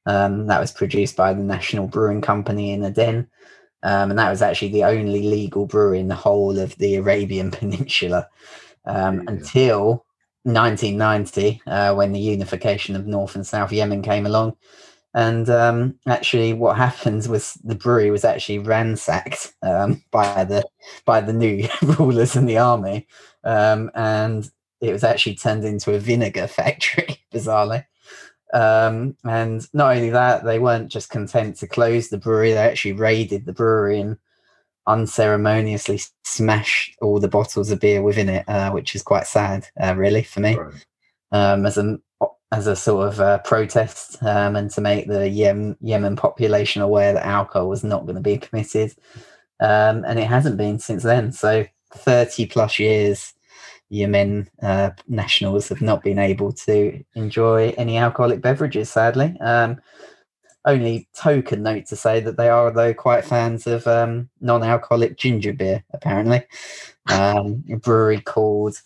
Um, 0.06 0.46
that 0.48 0.60
was 0.60 0.72
produced 0.72 1.16
by 1.16 1.32
the 1.32 1.42
National 1.42 1.86
Brewing 1.86 2.20
Company 2.20 2.72
in 2.72 2.84
Aden. 2.84 3.28
Um, 3.82 4.10
and 4.10 4.18
that 4.18 4.30
was 4.30 4.42
actually 4.42 4.72
the 4.72 4.84
only 4.84 5.22
legal 5.22 5.66
brewery 5.66 6.00
in 6.00 6.08
the 6.08 6.14
whole 6.14 6.58
of 6.58 6.76
the 6.76 6.96
Arabian 6.96 7.50
Peninsula 7.52 8.28
um, 8.86 9.16
Yeah. 9.16 9.24
until 9.28 10.06
1990, 10.44 11.62
uh, 11.66 11.94
when 11.94 12.12
the 12.12 12.20
unification 12.20 12.96
of 12.96 13.06
North 13.06 13.34
and 13.34 13.46
South 13.46 13.72
Yemen 13.72 14.02
came 14.02 14.26
along. 14.26 14.56
And 15.14 15.48
um, 15.48 15.94
actually, 16.08 16.52
what 16.52 16.76
happened 16.76 17.26
was 17.28 17.54
the 17.62 17.76
brewery 17.76 18.10
was 18.10 18.24
actually 18.24 18.58
ransacked 18.58 19.54
um, 19.62 20.02
by 20.10 20.44
the 20.44 20.64
by 21.04 21.20
the 21.20 21.32
new 21.32 21.68
rulers 21.98 22.34
and 22.34 22.48
the 22.48 22.58
army, 22.58 23.06
um, 23.44 23.92
and 23.94 24.50
it 24.80 24.92
was 24.92 25.04
actually 25.04 25.36
turned 25.36 25.64
into 25.64 25.94
a 25.94 26.00
vinegar 26.00 26.46
factory, 26.48 27.18
bizarrely. 27.32 27.86
Um, 28.52 29.16
and 29.24 29.66
not 29.72 29.96
only 29.96 30.10
that, 30.10 30.44
they 30.44 30.58
weren't 30.58 30.90
just 30.90 31.10
content 31.10 31.56
to 31.58 31.68
close 31.68 32.08
the 32.08 32.18
brewery; 32.18 32.52
they 32.52 32.58
actually 32.58 32.94
raided 32.94 33.46
the 33.46 33.52
brewery 33.52 34.00
and 34.00 34.18
unceremoniously 34.86 36.00
smashed 36.24 36.96
all 37.00 37.20
the 37.20 37.28
bottles 37.28 37.70
of 37.70 37.80
beer 37.80 38.02
within 38.02 38.28
it, 38.28 38.48
uh, 38.48 38.70
which 38.72 38.94
is 38.96 39.02
quite 39.02 39.26
sad, 39.26 39.68
uh, 39.80 39.94
really, 39.96 40.24
for 40.24 40.40
me 40.40 40.56
Right. 40.56 40.74
um, 41.30 41.64
as 41.66 41.78
a 41.78 41.98
as 42.54 42.68
a 42.68 42.76
sort 42.76 43.08
of 43.08 43.20
uh, 43.20 43.38
protest 43.38 44.22
um, 44.22 44.54
and 44.54 44.70
to 44.70 44.80
make 44.80 45.08
the 45.08 45.28
Yem- 45.28 45.76
Yemen 45.80 46.14
population 46.14 46.82
aware 46.82 47.12
that 47.12 47.26
alcohol 47.26 47.68
was 47.68 47.82
not 47.82 48.04
going 48.06 48.14
to 48.14 48.20
be 48.20 48.38
permitted, 48.38 48.94
um, 49.58 50.04
and 50.06 50.18
it 50.18 50.28
hasn't 50.28 50.56
been 50.56 50.78
since 50.78 51.02
then. 51.02 51.32
So 51.32 51.66
thirty 51.92 52.46
plus 52.46 52.78
years, 52.78 53.34
Yemen 53.88 54.48
uh, 54.62 54.90
nationals 55.08 55.68
have 55.68 55.82
not 55.82 56.04
been 56.04 56.20
able 56.20 56.52
to 56.52 57.02
enjoy 57.14 57.74
any 57.76 57.96
alcoholic 57.96 58.40
beverages. 58.40 58.88
Sadly, 58.88 59.36
um, 59.40 59.80
only 60.64 61.08
token 61.12 61.62
note 61.62 61.86
to 61.86 61.96
say 61.96 62.20
that 62.20 62.36
they 62.36 62.48
are 62.48 62.70
though 62.70 62.94
quite 62.94 63.24
fans 63.24 63.66
of 63.66 63.86
um, 63.86 64.30
non-alcoholic 64.40 65.18
ginger 65.18 65.52
beer. 65.52 65.82
Apparently, 65.92 66.42
um, 67.10 67.64
a 67.72 67.76
brewery 67.76 68.20
called 68.20 68.80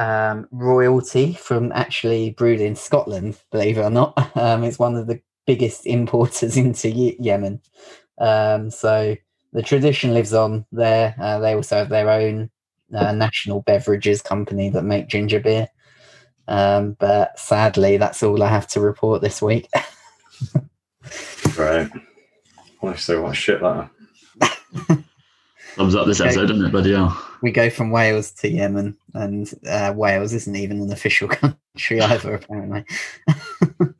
um, 0.00 0.48
royalty 0.50 1.34
from 1.34 1.72
actually 1.72 2.30
brewed 2.30 2.60
in 2.60 2.74
Scotland, 2.74 3.38
believe 3.52 3.78
it 3.78 3.82
or 3.82 3.90
not. 3.90 4.14
Um, 4.36 4.64
it's 4.64 4.78
one 4.78 4.96
of 4.96 5.06
the 5.06 5.20
biggest 5.46 5.86
importers 5.86 6.56
into 6.64 6.90
Ye- 6.90 7.16
Yemen. 7.20 7.60
Um, 8.18 8.70
so 8.70 9.16
the 9.52 9.62
tradition 9.62 10.14
lives 10.14 10.32
on 10.32 10.64
there. 10.72 11.14
Uh, 11.20 11.38
they 11.40 11.54
also 11.54 11.76
have 11.76 11.88
their 11.90 12.08
own 12.08 12.50
uh, 12.94 13.12
national 13.12 13.62
beverages 13.62 14.22
company 14.22 14.70
that 14.70 14.82
make 14.82 15.08
ginger 15.08 15.40
beer. 15.40 15.68
Um, 16.48 16.96
but 16.98 17.38
sadly, 17.38 17.96
that's 17.98 18.22
all 18.22 18.42
I 18.42 18.48
have 18.48 18.66
to 18.68 18.80
report 18.80 19.20
this 19.22 19.42
week. 19.42 19.68
Right. 21.58 21.90
Honestly, 22.82 23.18
what 23.18 23.32
a 23.32 23.34
shit 23.34 23.62
letter. 23.62 23.90
Thumbs 25.74 25.94
up 25.94 26.06
this 26.06 26.20
Okay. 26.20 26.28
episode, 26.30 26.46
doesn't 26.46 26.66
it? 26.66 26.72
But 26.72 26.84
yeah. 26.86 27.14
We 27.42 27.50
go 27.52 27.70
from 27.70 27.90
Wales 27.90 28.30
to 28.32 28.48
Yemen, 28.48 28.96
and 29.14 29.52
uh, 29.68 29.92
Wales 29.96 30.32
isn't 30.32 30.56
even 30.56 30.80
an 30.80 30.92
official 30.92 31.28
country 31.76 32.00
either, 32.00 32.34
apparently. 32.34 32.84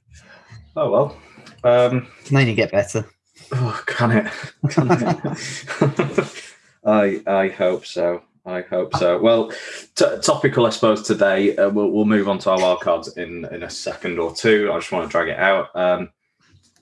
Oh 0.76 0.88
well. 0.90 1.16
Um, 1.64 2.06
Can 2.24 2.36
only 2.36 2.54
get 2.54 2.70
better. 2.70 3.04
oh, 3.52 3.82
can 3.86 4.12
it? 4.12 4.32
Can 4.70 4.86
it? 4.90 6.44
I 6.84 7.22
I 7.26 7.48
hope 7.48 7.84
so. 7.84 8.22
I 8.46 8.62
hope 8.62 8.96
so. 8.96 9.18
Well, 9.20 9.50
t- 9.96 10.18
topical, 10.22 10.66
I 10.66 10.70
suppose. 10.70 11.02
Today 11.02 11.56
uh, 11.56 11.68
we'll 11.70 11.90
we'll 11.90 12.04
move 12.04 12.28
on 12.28 12.38
to 12.38 12.50
our 12.50 12.58
wild 12.58 12.80
cards 12.80 13.16
in 13.16 13.44
in 13.46 13.64
a 13.64 13.68
second 13.70 14.18
or 14.20 14.32
two. 14.34 14.70
I 14.72 14.78
just 14.78 14.92
want 14.92 15.06
to 15.06 15.10
drag 15.12 15.28
it 15.28 15.38
out. 15.38 15.74
Um, 15.74 16.10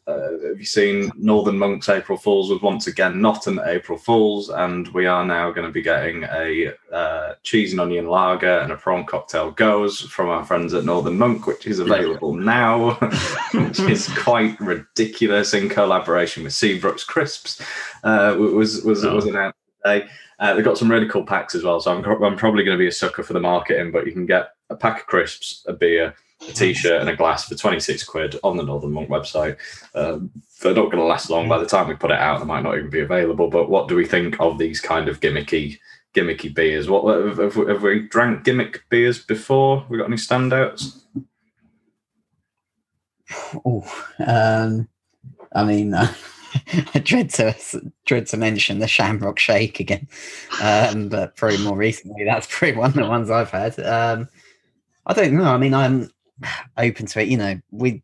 uh, 0.09 0.31
have 0.49 0.59
you 0.59 0.65
seen 0.65 1.13
Northern 1.17 1.59
Monks 1.59 1.91
April 1.91 2.17
Fools 2.17 2.51
was 2.51 2.63
once 2.63 2.87
again 2.87 3.21
not 3.21 3.47
an 3.47 3.61
April 3.67 3.99
Fools, 3.99 4.49
and 4.49 4.89
we 4.89 5.05
are 5.05 5.25
now 5.25 5.51
going 5.51 5.67
to 5.67 5.73
be 5.73 5.83
getting 5.83 6.25
a 6.25 6.73
uh, 6.91 7.35
cheese 7.43 7.73
and 7.73 7.81
onion 7.81 8.09
lager 8.09 8.61
and 8.61 8.73
a 8.73 8.77
prawn 8.77 9.05
cocktail 9.05 9.53
gose 9.53 10.09
from 10.09 10.31
our 10.31 10.45
friends 10.47 10.73
at 10.73 10.85
Northern 10.85 11.19
Monk, 11.19 11.47
which 11.47 11.67
is 11.67 11.79
available 11.79 12.33
now, 12.33 12.93
which 13.53 13.81
is 13.81 14.09
quite 14.19 14.59
ridiculous 14.61 15.53
in 15.53 15.69
collaboration 15.69 16.43
with 16.45 16.55
Seabrooks 16.55 17.07
Crisps. 17.07 17.61
Uh, 18.03 18.35
was 18.39 18.83
was 18.85 19.05
Oh. 19.05 19.15
was 19.15 19.27
announced 19.27 19.59
today. 19.85 20.07
Uh, 20.39 20.55
they've 20.55 20.65
got 20.65 20.79
some 20.79 20.91
really 20.91 21.09
cool 21.09 21.25
packs 21.27 21.55
as 21.55 21.65
well, 21.65 21.81
so 21.81 21.93
I'm, 21.93 22.23
I'm 22.23 22.37
probably 22.37 22.65
going 22.65 22.79
to 22.79 22.83
be 22.83 22.89
a 22.89 22.93
sucker 22.93 23.23
for 23.23 23.35
the 23.35 23.41
marketing. 23.41 23.91
But 23.91 24.07
you 24.07 24.13
can 24.13 24.25
get 24.25 24.53
a 24.71 24.77
pack 24.77 25.01
of 25.01 25.07
crisps, 25.07 25.65
a 25.67 25.73
beer, 25.75 26.15
a 26.47 26.53
t-shirt, 26.53 27.01
and 27.01 27.11
a 27.11 27.17
glass 27.17 27.49
for 27.49 27.55
26 27.55 28.05
quid 28.05 28.37
on 28.45 28.57
the 28.57 28.63
Northern 28.63 28.93
Monk 28.93 29.09
website. 29.09 29.57
Um, 29.95 30.31
they're 30.63 30.75
not 30.75 30.87
going 30.87 30.99
to 30.99 31.05
last 31.05 31.31
long. 31.31 31.49
By 31.49 31.59
the 31.59 31.67
time 31.67 31.89
we 31.89 31.95
put 31.95 32.11
it 32.11 32.19
out, 32.19 32.39
they 32.39 32.45
might 32.47 32.63
not 32.63 32.77
even 32.77 32.91
be 32.91 33.01
available. 33.01 33.49
But 33.51 33.71
what 33.71 33.89
do 33.89 33.97
we 33.97 34.07
think 34.07 34.37
of 34.41 34.59
these 34.59 34.81
kind 34.81 35.09
of 35.09 35.21
gimmicky, 35.21 35.79
gimmicky 36.15 36.55
beers? 36.55 36.89
What 36.89 37.07
have, 37.39 37.57
we- 37.57 37.67
have 37.67 37.83
we 37.83 38.09
drank 38.09 38.45
gimmick 38.45 38.85
beers 38.89 39.19
before? 39.23 39.85
We 39.89 39.99
got 39.99 40.07
any 40.07 40.17
standouts? 40.17 41.01
Oh, 43.65 43.85
um, 44.27 44.89
I 45.55 45.65
mean, 45.65 45.93
uh, 45.93 46.13
I 46.95 46.99
dread 47.01 47.31
to 47.31 47.55
dread 48.07 48.27
to 48.29 48.37
mention 48.37 48.79
the 48.79 48.89
Shamrock 48.89 49.39
Shake 49.39 49.81
again, 49.81 50.09
um, 50.63 51.09
but 51.09 51.37
probably 51.37 51.59
more 51.59 51.77
recently, 51.77 52.25
that's 52.25 52.47
probably 52.51 52.77
one 52.77 52.91
of 52.91 52.97
the 52.97 53.07
ones 53.09 53.31
I've 53.31 53.51
had. 53.51 53.79
Um, 53.81 54.29
I 55.07 55.13
don't 55.15 55.35
know. 55.35 55.45
I 55.45 55.59
mean, 55.59 55.75
I'm 55.75 56.11
open 56.77 57.07
to 57.07 57.21
it. 57.21 57.29
You 57.29 57.37
know, 57.37 57.61
we 57.71 58.03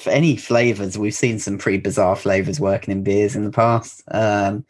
for 0.00 0.10
any 0.10 0.36
flavors, 0.36 0.98
we've 0.98 1.14
seen 1.14 1.38
some 1.38 1.58
pretty 1.58 1.78
bizarre 1.78 2.16
flavors 2.16 2.58
working 2.58 2.92
in 2.92 3.04
beers 3.04 3.36
in 3.36 3.44
the 3.44 3.50
past. 3.50 4.02
Um, 4.08 4.64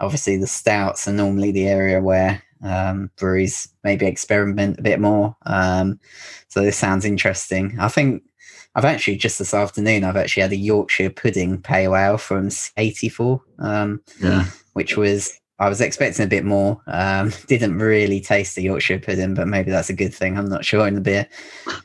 obviously, 0.00 0.36
the 0.36 0.46
stouts 0.46 1.08
are 1.08 1.12
normally 1.12 1.50
the 1.50 1.66
area 1.66 2.00
where 2.00 2.42
um, 2.62 3.10
breweries 3.16 3.68
maybe 3.82 4.06
experiment 4.06 4.78
a 4.78 4.82
bit 4.82 5.00
more. 5.00 5.36
Um, 5.46 5.98
so 6.48 6.60
this 6.62 6.76
sounds 6.76 7.04
interesting. 7.04 7.76
I 7.80 7.88
think 7.88 8.22
I've 8.74 8.84
actually 8.84 9.16
just 9.16 9.38
this 9.38 9.52
afternoon 9.54 10.04
I've 10.04 10.16
actually 10.16 10.42
had 10.42 10.52
a 10.52 10.56
Yorkshire 10.56 11.10
pudding 11.10 11.60
pale 11.60 11.96
ale 11.96 12.18
from 12.18 12.48
'84, 12.76 13.40
um, 13.58 14.00
Yeah. 14.20 14.44
which 14.74 14.96
was 14.96 15.38
I 15.58 15.68
was 15.68 15.80
expecting 15.80 16.24
a 16.24 16.28
bit 16.28 16.44
more. 16.44 16.80
Um, 16.86 17.32
didn't 17.48 17.78
really 17.78 18.20
taste 18.20 18.54
the 18.56 18.62
Yorkshire 18.62 19.00
pudding, 19.00 19.34
but 19.34 19.48
maybe 19.48 19.70
that's 19.70 19.90
a 19.90 19.94
good 19.94 20.14
thing. 20.14 20.38
I'm 20.38 20.48
not 20.48 20.64
sure 20.64 20.86
in 20.86 20.94
the 20.94 21.00
beer, 21.00 21.26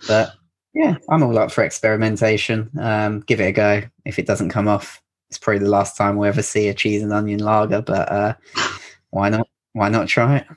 but 0.08 0.34
yeah, 0.78 0.96
I'm 1.10 1.24
all 1.24 1.38
up 1.40 1.52
for 1.52 1.64
experimentation. 1.64 2.70
Um, 2.80 3.22
give 3.22 3.42
it 3.42 3.46
a 3.46 3.52
go. 3.52 3.82
If 4.06 4.20
it 4.20 4.28
doesn't 4.28 4.50
come 4.50 4.68
off, 4.68 5.02
it's 5.30 5.40
probably 5.40 5.60
the 5.64 5.70
last 5.70 5.98
time 5.98 6.18
we'll 6.18 6.30
ever 6.30 6.44
see 6.44 6.68
a 6.68 6.74
cheese 6.74 7.02
and 7.02 7.12
onion 7.12 7.40
lager. 7.40 7.82
But 7.82 8.12
uh, 8.12 8.36
why 9.10 9.30
not? 9.30 9.48
Why 9.74 9.90
not 9.90 10.08
try 10.08 10.38
it? 10.38 10.46
I 10.50 10.54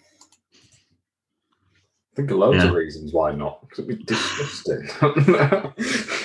think 2.16 2.30
of 2.30 2.36
loads 2.38 2.62
Yeah. 2.62 2.68
of 2.68 2.74
reasons 2.74 3.12
why 3.14 3.32
not. 3.32 3.60
Because 3.62 3.78
it'd 3.88 3.98
be 3.98 4.04
disgusting. 4.04 4.88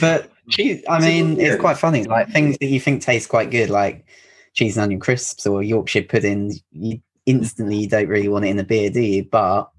But 0.00 0.30
cheese. 0.50 0.82
I 0.88 0.98
mean, 1.00 1.36
little 1.36 1.52
it's 1.52 1.60
quite 1.60 1.78
funny. 1.78 2.02
Like 2.04 2.28
things 2.30 2.58
that 2.58 2.66
you 2.66 2.80
think 2.80 3.02
taste 3.02 3.28
quite 3.28 3.52
good, 3.52 3.70
like 3.70 4.04
cheese 4.52 4.76
and 4.76 4.82
onion 4.82 4.98
crisps 4.98 5.46
or 5.46 5.62
Yorkshire 5.62 6.02
pudding. 6.02 6.54
You 6.72 7.00
instantly 7.26 7.76
you 7.76 7.88
don't 7.88 8.08
really 8.08 8.26
want 8.26 8.44
it 8.44 8.48
in 8.48 8.58
a 8.58 8.64
beer, 8.64 8.90
do 8.90 9.00
you? 9.00 9.24
But 9.24 9.70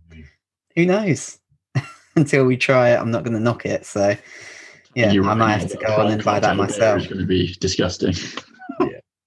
who 0.76 0.86
knows? 0.86 1.40
Until 2.16 2.46
we 2.46 2.58
try 2.58 2.90
it, 2.92 2.98
I'm 3.00 3.12
not 3.12 3.24
going 3.24 3.34
to 3.34 3.40
knock 3.40 3.66
it. 3.66 3.86
So 3.86 4.16
yeah, 4.96 5.12
You 5.12 5.26
I 5.26 5.34
might 5.34 5.54
reckon 5.54 5.70
have 5.70 5.80
to 5.80 5.86
a 5.86 5.88
go 5.88 6.02
on 6.04 6.12
and 6.12 6.24
buy 6.24 6.40
that 6.40 6.56
myself. 6.56 7.00
It's 7.00 7.08
going 7.08 7.22
to 7.22 7.28
be 7.28 7.56
disgusting. 7.60 8.14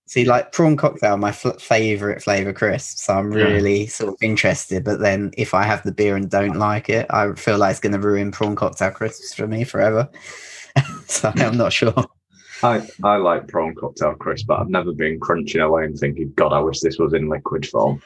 See, 0.09 0.25
like 0.25 0.53
prawn 0.53 0.77
cocktail, 0.77 1.17
my 1.17 1.31
f- 1.31 1.61
favorite 1.61 2.23
flavor 2.23 2.53
crisp. 2.53 2.99
So 2.99 3.15
I'm 3.15 3.33
Yeah. 3.33 3.47
really 3.47 3.89
sort 3.89 4.11
of 4.13 4.17
interested. 4.23 4.85
But 4.85 5.01
then 5.01 5.33
if 5.37 5.53
I 5.53 5.65
have 5.65 5.83
the 5.83 5.91
beer 5.91 6.15
and 6.15 6.31
don't 6.31 6.55
like 6.55 6.89
it, 6.89 7.07
I 7.11 7.33
feel 7.33 7.59
like 7.59 7.73
it's 7.73 7.81
going 7.81 7.93
to 7.93 7.99
ruin 7.99 8.31
prawn 8.31 8.55
cocktail 8.55 8.93
crisps 8.93 9.35
for 9.35 9.49
me 9.49 9.65
forever. 9.65 10.09
so 11.09 11.33
I'm 11.35 11.57
not 11.57 11.73
sure. 11.73 11.93
I, 12.63 12.87
I 13.03 13.17
like 13.17 13.49
prawn 13.49 13.75
cocktail 13.75 14.15
crisp, 14.15 14.47
but 14.47 14.61
I've 14.61 14.69
never 14.69 14.93
been 14.93 15.19
crunching 15.19 15.61
away 15.61 15.85
and 15.87 15.99
thinking, 15.99 16.33
God, 16.37 16.53
I 16.53 16.61
wish 16.61 16.79
this 16.81 16.99
was 16.99 17.13
in 17.13 17.29
liquid 17.29 17.67
form. 17.67 18.01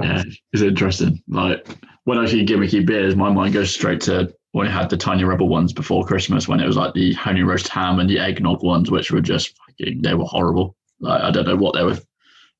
Yeah, 0.00 0.22
it's 0.52 0.62
interesting. 0.62 1.22
Like 1.28 1.66
when 2.04 2.18
I 2.18 2.26
see 2.26 2.44
gimmicky 2.44 2.84
beers, 2.84 3.16
my 3.16 3.30
mind 3.30 3.54
goes 3.54 3.74
straight 3.74 4.00
to 4.02 4.34
when 4.52 4.66
I 4.66 4.70
had 4.70 4.90
the 4.90 4.96
tiny 4.96 5.24
rebel 5.24 5.48
ones 5.48 5.72
before 5.72 6.04
Christmas, 6.06 6.48
when 6.48 6.60
it 6.60 6.66
was 6.66 6.76
like 6.76 6.94
the 6.94 7.12
honey 7.14 7.42
roast 7.42 7.68
ham 7.68 7.98
and 7.98 8.08
the 8.08 8.18
eggnog 8.18 8.62
ones, 8.62 8.90
which 8.90 9.10
were 9.10 9.20
just 9.20 9.54
fucking 9.66 10.02
they 10.02 10.14
were 10.14 10.24
horrible. 10.24 10.76
Like 11.00 11.22
I 11.22 11.30
don't 11.30 11.46
know 11.46 11.56
what 11.56 11.74
they 11.74 11.84
were. 11.84 11.98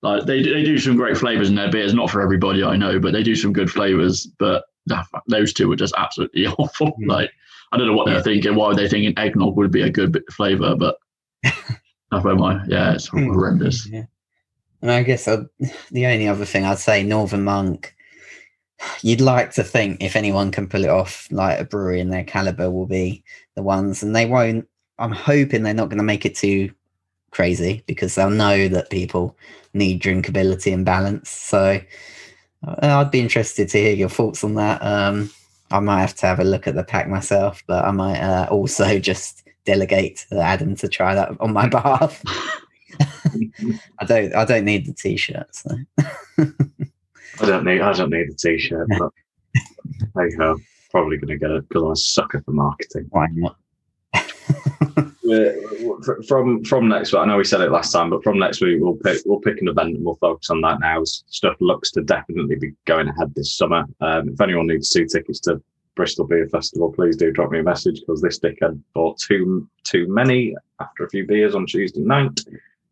Like 0.02 0.24
they 0.26 0.42
they 0.42 0.62
do 0.62 0.78
some 0.78 0.96
great 0.96 1.16
flavors 1.16 1.48
in 1.48 1.54
their 1.56 1.70
beers, 1.70 1.94
not 1.94 2.10
for 2.10 2.20
everybody 2.20 2.62
I 2.62 2.76
know, 2.76 3.00
but 3.00 3.12
they 3.12 3.22
do 3.22 3.34
some 3.34 3.52
good 3.52 3.70
flavors. 3.70 4.26
But 4.38 4.64
nah, 4.86 5.02
those 5.28 5.52
two 5.52 5.68
were 5.68 5.76
just 5.76 5.94
absolutely 5.96 6.46
awful. 6.58 6.88
Mm. 6.88 7.08
Like 7.08 7.30
I 7.72 7.76
don't 7.76 7.86
know 7.88 7.94
what 7.94 8.06
they're 8.06 8.22
thinking. 8.22 8.54
Why 8.54 8.68
were 8.68 8.74
they 8.74 8.88
thinking 8.88 9.18
eggnog 9.18 9.56
would 9.56 9.72
be 9.72 9.82
a 9.82 9.90
good 9.90 10.12
bit 10.12 10.22
flavor? 10.32 10.74
But 10.76 10.96
that's 11.42 12.24
where 12.24 12.36
my 12.36 12.64
yeah, 12.68 12.92
it's 12.94 13.08
Hmm. 13.08 13.26
horrendous. 13.32 13.86
Yeah. 13.88 14.04
And 14.82 14.90
I 14.90 15.02
guess 15.02 15.26
i 15.26 15.38
the 15.90 16.06
only 16.06 16.28
other 16.28 16.44
thing 16.44 16.64
I'd 16.64 16.78
say, 16.78 17.02
Northern 17.02 17.44
Monk, 17.44 17.94
you'd 19.02 19.20
like 19.20 19.52
to 19.52 19.64
think 19.64 20.02
if 20.02 20.16
anyone 20.16 20.50
can 20.50 20.68
pull 20.68 20.84
it 20.84 20.90
off, 20.90 21.28
like 21.30 21.58
a 21.58 21.64
brewery 21.64 22.00
in 22.00 22.10
their 22.10 22.24
caliber 22.24 22.70
will 22.70 22.86
be 22.86 23.24
the 23.54 23.62
ones, 23.62 24.02
and 24.02 24.14
they 24.14 24.26
won't. 24.26 24.68
I'm 24.98 25.12
hoping 25.12 25.62
they're 25.62 25.74
not 25.74 25.88
going 25.88 25.98
to 25.98 26.04
make 26.04 26.26
it 26.26 26.34
too 26.34 26.72
crazy 27.30 27.82
because 27.86 28.14
they'll 28.14 28.30
know 28.30 28.68
that 28.68 28.90
people 28.90 29.36
need 29.74 30.02
drinkability 30.02 30.72
and 30.72 30.84
balance. 30.84 31.30
So 31.30 31.80
uh, 32.66 32.74
I'd 32.80 33.10
be 33.10 33.20
interested 33.20 33.68
to 33.68 33.78
hear 33.78 33.94
your 33.94 34.08
thoughts 34.08 34.42
on 34.42 34.54
that. 34.54 34.82
Um, 34.82 35.30
I 35.70 35.80
might 35.80 36.00
have 36.00 36.14
to 36.16 36.26
have 36.26 36.40
a 36.40 36.44
look 36.44 36.66
at 36.66 36.74
the 36.74 36.84
pack 36.84 37.08
myself, 37.08 37.62
but 37.66 37.84
I 37.84 37.90
might 37.90 38.18
uh, 38.18 38.48
also 38.50 38.98
just 39.10 39.44
delegate 39.64 40.26
Adam 40.32 40.74
to 40.76 40.88
try 40.88 41.14
that 41.14 41.38
on 41.40 41.52
my 41.52 41.68
behalf. 41.76 42.22
I 43.98 44.04
don't. 44.04 44.34
I 44.34 44.44
don't 44.44 44.64
need 44.64 44.86
the 44.86 44.92
t-shirt. 44.92 45.54
So. 45.54 45.70
I 47.40 47.46
don't 47.46 47.64
need 47.64 47.80
I 47.80 47.92
don't 47.92 48.10
need 48.10 48.28
a 48.28 48.34
t-shirt, 48.34 48.88
but 48.98 49.12
hey 50.16 50.34
ho, 50.38 50.58
probably 50.90 51.16
going 51.18 51.28
to 51.28 51.38
get 51.38 51.50
it 51.50 51.68
because 51.68 51.82
I'm 51.82 51.92
a 51.92 51.96
sucker 51.96 52.42
for 52.44 52.52
marketing. 52.52 53.06
Why 53.10 53.26
not? 53.32 53.56
From 56.26 56.64
from 56.64 56.88
next 56.88 57.12
week, 57.12 57.20
I 57.20 57.26
know 57.26 57.36
we 57.36 57.44
said 57.44 57.60
it 57.60 57.70
last 57.70 57.92
time, 57.92 58.10
but 58.10 58.24
from 58.24 58.38
next 58.38 58.60
week 58.60 58.78
we'll 58.80 58.96
pick 58.96 59.22
we'll 59.26 59.40
pick 59.40 59.60
an 59.60 59.68
event 59.68 59.96
and 59.96 60.04
we'll 60.04 60.16
focus 60.16 60.50
on 60.50 60.60
that 60.62 60.80
now. 60.80 61.04
Stuff 61.04 61.56
looks 61.60 61.90
to 61.92 62.02
definitely 62.02 62.56
be 62.56 62.72
going 62.86 63.08
ahead 63.08 63.34
this 63.34 63.54
summer. 63.54 63.84
Um, 64.00 64.30
if 64.30 64.40
anyone 64.40 64.66
needs 64.66 64.90
two 64.90 65.06
tickets 65.06 65.40
to 65.40 65.62
Bristol 65.94 66.26
Beer 66.26 66.48
Festival, 66.48 66.92
please 66.92 67.16
do 67.16 67.30
drop 67.30 67.50
me 67.50 67.58
a 67.58 67.62
message 67.62 68.00
because 68.00 68.22
this 68.22 68.38
dickhead 68.38 68.80
bought 68.94 69.18
too 69.18 69.68
too 69.84 70.06
many 70.08 70.54
after 70.80 71.04
a 71.04 71.10
few 71.10 71.26
beers 71.26 71.54
on 71.54 71.66
Tuesday 71.66 72.00
night. 72.00 72.40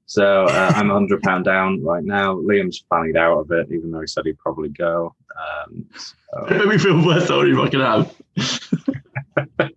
So 0.08 0.44
uh, 0.44 0.72
I'm 0.76 0.88
hundred 0.88 1.20
pound 1.22 1.44
down 1.44 1.82
right 1.82 2.04
now. 2.04 2.36
Liam's 2.36 2.84
fannied 2.88 3.16
out 3.16 3.38
of 3.40 3.50
it, 3.50 3.66
even 3.72 3.90
though 3.90 4.00
he 4.00 4.06
said 4.06 4.24
he'd 4.24 4.38
probably 4.38 4.68
go. 4.70 5.14
Um, 5.36 5.84
so- 5.96 6.46
It 6.48 6.58
made 6.58 6.68
me 6.68 6.78
feel 6.78 7.04
worse 7.04 7.26
than 7.28 7.46
you 7.48 7.56
fucking 7.56 7.80
have. 7.80 8.14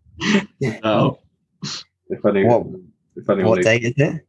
oh, 0.84 1.20
if 2.10 2.26
any, 2.26 2.44
What- 2.46 2.68
if 3.16 3.30
anyone 3.30 3.50
what 3.50 3.56
needs, 3.58 3.68
date 3.68 3.84
is 3.84 3.94
it? 3.98 4.26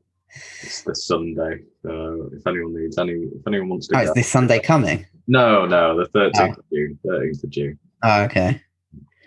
it's 0.63 0.83
this 0.83 1.07
Sunday. 1.07 1.61
So 1.83 2.31
if 2.33 2.47
anyone 2.47 2.75
needs 2.75 2.99
any, 2.99 3.13
if 3.13 3.47
anyone 3.47 3.69
wants 3.69 3.89
to, 3.89 3.97
Oh, 3.97 4.05
go, 4.05 4.09
is 4.09 4.15
this 4.15 4.29
Sunday 4.29 4.59
coming? 4.59 5.07
no, 5.27 5.67
no, 5.67 5.97
the 5.99 6.07
thirteenth 6.09 6.59
of 6.59 6.65
June, 6.73 6.99
thirteenth 7.07 7.45
of 7.45 7.51
June. 7.51 7.79
Oh, 8.03 8.23
okay. 8.23 8.61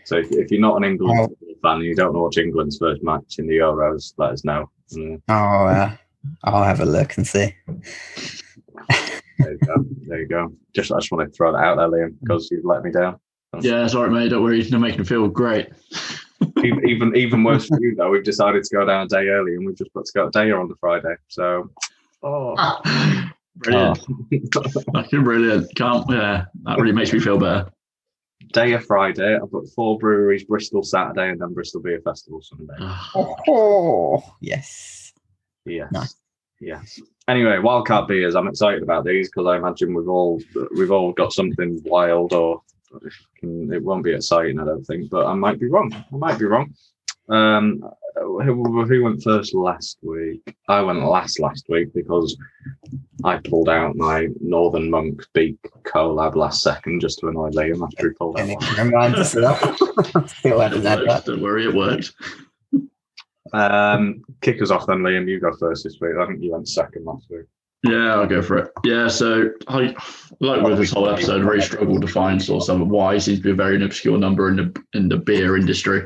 So 0.06 0.18
if, 0.18 0.32
if 0.32 0.52
you're 0.52 0.60
not 0.60 0.78
an 0.78 0.84
England 0.84 1.18
Oh. 1.20 1.36
fan 1.62 1.78
and 1.78 1.86
you 1.86 1.96
don't 1.96 2.14
watch 2.18 2.38
England's 2.38 2.78
first 2.78 3.04
match 3.04 3.36
in 3.38 3.48
the 3.48 3.58
Euros, 3.58 4.14
let 4.18 4.32
us 4.32 4.44
know. 4.44 4.70
Mm, 4.94 5.22
Oh, 5.30 5.34
uh, 5.68 5.96
I'll 6.44 6.64
have 6.64 6.80
a 6.80 6.86
look 6.86 7.18
and 7.18 7.26
see. 7.26 7.56
there 9.40 9.52
you 9.52 9.58
go. 9.66 9.86
There 10.08 10.20
you 10.20 10.28
go. 10.28 10.54
Just 10.74 10.92
I 10.92 10.98
just 10.98 11.12
want 11.12 11.28
to 11.28 11.36
throw 11.36 11.52
that 11.54 11.64
out 11.64 11.78
there, 11.78 11.90
Liam, 11.90 12.16
because 12.22 12.50
you've 12.52 12.66
let 12.66 12.84
me 12.84 12.92
down. 12.92 13.20
yeah, 13.62 13.88
sorry, 13.88 14.10
mate. 14.10 14.30
Don't 14.30 14.44
worry. 14.44 14.62
You're 14.62 14.80
making 14.80 15.00
me 15.00 15.06
feel 15.06 15.28
great. 15.28 15.70
even 16.64 16.82
even 16.88 17.16
even 17.16 17.44
worse 17.44 17.68
for 17.68 17.80
you 17.82 17.96
though. 17.96 18.10
We've 18.10 18.24
decided 18.24 18.64
to 18.64 18.76
go 18.76 18.86
down 18.86 19.06
a 19.06 19.08
day 19.08 19.28
early, 19.28 19.56
and 19.56 19.66
we've 19.66 19.78
just 19.78 19.94
got 19.94 20.06
to 20.06 20.12
go 20.14 20.28
a 20.28 20.32
day 20.32 20.52
on 20.52 20.68
the 20.68 20.76
Friday. 20.80 21.16
So, 21.30 21.70
oh, 22.24 22.56
ah. 22.58 23.34
brilliant. 23.58 24.00
Fucking 24.94 25.24
brilliant. 25.24 25.76
Can't, 25.76 26.06
yeah, 26.10 26.46
that 26.64 26.80
really 26.80 26.94
makes 26.94 27.14
me 27.14 27.20
feel 27.20 27.38
better. 27.38 27.70
day 28.54 28.74
of 28.74 28.86
Friday. 28.86 29.36
I've 29.36 29.52
got 29.52 29.64
four 29.76 29.98
breweries: 29.98 30.44
Bristol 30.44 30.84
Saturday, 30.84 31.30
and 31.30 31.40
then 31.42 31.54
Bristol 31.54 31.82
Beer 31.82 32.02
Festival 32.04 32.42
Sunday. 32.42 32.76
Ah. 32.80 33.12
Oh, 33.48 34.24
yes. 34.42 35.03
Yes. 35.66 35.92
Nice. 35.92 36.16
Yes. 36.60 37.00
Anyway, 37.28 37.58
wildcard 37.58 38.08
beers. 38.08 38.36
I'm 38.36 38.48
excited 38.48 38.84
about 38.84 39.06
these 39.06 39.30
because 39.30 39.48
I 39.48 39.58
imagine 39.58 39.94
we've 39.94 40.08
all 40.10 40.42
we've 40.78 40.92
all 40.92 41.12
got 41.14 41.34
something 41.34 41.82
wild, 41.86 42.34
or 42.34 42.62
it 43.42 43.84
won't 43.84 44.04
be 44.04 44.14
exciting. 44.14 44.60
I 44.60 44.66
don't 44.66 44.84
think, 44.84 45.10
but 45.10 45.26
I 45.26 45.34
might 45.34 45.60
be 45.60 45.68
wrong. 45.68 45.92
I 45.94 46.16
might 46.16 46.38
be 46.40 46.46
wrong. 46.46 46.74
Um, 47.30 47.84
who, 48.16 48.86
who 48.86 49.04
went 49.04 49.24
first 49.24 49.54
last 49.56 49.98
week? 50.04 50.56
I 50.68 50.82
went 50.82 51.04
last 51.04 51.40
last 51.40 51.66
week 51.70 51.94
because 51.94 52.38
I 53.24 53.38
pulled 53.38 53.70
out 53.70 53.96
my 53.96 54.28
Northern 54.42 54.90
Monk 54.90 55.26
Beak 55.34 55.58
collab 55.84 56.36
last 56.36 56.62
second 56.62 57.00
just 57.00 57.20
to 57.20 57.28
annoy 57.30 57.50
Liam 57.52 57.84
after 57.84 58.10
he 58.10 58.14
pulled 58.16 58.40
out. 58.40 58.50
It 58.50 58.56
one. 58.56 58.66
can 58.76 58.88
remind 58.88 59.16
us 59.16 59.36
of 59.36 59.42
that. 59.44 60.28
Still 60.38 60.62
It 60.62 60.64
haven't 60.64 60.84
had 60.86 61.00
worked. 61.00 61.10
that. 61.10 61.26
Don't 61.26 61.42
worry, 61.42 61.66
it 61.66 61.74
worked. 61.74 62.14
Um, 63.54 64.24
kick 64.42 64.62
us 64.62 64.72
off 64.72 64.88
then, 64.88 65.00
Liam. 65.00 65.28
You 65.28 65.40
go 65.40 65.54
first 65.54 65.84
this 65.84 65.98
week. 66.02 66.14
I 66.20 66.26
think 66.26 66.42
you 66.42 66.52
went 66.52 66.68
second 66.68 67.06
last 67.06 67.28
week. 67.30 67.46
Yeah, 67.84 68.16
I'll 68.16 68.28
go 68.28 68.42
for 68.42 68.58
it. 68.58 68.72
Yeah, 68.84 69.08
so 69.10 69.50
I 69.68 69.94
like 70.40 70.62
with 70.62 70.78
this 70.78 70.92
whole 70.92 71.10
episode, 71.10 71.42
I 71.42 71.46
really 71.46 71.62
struggled 71.62 72.02
to 72.02 72.08
find 72.08 72.42
sort 72.42 72.62
of 72.62 72.66
some 72.66 72.88
why 72.90 73.18
seems 73.18 73.40
to 73.40 73.44
be 73.44 73.52
a 73.52 73.56
very 73.56 73.84
obscure 73.84 74.18
number 74.18 74.50
in 74.50 74.56
the 74.56 74.84
in 74.94 75.10
the 75.10 75.18
beer 75.18 75.58
industry. 75.58 76.06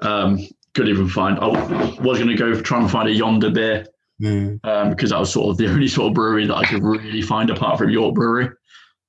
Um, 0.00 0.38
couldn't 0.74 0.92
even 0.92 1.08
find. 1.08 1.38
I 1.38 1.48
was 2.00 2.18
going 2.18 2.28
to 2.28 2.36
go 2.36 2.54
for 2.54 2.62
trying 2.62 2.86
to 2.86 2.92
find 2.92 3.08
a 3.08 3.12
Yonder 3.12 3.50
beer 3.50 3.86
Mm. 4.20 4.60
um, 4.66 4.90
because 4.90 5.10
that 5.10 5.18
was 5.18 5.32
sort 5.32 5.48
of 5.48 5.56
the 5.56 5.66
only 5.72 5.88
sort 5.88 6.08
of 6.08 6.14
brewery 6.14 6.46
that 6.46 6.54
I 6.54 6.66
could 6.66 6.82
really 6.82 7.22
find 7.22 7.48
apart 7.48 7.78
from 7.78 7.88
York 7.88 8.14
Brewery. 8.14 8.50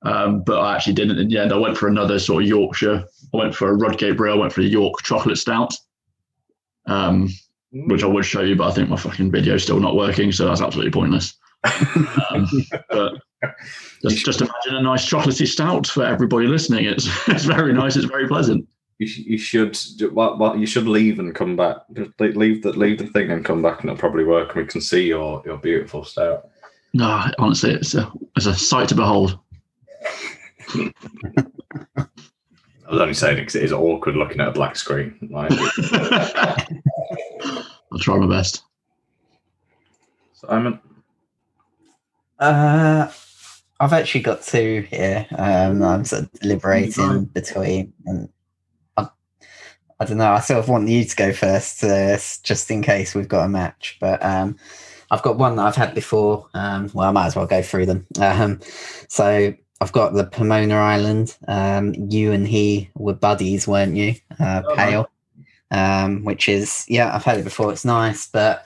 Um, 0.03 0.41
but 0.45 0.59
I 0.59 0.76
actually 0.76 0.93
didn't 0.93 1.19
in 1.19 1.28
the 1.28 1.38
end. 1.38 1.51
I 1.51 1.57
went 1.57 1.78
for 1.78 1.88
another 1.88 2.17
sort 2.17 2.43
of 2.43 2.49
Yorkshire. 2.49 3.03
I 3.34 3.38
went 3.38 3.53
for 3.53 3.69
a 3.69 3.76
Rudgate 3.76 4.15
Brew. 4.17 4.32
I 4.32 4.38
went 4.38 4.53
for 4.53 4.61
the 4.61 4.69
York 4.69 4.95
Chocolate 5.03 5.38
Stout, 5.38 5.74
um, 6.88 7.28
which 7.72 8.03
I 8.03 8.07
would 8.07 8.26
show 8.26 8.41
you, 8.41 8.55
but 8.55 8.69
I 8.69 8.74
think 8.74 8.89
my 8.89 8.97
fucking 8.97 9.32
video 9.32 9.55
is 9.55 9.63
still 9.63 9.80
not 9.80 9.95
working, 9.95 10.32
so 10.32 10.45
that's 10.45 10.61
absolutely 10.61 10.91
pointless. 10.91 11.36
Um, 12.30 12.47
but 12.89 13.13
just, 14.03 14.26
just 14.26 14.41
imagine 14.41 14.76
a 14.76 14.82
nice 14.82 15.07
chocolatey 15.07 15.47
stout 15.47 15.88
for 15.88 16.05
everybody 16.05 16.47
listening. 16.47 16.86
It's 16.86 17.07
it's 17.28 17.45
very 17.45 17.74
nice. 17.74 17.95
It's 17.95 18.05
very 18.05 18.28
pleasant. 18.28 18.67
You, 18.99 19.07
sh- 19.07 19.17
you 19.19 19.38
should 19.38 19.78
what, 20.13 20.38
what 20.38 20.59
you 20.59 20.65
should 20.65 20.88
leave 20.88 21.19
and 21.19 21.34
come 21.34 21.55
back. 21.55 21.78
Just 21.93 22.11
leave 22.19 22.61
the 22.63 22.74
leave 22.74 22.99
the 22.99 23.07
thing 23.07 23.32
and 23.32 23.45
come 23.45 23.61
back, 23.61 23.82
and 23.82 23.89
it'll 23.89 23.99
probably 23.99 24.24
work. 24.24 24.55
And 24.55 24.65
we 24.65 24.72
can 24.72 24.82
see 24.82 25.07
your 25.07 25.41
your 25.45 25.57
beautiful 25.57 26.03
stout. 26.03 26.49
No, 26.93 27.26
honestly, 27.39 27.72
it's 27.72 27.95
a 27.95 28.11
it's 28.36 28.47
a 28.47 28.53
sight 28.53 28.89
to 28.89 28.95
behold. 28.95 29.39
I 32.91 32.95
was 32.95 33.01
only 33.01 33.13
saying 33.13 33.38
because 33.38 33.55
it 33.55 33.63
is 33.63 33.72
awkward 33.72 34.17
looking 34.17 34.41
at 34.41 34.49
a 34.49 34.51
black 34.51 34.76
screen. 34.76 35.15
Like, 35.32 35.51
I'll 37.91 37.99
try 37.99 38.18
my 38.18 38.28
best. 38.28 38.64
Simon, 40.34 40.80
Uh, 42.39 43.12
I've 43.80 43.93
actually 43.93 44.22
got 44.22 44.41
two 44.43 44.86
here. 44.89 45.26
Um, 45.38 45.84
I'm 45.84 46.05
sort 46.05 46.24
of 46.24 46.32
deliberating 46.34 47.26
between, 47.26 47.93
and 48.05 48.30
I, 48.97 49.07
I 49.99 50.05
don't 50.05 50.18
know. 50.18 50.32
I 50.32 50.39
sort 50.39 50.59
of 50.59 50.70
want 50.70 50.88
you 50.88 51.03
to 51.03 51.16
go 51.16 51.34
first, 51.34 51.84
uh, 51.84 52.18
just 52.43 52.70
in 52.72 52.82
case 52.82 53.14
we've 53.16 53.28
got 53.28 53.45
a 53.45 53.49
match. 53.49 53.97
But 53.99 54.24
um, 54.24 54.55
I've 55.12 55.22
got 55.24 55.38
one 55.38 55.55
that 55.57 55.64
I've 55.64 55.76
had 55.76 55.93
before. 55.93 56.47
Um, 56.53 56.89
well, 56.93 57.09
I 57.09 57.12
might 57.12 57.28
as 57.28 57.36
well 57.36 57.47
go 57.47 57.62
through 57.62 57.86
them. 57.88 58.07
Um, 58.20 58.59
so 59.07 59.53
I've 59.82 59.91
got 59.91 60.14
the 60.14 60.26
Pomona 60.26 60.76
Island. 60.76 61.36
Um, 61.47 61.93
you 61.95 62.32
and 62.32 62.47
he 62.47 62.89
were 62.95 63.14
buddies, 63.14 63.68
weren't 63.68 63.95
you? 63.95 64.16
Uh, 64.39 64.62
Oh, 64.66 64.76
pale, 64.76 65.11
um, 65.72 66.24
which 66.24 66.47
is 66.47 66.86
yeah, 66.88 67.13
I've 67.15 67.24
had 67.24 67.39
it 67.39 67.43
before. 67.43 67.72
It's 67.72 67.86
nice, 67.86 68.28
but 68.28 68.65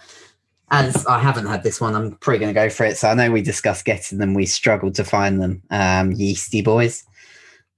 as 0.71 1.05
I 1.05 1.19
haven't 1.19 1.45
had 1.45 1.63
this 1.63 1.79
one, 1.79 1.95
I'm 1.95 2.15
probably 2.15 2.39
going 2.39 2.53
to 2.53 2.59
go 2.59 2.69
for 2.69 2.85
it. 2.85 2.97
So 2.97 3.09
I 3.09 3.13
know 3.13 3.31
we 3.31 3.41
discussed 3.41 3.85
getting 3.85 4.17
them. 4.17 4.33
We 4.33 4.45
struggled 4.45 4.95
to 4.95 5.03
find 5.03 5.41
them. 5.41 5.61
Um, 5.69 6.11
Yeasty 6.11 6.61
Boys. 6.61 7.03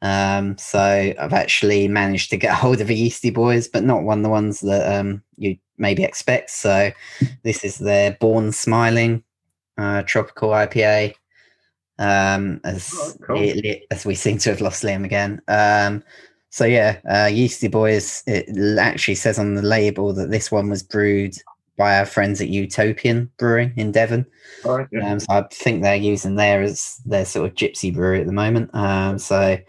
Um, 0.02 0.58
so 0.58 0.80
I've 1.20 1.34
actually 1.34 1.88
managed 1.88 2.30
to 2.30 2.38
get 2.38 2.54
hold 2.56 2.82
of 2.82 2.90
a 2.90 2.94
Yeasty 2.94 3.30
Boys, 3.30 3.68
but 3.68 3.84
not 3.84 4.04
one 4.04 4.20
of 4.20 4.24
the 4.24 4.30
ones 4.30 4.62
that 4.62 5.00
um, 5.00 5.22
you 5.36 5.58
maybe 5.78 6.04
expect. 6.04 6.50
So 6.50 6.92
this 7.44 7.64
is 7.64 7.78
their 7.78 8.12
Born 8.20 8.52
Smiling 8.52 9.24
uh, 9.78 10.04
tropical 10.04 10.50
IPA. 10.50 11.14
Um, 12.00 12.62
as 12.64 12.94
Oh, 12.96 13.14
cool. 13.26 13.38
it, 13.40 13.86
as 13.90 14.06
we 14.06 14.14
seem 14.16 14.38
to 14.40 14.52
have 14.52 14.62
lost 14.62 14.84
Liam 14.84 15.04
again. 15.04 15.42
So 16.58 16.66
yeah, 16.66 16.98
uh, 17.08 17.30
Yeasty 17.32 17.68
Boys. 17.68 18.24
It 18.26 18.80
actually 18.80 19.14
says 19.14 19.38
on 19.38 19.54
the 19.54 19.62
label 19.62 20.12
that 20.14 20.32
this 20.32 20.52
one 20.52 20.72
was 20.72 20.82
brewed 20.82 21.36
by 21.78 22.00
our 22.00 22.06
friends 22.08 22.42
at 22.42 22.48
Utopian 22.48 23.30
Brewing 23.38 23.74
in 23.76 23.92
Devon. 23.92 24.26
Right, 24.66 24.88
yeah. 24.92 25.12
Um, 25.12 25.20
so 25.20 25.28
I 25.30 25.44
think 25.52 25.84
they're 25.84 25.96
using 25.96 26.34
there 26.34 26.64
as 26.64 27.00
their 27.06 27.26
sort 27.26 27.48
of 27.48 27.56
gypsy 27.56 27.94
brewery 27.94 28.22
at 28.22 28.26
the 28.26 28.34
moment. 28.34 28.74
Um, 28.74 29.20
so 29.20 29.60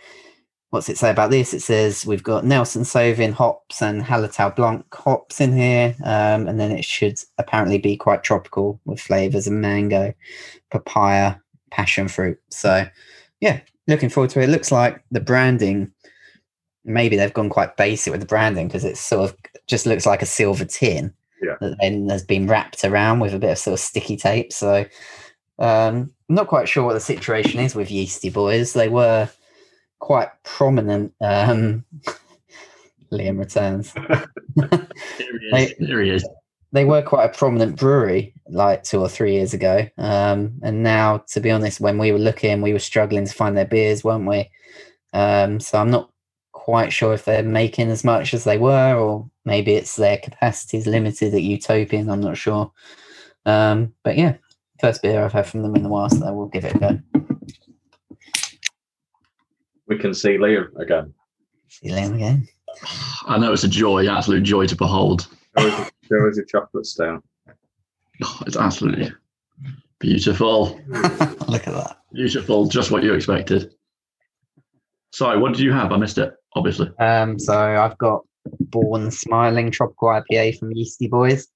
what's 0.71 0.89
it 0.89 0.97
say 0.97 1.11
about 1.11 1.31
this? 1.31 1.53
It 1.53 1.61
says 1.61 2.07
we've 2.07 2.23
got 2.23 2.47
Nelson 2.47 2.85
Sauvin 2.85 3.35
hops 3.35 3.83
and 3.83 4.03
Hallertau 4.03 4.57
Blanc 4.57 4.87
hops 4.95 5.43
in 5.43 5.55
here, 5.55 5.95
um, 6.05 6.49
and 6.49 6.59
then 6.59 6.71
it 6.71 6.87
should 6.87 7.19
apparently 7.37 7.77
be 7.77 7.99
quite 7.99 8.23
tropical 8.23 8.81
with 8.87 8.99
flavors 8.99 9.47
of 9.47 9.53
mango, 9.53 10.15
papaya, 10.71 11.35
passion 11.71 12.09
fruit. 12.09 12.41
So 12.49 12.87
yeah, 13.43 13.61
looking 13.89 14.09
forward 14.11 14.31
to 14.31 14.41
it. 14.41 14.45
It 14.45 14.53
looks 14.53 14.71
like 14.71 15.03
the 15.11 15.21
branding. 15.21 15.93
Maybe 16.85 17.17
they've 17.17 17.33
gone 17.35 17.51
quite 17.51 17.77
basic 17.77 18.11
with 18.11 18.21
the 18.21 18.27
branding 18.27 18.69
because 18.69 18.85
it 18.85 18.97
sort 18.97 19.31
of 19.31 19.37
just 19.67 19.87
looks 19.87 20.07
like 20.07 20.23
a 20.23 20.27
silver 20.27 20.65
tin 20.65 21.13
Yeah. 21.43 21.57
that 21.61 21.77
then 21.81 22.09
has 22.09 22.25
been 22.25 22.47
wrapped 22.47 22.85
around 22.85 23.21
with 23.21 23.35
a 23.35 23.39
bit 23.39 23.51
of 23.51 23.59
sort 23.59 23.75
of 23.75 23.81
sticky 23.81 24.17
tape. 24.17 24.53
So 24.53 24.85
um, 25.59 26.13
I'm 26.29 26.35
not 26.35 26.49
quite 26.49 26.69
sure 26.69 26.85
what 26.85 26.95
the 26.95 27.01
situation 27.01 27.61
is 27.61 27.75
with 27.75 27.91
Yeasty 27.91 28.31
Boys. 28.31 28.73
They 28.73 28.89
were 28.89 29.29
quite 29.99 30.29
prominent. 30.45 31.13
Um, 31.21 31.85
Liam 33.13 33.39
returns. 33.39 33.93
Here 34.55 35.41
he 35.41 35.57
is. 35.57 35.73
Here 35.79 36.03
he 36.03 36.11
is. 36.11 36.29
They 36.73 36.85
were 36.85 37.01
quite 37.01 37.25
a 37.25 37.37
prominent 37.37 37.77
brewery 37.79 38.35
like 38.51 38.83
two 38.83 39.01
or 39.01 39.09
three 39.09 39.33
years 39.33 39.55
ago. 39.55 39.89
Um, 39.97 40.53
and 40.63 40.83
now, 40.83 41.25
to 41.29 41.41
be 41.41 41.51
honest, 41.51 41.81
when 41.81 41.97
we 41.97 42.13
were 42.13 42.19
looking, 42.19 42.61
we 42.61 42.75
were 42.75 42.79
struggling 42.79 43.25
to 43.25 43.33
find 43.33 43.57
their 43.57 43.65
beers, 43.65 44.05
weren't 44.05 44.27
we? 44.27 44.51
Um, 45.15 45.59
so 45.61 45.79
I'm 45.81 45.91
not 45.91 46.11
quite 46.69 46.93
sure 46.93 47.15
if 47.15 47.25
they're 47.25 47.43
making 47.43 47.89
as 47.89 48.05
much 48.05 48.35
as 48.35 48.45
they 48.45 48.59
were, 48.59 48.95
or 48.95 49.27
maybe 49.47 49.73
it's 49.73 49.97
their 49.97 50.19
capacity 50.19 50.77
is 50.77 50.87
limited 50.87 51.33
at 51.33 51.41
Utopian. 51.41 52.11
I'm 52.11 52.21
not 52.21 52.37
sure. 52.37 52.71
Um, 53.47 53.95
but 54.05 54.19
yeah, 54.19 54.35
first 54.79 55.01
beer 55.01 55.25
I've 55.25 55.33
had 55.33 55.47
from 55.47 55.63
them 55.63 55.75
in 55.77 55.83
the 55.83 55.89
while, 55.89 56.11
so 56.11 56.27
I 56.27 56.31
will 56.31 56.49
give 56.49 56.67
it 56.67 56.75
a 56.75 56.79
go. 56.79 57.01
We 59.87 59.97
can 59.97 60.13
see 60.13 60.37
Liam 60.37 60.77
again. 60.77 61.15
See 61.69 61.89
Liam 61.89 62.17
again. 62.17 62.47
I 63.25 63.39
know 63.39 63.55
it's 63.55 63.65
a 63.65 63.69
joy, 63.69 64.07
absolute 64.07 64.43
joy 64.43 64.67
to 64.67 64.77
behold. 64.77 65.27
There 65.55 65.69
is 65.69 65.73
a, 65.73 65.91
there 66.11 66.29
is 66.29 66.37
a 66.37 66.45
chocolate 66.45 66.85
stout. 66.85 67.25
Oh, 68.23 68.43
It's 68.47 68.59
absolutely 68.59 69.11
beautiful. 70.01 70.79
Look 70.89 71.67
at 71.67 71.73
that. 71.73 71.97
Beautiful. 72.13 72.69
Just 72.69 72.91
what 72.91 73.05
you 73.05 73.15
expected. 73.15 73.73
Sorry, 75.13 75.39
what 75.39 75.55
did 75.55 75.63
you 75.63 75.73
have? 75.73 75.93
I 75.93 75.97
missed 75.97 76.19
it, 76.19 76.35
obviously. 76.59 76.91
Um, 76.99 77.39
so 77.39 77.55
I've 77.57 77.97
got 77.99 78.25
Born 78.61 79.11
Smiling 79.11 79.71
Tropical 79.71 80.09
IPA 80.09 80.59
from 80.59 80.73
Yeasty 80.73 81.09
Boys. 81.09 81.49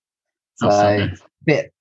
So 0.57 0.69
Outstanding. 0.69 1.17
bit 1.45 1.73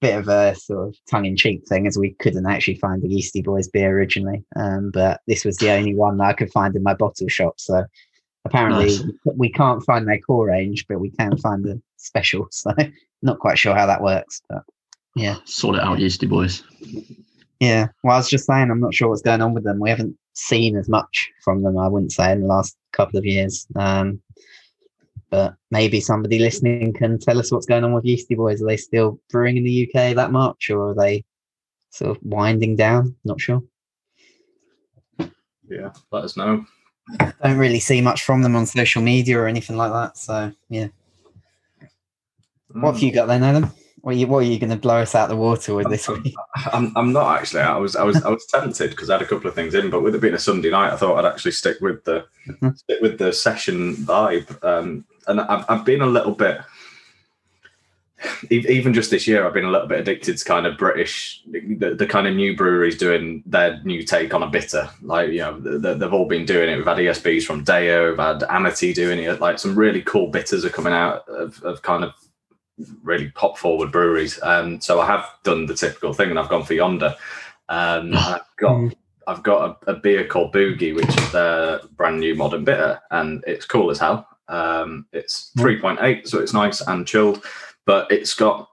bit 0.00 0.16
of 0.16 0.28
a 0.28 0.54
sort 0.54 0.88
of 0.88 0.96
tongue-in-cheek 1.10 1.62
thing 1.68 1.86
as 1.86 1.98
we 1.98 2.14
couldn't 2.20 2.46
actually 2.46 2.76
find 2.76 3.02
the 3.02 3.08
Yeasty 3.08 3.42
Boys 3.42 3.66
beer 3.68 3.90
originally. 3.96 4.44
Um, 4.54 4.90
but 4.92 5.20
this 5.26 5.44
was 5.44 5.56
the 5.56 5.70
only 5.72 5.94
one 5.94 6.18
that 6.18 6.24
I 6.28 6.32
could 6.34 6.52
find 6.52 6.76
in 6.76 6.84
my 6.84 6.94
bottle 6.94 7.26
shop. 7.26 7.54
So 7.58 7.84
apparently 8.44 8.86
Nice. 8.86 9.04
we 9.24 9.50
can't 9.50 9.82
find 9.84 10.06
their 10.06 10.20
core 10.20 10.46
range, 10.46 10.86
but 10.88 11.00
we 11.00 11.10
can 11.10 11.36
find 11.38 11.64
the 11.64 11.80
special. 11.96 12.46
So 12.52 12.72
not 13.22 13.40
quite 13.40 13.58
sure 13.58 13.74
how 13.74 13.86
that 13.86 14.00
works, 14.02 14.40
but 14.48 14.62
yeah, 15.16 15.38
Sort 15.44 15.74
it 15.74 15.82
out, 15.82 15.98
Yeasty 15.98 16.26
Boys. 16.26 16.62
yeah. 17.58 17.88
Well, 18.04 18.14
I 18.14 18.18
was 18.18 18.30
just 18.30 18.46
saying, 18.46 18.70
I'm 18.70 18.78
not 18.80 18.94
sure 18.94 19.08
what's 19.08 19.22
going 19.22 19.42
on 19.42 19.52
with 19.54 19.64
them. 19.64 19.80
We 19.80 19.90
haven't 19.90 20.16
seen 20.38 20.76
as 20.76 20.88
much 20.88 21.30
from 21.42 21.62
them, 21.62 21.78
I 21.78 21.88
wouldn't 21.88 22.12
say, 22.12 22.32
in 22.32 22.42
the 22.42 22.46
last 22.46 22.76
couple 22.92 23.18
of 23.18 23.26
years. 23.26 23.66
Um, 23.76 24.20
but 25.30 25.54
maybe 25.70 26.00
somebody 26.00 26.38
listening 26.38 26.92
can 26.94 27.18
tell 27.18 27.38
us 27.38 27.52
what's 27.52 27.66
going 27.66 27.84
on 27.84 27.92
with 27.92 28.04
Yeasty 28.04 28.34
Boys. 28.34 28.62
Are 28.62 28.66
they 28.66 28.76
still 28.76 29.20
brewing 29.30 29.58
in 29.58 29.64
the 29.64 29.88
UK 29.88 30.14
that 30.14 30.32
much, 30.32 30.70
or 30.70 30.90
are 30.90 30.94
they 30.94 31.24
sort 31.90 32.16
of 32.16 32.22
winding 32.22 32.76
down? 32.76 33.14
Not 33.24 33.40
sure. 33.40 33.62
Yeah, 35.68 35.92
let 36.10 36.24
us 36.24 36.36
know. 36.36 36.64
Don't 37.42 37.58
really 37.58 37.80
see 37.80 38.00
much 38.00 38.22
from 38.22 38.42
them 38.42 38.56
on 38.56 38.66
social 38.66 39.02
media 39.02 39.38
or 39.38 39.46
anything 39.46 39.76
like 39.76 39.92
that. 39.92 40.16
So 40.16 40.52
yeah. 40.70 40.88
What 42.68 42.94
have 42.94 43.02
you 43.02 43.12
got 43.12 43.26
then, 43.26 43.42
Adam? 43.42 43.70
What 44.02 44.14
are 44.14 44.18
you, 44.18 44.26
what 44.26 44.38
are 44.38 44.42
you 44.42 44.58
going 44.58 44.70
to 44.70 44.76
blow 44.76 44.98
us 45.00 45.14
out 45.14 45.28
the 45.28 45.36
water 45.36 45.74
with 45.74 45.90
this 45.90 46.08
week? 46.08 46.34
I'm, 46.72 46.92
I'm 46.96 47.12
not 47.12 47.38
actually. 47.38 47.62
I 47.62 47.76
was 47.76 47.96
I 47.96 48.04
was 48.04 48.22
I 48.22 48.30
was 48.30 48.46
tempted 48.46 48.90
because 48.90 49.10
I 49.10 49.14
had 49.14 49.22
a 49.22 49.26
couple 49.26 49.48
of 49.48 49.54
things 49.54 49.74
in, 49.74 49.90
but 49.90 50.02
with 50.02 50.14
it 50.14 50.20
being 50.20 50.34
a 50.34 50.38
Sunday 50.38 50.70
night, 50.70 50.92
I 50.92 50.96
thought 50.96 51.18
I'd 51.24 51.30
actually 51.30 51.52
stick 51.52 51.78
with 51.80 52.04
the 52.04 52.24
Mhm. 52.48 52.78
stick 52.78 53.00
with 53.02 53.18
the 53.18 53.32
session 53.32 53.94
vibe. 53.96 54.62
Um, 54.64 55.04
and 55.26 55.40
I've 55.40 55.64
I've 55.68 55.84
been 55.84 56.00
a 56.00 56.06
little 56.06 56.32
bit, 56.32 56.60
even 58.50 58.94
just 58.94 59.10
this 59.10 59.26
year, 59.28 59.46
I've 59.46 59.52
been 59.52 59.64
a 59.64 59.70
little 59.70 59.86
bit 59.86 60.00
addicted 60.00 60.38
to 60.38 60.44
kind 60.44 60.66
of 60.66 60.78
British, 60.78 61.42
the, 61.50 61.94
the 61.94 62.06
kind 62.06 62.26
of 62.26 62.34
new 62.34 62.56
breweries 62.56 62.96
doing 62.96 63.42
their 63.46 63.82
new 63.84 64.02
take 64.02 64.32
on 64.32 64.42
a 64.42 64.48
bitter. 64.48 64.88
Like 65.02 65.30
you 65.30 65.38
know, 65.38 65.60
the, 65.60 65.78
the, 65.78 65.94
they've 65.94 66.12
all 66.12 66.26
been 66.26 66.46
doing 66.46 66.70
it. 66.70 66.76
We've 66.76 66.86
had 66.86 66.96
ESBs 66.98 67.44
from 67.44 67.64
Deo, 67.64 68.10
we've 68.10 68.18
had 68.18 68.42
Amity 68.44 68.92
doing 68.94 69.18
it. 69.18 69.40
Like 69.40 69.58
some 69.58 69.76
really 69.78 70.02
cool 70.02 70.28
bitters 70.28 70.64
are 70.64 70.70
coming 70.70 70.92
out 70.92 71.28
of, 71.28 71.62
of 71.62 71.82
kind 71.82 72.04
of 72.04 72.12
really 73.02 73.30
pop 73.30 73.58
forward 73.58 73.90
breweries. 73.92 74.40
Um, 74.42 74.80
so 74.80 75.00
I 75.00 75.06
have 75.06 75.26
done 75.42 75.66
the 75.66 75.74
typical 75.74 76.12
thing, 76.12 76.30
and 76.30 76.38
I've 76.38 76.48
gone 76.48 76.64
for 76.64 76.74
Yonder. 76.74 77.14
Um, 77.68 78.14
I've 78.14 78.42
got 78.58 78.72
Mm. 78.76 78.94
I've 79.26 79.42
got 79.42 79.78
a, 79.86 79.90
a 79.90 79.94
beer 79.96 80.26
called 80.26 80.54
Boogie, 80.54 80.94
which 80.94 81.06
is 81.08 81.32
their 81.32 81.80
brand 81.96 82.18
new 82.20 82.34
modern 82.34 82.64
bitter, 82.64 82.98
and 83.10 83.44
it's 83.46 83.66
cool 83.66 83.90
as 83.90 83.98
hell. 83.98 84.26
Um, 84.48 85.04
it's 85.12 85.52
Mm. 85.58 85.80
point 85.82 85.98
eight, 86.02 86.26
so 86.28 86.38
it's 86.38 86.54
nice 86.54 86.80
and 86.80 87.06
chilled, 87.06 87.44
but 87.84 88.10
it's 88.10 88.32
got 88.34 88.68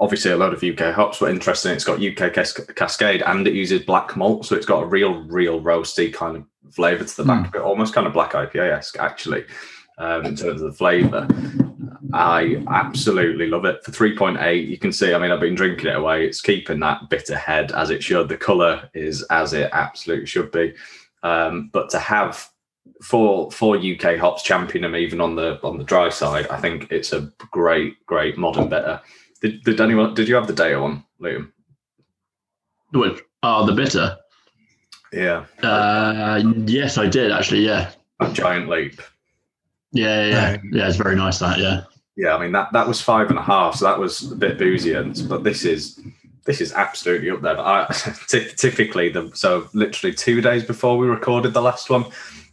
obviously 0.00 0.30
a 0.32 0.36
lot 0.36 0.52
of 0.54 0.62
UK 0.62 0.92
hops, 0.92 1.18
but 1.18 1.30
interesting. 1.30 1.72
It's 1.72 1.84
got 1.84 2.00
UK 2.00 2.30
cas- 2.32 2.52
Cascade, 2.76 3.22
and 3.22 3.46
it 3.46 3.54
uses 3.54 3.82
black 3.82 4.16
malt, 4.16 4.46
so 4.46 4.56
it's 4.56 4.66
got 4.66 4.82
a 4.82 4.86
real, 4.86 5.22
real 5.24 5.60
roasty 5.60 6.12
kind 6.12 6.36
of 6.36 6.44
flavour 6.72 7.04
to 7.04 7.16
the 7.16 7.24
back, 7.24 7.48
of 7.48 7.54
it, 7.54 7.60
almost 7.60 7.94
kind 7.94 8.06
of 8.06 8.12
black 8.12 8.32
IPA 8.32 8.72
esque 8.78 8.98
actually. 8.98 9.44
Um, 9.98 10.24
in 10.26 10.34
terms 10.34 10.60
of 10.60 10.72
the 10.72 10.76
flavour, 10.76 11.28
I 12.14 12.62
absolutely 12.68 13.48
love 13.48 13.64
it. 13.64 13.84
For 13.84 13.90
3.8, 13.90 14.68
you 14.68 14.78
can 14.78 14.92
see, 14.92 15.12
I 15.12 15.18
mean, 15.18 15.32
I've 15.32 15.40
been 15.40 15.56
drinking 15.56 15.88
it 15.88 15.96
away. 15.96 16.24
It's 16.24 16.40
keeping 16.40 16.78
that 16.80 17.08
bitter 17.10 17.36
head 17.36 17.72
as 17.72 17.90
it 17.90 18.02
should. 18.04 18.28
The 18.28 18.36
colour 18.36 18.88
is 18.94 19.22
as 19.30 19.52
it 19.52 19.68
absolutely 19.72 20.26
should 20.26 20.52
be. 20.52 20.74
Um, 21.24 21.70
but 21.72 21.90
to 21.90 21.98
have 21.98 22.48
four 23.02 23.50
four 23.50 23.76
UK 23.76 24.16
hops 24.16 24.42
champion 24.42 24.82
them 24.82 24.94
even 24.94 25.20
on 25.20 25.34
the 25.34 25.58
on 25.62 25.76
the 25.78 25.84
dry 25.84 26.08
side, 26.08 26.46
I 26.48 26.60
think 26.60 26.86
it's 26.90 27.12
a 27.12 27.32
great, 27.50 28.04
great 28.06 28.38
modern 28.38 28.68
bitter. 28.68 29.00
Did, 29.40 29.62
did 29.64 29.80
anyone 29.80 30.14
did 30.14 30.28
you 30.28 30.36
have 30.36 30.46
the 30.46 30.52
data 30.52 30.80
one, 30.80 31.04
Liam? 31.20 31.50
Which, 32.92 33.20
oh, 33.42 33.66
the 33.66 33.72
bitter. 33.72 34.16
Yeah. 35.12 35.46
Uh, 35.62 36.42
yes, 36.66 36.96
I 36.96 37.08
did 37.08 37.32
actually. 37.32 37.66
Yeah, 37.66 37.90
A 38.20 38.32
giant 38.32 38.68
leap. 38.68 39.00
yeah, 39.92 40.26
yeah, 40.26 40.30
yeah. 40.30 40.56
Yeah, 40.70 40.88
it's 40.88 40.96
very 40.96 41.16
nice. 41.16 41.40
That 41.40 41.58
yeah. 41.58 41.84
Yeah, 42.16 42.36
I 42.36 42.40
mean 42.40 42.52
that 42.52 42.72
that 42.72 42.86
was 42.86 43.00
five 43.00 43.30
and 43.30 43.38
a 43.38 43.42
half, 43.42 43.76
so 43.76 43.84
that 43.86 43.98
was 43.98 44.30
a 44.30 44.36
bit 44.36 44.58
boozy, 44.58 44.92
and 44.94 45.20
but 45.28 45.42
this 45.42 45.64
is 45.64 46.00
this 46.44 46.60
is 46.60 46.72
absolutely 46.72 47.30
up 47.30 47.40
there. 47.42 47.56
But 47.56 47.66
I, 47.66 47.86
typically, 48.56 49.08
the 49.08 49.30
so 49.34 49.68
literally 49.72 50.14
two 50.14 50.40
days 50.40 50.64
before 50.64 50.96
we 50.96 51.08
recorded 51.08 51.54
the 51.54 51.62
last 51.62 51.90
one, 51.90 52.04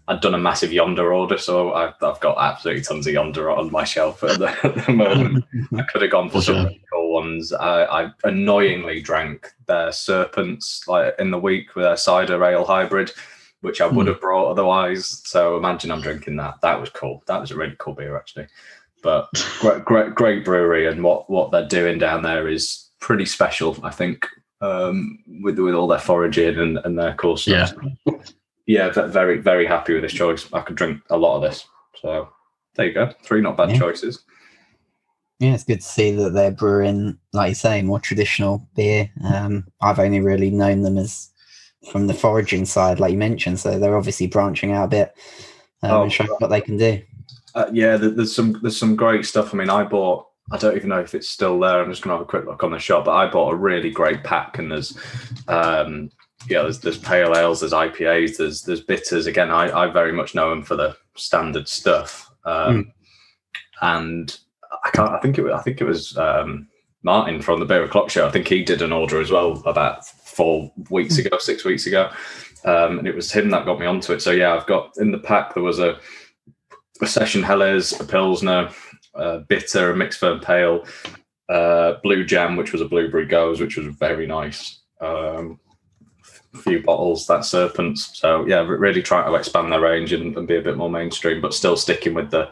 I'd 0.08 0.22
done 0.22 0.34
a 0.34 0.40
massive 0.40 0.74
Yonder 0.74 1.14
order, 1.14 1.38
so 1.38 1.74
I've, 1.74 1.94
I've 2.02 2.20
got 2.22 2.38
absolutely 2.40 2.84
tons 2.84 3.06
of 3.06 3.14
Yonder 3.14 3.52
on 3.52 3.72
my 3.72 3.84
shelf 3.84 4.24
at 4.24 4.40
the, 4.40 4.48
at 4.66 4.86
the 4.86 4.94
moment. 4.94 5.46
I 5.78 5.84
could 5.84 6.02
have 6.02 6.12
gone 6.12 6.30
for 6.32 6.42
some 6.42 6.56
really 6.56 6.82
cool 6.92 7.14
ones. 7.14 7.54
I, 7.54 7.84
I 8.06 8.12
annoyingly 8.24 9.02
drank 9.02 9.52
their 9.68 9.92
Serpents 9.92 10.88
like 10.88 11.14
in 11.20 11.30
the 11.30 11.38
week 11.38 11.76
with 11.76 11.84
their 11.86 11.98
cider 11.98 12.44
ale 12.44 12.66
hybrid, 12.66 13.12
which 13.60 13.80
I 13.80 13.86
would 13.86 14.08
Hmm. 14.08 14.14
have 14.14 14.22
brought 14.22 14.50
otherwise. 14.50 15.22
So 15.26 15.56
imagine 15.56 15.92
I'm 15.92 16.02
drinking 16.02 16.38
that. 16.38 16.62
That 16.62 16.80
was 16.80 16.90
cool. 16.90 17.22
That 17.28 17.40
was 17.42 17.52
a 17.52 17.56
really 17.56 17.76
cool 17.78 17.94
beer 17.94 18.18
actually. 18.18 18.48
But 19.02 19.30
great, 19.60 19.86
great, 19.86 20.16
great 20.16 20.46
brewery, 20.46 20.88
and 20.88 21.04
what 21.04 21.30
what 21.30 21.52
they're 21.52 21.68
doing 21.68 21.98
down 21.98 22.24
there 22.24 22.48
is 22.48 22.90
pretty 23.00 23.26
special. 23.26 23.78
I 23.84 23.90
think 23.90 24.28
um, 24.62 25.20
with 25.44 25.58
with 25.60 25.74
all 25.74 25.88
their 25.88 26.00
foraging 26.00 26.58
and, 26.60 26.78
and 26.80 26.98
their 26.98 27.16
cool 27.16 27.38
stuff. 27.38 27.74
Yeah, 28.06 28.14
yeah, 28.94 29.08
very 29.08 29.40
very 29.40 29.66
happy 29.66 29.94
with 29.94 30.04
this 30.04 30.14
choice. 30.14 30.48
I 30.54 30.62
could 30.62 30.76
drink 30.76 31.02
a 31.10 31.18
lot 31.18 31.36
of 31.36 31.42
this. 31.42 31.66
So 32.02 32.30
there 32.76 32.86
you 32.88 32.94
go, 32.94 33.12
three 33.24 33.42
not 33.42 33.58
bad 33.58 33.72
Yeah. 33.72 33.80
choices. 33.80 34.24
Yeah, 35.40 35.56
it's 35.56 35.64
good 35.64 35.82
to 35.82 35.88
see 35.88 36.12
that 36.12 36.34
they're 36.34 36.52
brewing, 36.52 37.18
like 37.34 37.50
you 37.50 37.56
say, 37.56 37.82
more 37.82 38.00
traditional 38.00 38.68
beer. 38.76 39.10
Um, 39.24 39.66
I've 39.82 39.98
only 39.98 40.20
really 40.20 40.52
known 40.52 40.84
them 40.84 41.00
as 41.00 41.32
from 41.92 42.06
the 42.06 42.14
foraging 42.14 42.66
side, 42.66 43.00
like 43.00 43.12
you 43.12 43.18
mentioned. 43.18 43.60
So 43.60 43.80
they're 43.80 43.98
obviously 43.98 44.28
branching 44.28 44.72
out 44.72 44.86
a 44.86 44.88
bit 44.90 45.16
um, 45.82 45.92
Oh, 45.92 46.04
and 46.04 46.14
showing 46.14 46.30
what 46.38 46.50
they 46.52 46.62
can 46.62 46.78
do. 46.78 47.02
Uh, 47.54 47.70
yeah, 47.74 47.98
there's 47.98 48.36
some 48.36 48.58
there's 48.62 48.78
some 48.78 48.96
great 48.96 49.26
stuff. 49.26 49.54
I 49.54 49.58
mean, 49.58 49.70
I 49.70 49.84
bought. 49.84 50.28
I 50.52 50.58
don't 50.58 50.76
even 50.76 50.90
know 50.90 51.00
if 51.00 51.16
it's 51.16 51.30
still 51.30 51.60
there. 51.60 51.82
I'm 51.82 51.90
just 51.90 52.02
gonna 52.02 52.16
have 52.16 52.24
a 52.24 52.30
quick 52.30 52.46
look 52.46 52.64
on 52.64 52.72
the 52.72 52.80
shop, 52.80 53.06
but 53.06 53.12
I 53.16 53.30
bought 53.30 53.54
a 53.54 53.58
really 53.58 53.90
great 53.90 54.24
pack, 54.24 54.58
and 54.58 54.72
there's, 54.72 54.98
um, 55.48 56.10
yeah, 56.50 56.64
there's 56.64 56.80
there's 56.80 56.98
pale 56.98 57.36
ales, 57.36 57.60
there's 57.60 57.74
IPAs, 57.74 58.38
there's 58.38 58.62
there's 58.64 58.82
bitters. 58.82 59.28
Again, 59.28 59.50
I 59.50 59.84
I 59.84 59.88
very 59.92 60.12
much 60.12 60.36
know 60.36 60.50
them 60.50 60.64
for 60.64 60.76
the 60.76 60.96
standard 61.16 61.68
stuff, 61.68 62.30
um, 62.46 62.92
and 63.82 64.38
I 64.84 64.90
can't. 64.92 65.12
I 65.12 65.20
think 65.20 65.38
it 65.38 65.44
was. 65.44 65.54
I 65.54 65.62
think 65.62 65.82
it 65.82 65.86
was 65.86 66.18
um, 66.18 66.68
Martin 67.04 67.42
from 67.42 67.60
the 67.60 67.66
Beer 67.66 67.84
O'clock 67.84 68.10
Show. 68.10 68.28
I 68.28 68.32
think 68.32 68.48
he 68.48 68.64
did 68.64 68.82
an 68.82 68.92
order 68.94 69.20
as 69.20 69.32
well 69.32 69.62
about 69.66 70.06
four 70.06 70.72
weeks 70.90 71.18
ago, 71.18 71.38
six 71.40 71.64
weeks 71.66 71.86
ago, 71.86 72.10
um, 72.66 73.00
and 73.00 73.08
it 73.08 73.16
was 73.16 73.32
him 73.32 73.50
that 73.50 73.66
got 73.66 73.80
me 73.80 73.86
onto 73.86 74.14
it. 74.14 74.22
So 74.22 74.32
yeah, 74.32 74.54
I've 74.54 74.68
got 74.68 74.92
in 74.98 75.12
the 75.12 75.20
pack 75.20 75.54
there 75.54 75.64
was 75.64 75.80
a 75.80 76.00
a 77.02 77.08
session 77.08 77.44
Helles, 77.44 78.00
a 78.00 78.04
Pilsner, 78.04 78.70
a 79.16 79.40
bitter, 79.40 79.92
a 79.92 79.96
mixed 79.96 80.20
firm 80.20 80.40
pale, 80.40 80.86
uh, 81.50 81.96
blue 82.04 82.24
jam, 82.24 82.56
which 82.56 82.72
was 82.72 82.82
a 82.82 82.88
blueberry 82.88 83.28
gose, 83.28 83.60
which 83.60 83.78
was 83.78 83.88
very 83.96 84.28
nice. 84.28 84.80
Um, 85.00 85.60
a 86.54 86.58
few 86.58 86.84
bottles, 86.84 87.28
that 87.28 87.46
serpents. 87.46 88.20
So 88.20 88.46
yeah, 88.46 88.60
really 88.62 89.02
trying 89.02 89.26
to 89.26 89.36
expand 89.36 89.72
their 89.72 89.82
range 89.82 90.14
and, 90.14 90.36
and 90.38 90.48
be 90.48 90.58
a 90.58 90.62
bit 90.62 90.78
more 90.78 90.90
mainstream, 90.90 91.42
but 91.42 91.54
still 91.54 91.78
sticking 91.78 92.14
with 92.14 92.30
the 92.32 92.52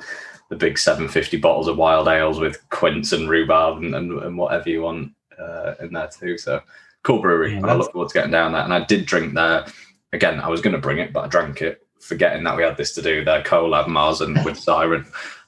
the 0.49 0.55
big 0.55 0.77
750 0.77 1.37
bottles 1.37 1.67
of 1.67 1.77
wild 1.77 2.07
ales 2.07 2.39
with 2.39 2.67
quince 2.69 3.11
and 3.11 3.29
rhubarb 3.29 3.77
and, 3.77 3.93
and, 3.93 4.11
and 4.23 4.35
whatever 4.35 4.67
you 4.67 4.81
want 4.81 5.11
uh, 5.39 5.75
in 5.79 5.93
there 5.93 6.07
too. 6.07 6.37
So 6.37 6.61
cool 7.03 7.21
brewery. 7.21 7.51
Yeah, 7.51 7.57
and 7.57 7.67
I 7.67 7.75
look 7.75 7.91
forward 7.91 8.09
to 8.09 8.13
getting 8.13 8.31
down 8.31 8.53
there. 8.53 8.63
And 8.63 8.73
I 8.73 8.83
did 8.83 9.05
drink 9.05 9.35
there. 9.35 9.65
Again, 10.11 10.39
I 10.39 10.49
was 10.49 10.61
going 10.61 10.73
to 10.73 10.81
bring 10.81 10.97
it, 10.97 11.13
but 11.13 11.25
I 11.25 11.27
drank 11.27 11.61
it, 11.61 11.85
forgetting 11.99 12.43
that 12.43 12.57
we 12.57 12.63
had 12.63 12.77
this 12.77 12.93
to 12.95 13.01
do. 13.01 13.23
Their 13.23 13.43
collab 13.43 13.85
Marzen 13.85 14.43
with 14.43 14.57
Siren, 14.59 15.05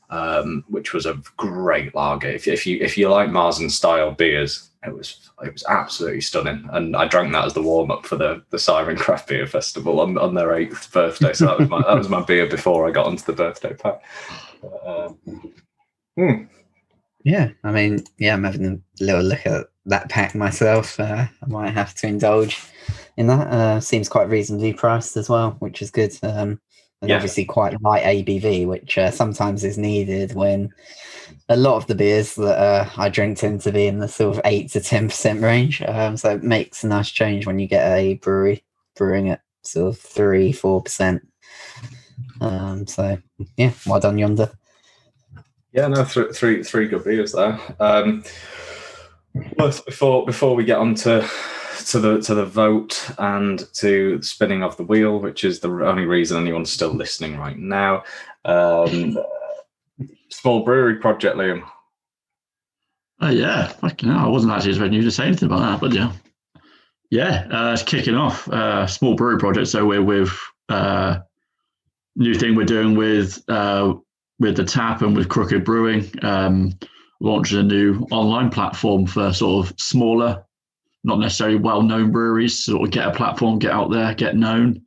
um, 0.09 0.63
which 0.67 0.93
was 0.93 1.05
a 1.05 1.21
great 1.37 1.95
lager. 1.95 2.29
If, 2.29 2.47
if 2.47 2.65
you 2.65 2.77
if 2.81 2.97
you 2.97 3.09
like 3.09 3.29
Marzen 3.29 3.71
style 3.71 4.11
beers, 4.11 4.69
it 4.85 4.93
was 4.93 5.29
it 5.43 5.53
was 5.53 5.63
absolutely 5.67 6.21
stunning. 6.21 6.67
And 6.71 6.95
I 6.95 7.07
drank 7.07 7.31
that 7.33 7.45
as 7.45 7.53
the 7.53 7.61
warm 7.61 7.91
up 7.91 8.05
for 8.05 8.15
the 8.15 8.43
the 8.49 8.59
Siren 8.59 8.97
Craft 8.97 9.29
Beer 9.29 9.47
Festival 9.47 9.99
on, 9.99 10.17
on 10.17 10.35
their 10.35 10.53
eighth 10.55 10.91
birthday. 10.91 11.33
So 11.33 11.45
that 11.45 11.59
was 11.59 11.69
my 11.69 11.81
that 11.81 11.97
was 11.97 12.09
my 12.09 12.21
beer 12.21 12.47
before 12.47 12.87
I 12.87 12.91
got 12.91 13.05
onto 13.05 13.23
the 13.23 13.33
birthday 13.33 13.73
pack. 13.73 14.01
Um, 14.85 15.17
hmm. 16.15 16.43
Yeah, 17.23 17.49
I 17.63 17.71
mean, 17.71 18.03
yeah, 18.17 18.33
I'm 18.33 18.43
having 18.43 18.65
a 18.65 19.03
little 19.03 19.21
look 19.21 19.45
at 19.45 19.67
that 19.85 20.09
pack 20.09 20.33
myself. 20.33 20.99
Uh, 20.99 21.27
I 21.41 21.45
might 21.45 21.71
have 21.71 21.93
to 21.95 22.07
indulge 22.07 22.59
in 23.17 23.27
that. 23.27 23.47
Uh, 23.47 23.79
seems 23.79 24.09
quite 24.09 24.29
reasonably 24.29 24.73
priced 24.73 25.17
as 25.17 25.29
well, 25.29 25.51
which 25.59 25.81
is 25.81 25.91
good. 25.91 26.17
Um, 26.23 26.59
and 27.01 27.09
Yeah. 27.09 27.15
obviously 27.15 27.45
quite 27.45 27.81
light 27.81 28.03
ABV, 28.03 28.67
which 28.67 28.97
uh, 28.97 29.09
sometimes 29.11 29.63
is 29.63 29.77
needed 29.77 30.33
when 30.33 30.69
a 31.49 31.55
lot 31.57 31.75
of 31.77 31.87
the 31.87 31.95
beers 31.95 32.35
that 32.35 32.57
uh, 32.59 32.89
I 32.97 33.09
drink 33.09 33.37
tend 33.39 33.61
to 33.61 33.71
be 33.71 33.87
in 33.87 33.97
the 33.99 34.07
sort 34.07 34.37
of 34.37 34.41
eight 34.45 34.69
to 34.71 34.81
ten 34.81 35.07
percent 35.07 35.41
range. 35.41 35.81
Um, 35.81 36.15
so 36.15 36.29
it 36.35 36.43
makes 36.43 36.83
a 36.83 36.87
nice 36.87 37.09
change 37.09 37.47
when 37.47 37.57
you 37.57 37.67
get 37.67 37.91
a 37.91 38.15
brewery 38.15 38.63
brewing 38.95 39.29
at 39.29 39.41
sort 39.63 39.95
of 39.95 39.99
three, 39.99 40.51
four 40.51 40.81
percent. 40.83 41.27
Um, 42.39 42.85
so 42.85 43.17
yeah, 43.57 43.71
well 43.87 43.99
done 43.99 44.17
yonder. 44.19 44.51
Yeah, 45.73 45.87
no, 45.87 46.03
th- 46.03 46.35
three 46.35 46.63
three 46.63 46.87
good 46.87 47.03
beers 47.03 47.31
there. 47.31 47.59
Um, 47.79 48.23
before 49.57 50.25
before 50.25 50.55
we 50.55 50.65
get 50.65 50.77
on 50.77 50.93
to 50.95 51.27
to 51.91 51.99
the 51.99 52.21
to 52.21 52.35
the 52.35 52.45
vote 52.45 53.09
and 53.17 53.67
to 53.73 54.21
spinning 54.21 54.63
of 54.63 54.77
the 54.77 54.83
wheel, 54.83 55.19
which 55.19 55.43
is 55.43 55.59
the 55.59 55.69
only 55.69 56.05
reason 56.05 56.41
anyone's 56.41 56.71
still 56.71 56.93
listening 56.93 57.37
right 57.37 57.57
now. 57.57 58.03
Um, 58.45 59.17
small 60.29 60.63
brewery 60.63 60.95
project, 60.97 61.37
Liam. 61.37 61.63
Oh 63.19 63.29
yeah, 63.29 63.67
fucking 63.67 64.09
hell, 64.09 64.25
I 64.25 64.27
wasn't 64.27 64.53
actually 64.53 64.71
expecting 64.71 64.93
you 64.93 65.03
to 65.03 65.11
say 65.11 65.27
anything 65.27 65.47
about 65.47 65.59
that, 65.59 65.79
but 65.79 65.93
yeah, 65.93 66.11
yeah, 67.11 67.47
uh, 67.51 67.73
it's 67.73 67.83
kicking 67.83 68.15
off. 68.15 68.47
Uh, 68.47 68.87
small 68.87 69.15
brewery 69.15 69.37
project. 69.37 69.67
So 69.67 69.85
we're 69.85 70.03
with 70.03 70.31
uh, 70.69 71.19
new 72.15 72.33
thing 72.33 72.55
we're 72.55 72.65
doing 72.65 72.95
with 72.95 73.43
uh, 73.47 73.93
with 74.39 74.57
the 74.57 74.65
tap 74.65 75.01
and 75.01 75.15
with 75.15 75.29
Crooked 75.29 75.63
Brewing, 75.63 76.11
um, 76.23 76.73
launching 77.19 77.59
a 77.59 77.63
new 77.63 78.07
online 78.11 78.49
platform 78.49 79.05
for 79.05 79.31
sort 79.33 79.67
of 79.67 79.79
smaller, 79.79 80.43
not 81.03 81.19
necessarily 81.19 81.57
well 81.57 81.81
known 81.81 82.11
breweries. 82.11 82.63
Sort 82.63 82.83
of 82.83 82.91
get 82.91 83.07
a 83.07 83.11
platform, 83.11 83.59
get 83.59 83.71
out 83.71 83.91
there, 83.91 84.13
get 84.13 84.35
known. 84.35 84.81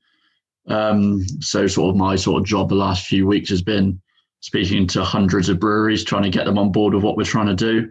Um, 0.66 1.22
so 1.40 1.66
sort 1.66 1.90
of 1.90 1.96
my 1.96 2.16
sort 2.16 2.40
of 2.40 2.46
job 2.46 2.68
the 2.68 2.74
last 2.74 3.06
few 3.06 3.26
weeks 3.26 3.50
has 3.50 3.62
been 3.62 4.00
speaking 4.40 4.86
to 4.88 5.04
hundreds 5.04 5.48
of 5.48 5.60
breweries, 5.60 6.04
trying 6.04 6.22
to 6.22 6.30
get 6.30 6.44
them 6.44 6.58
on 6.58 6.72
board 6.72 6.94
with 6.94 7.02
what 7.02 7.16
we're 7.16 7.24
trying 7.24 7.46
to 7.46 7.54
do 7.54 7.90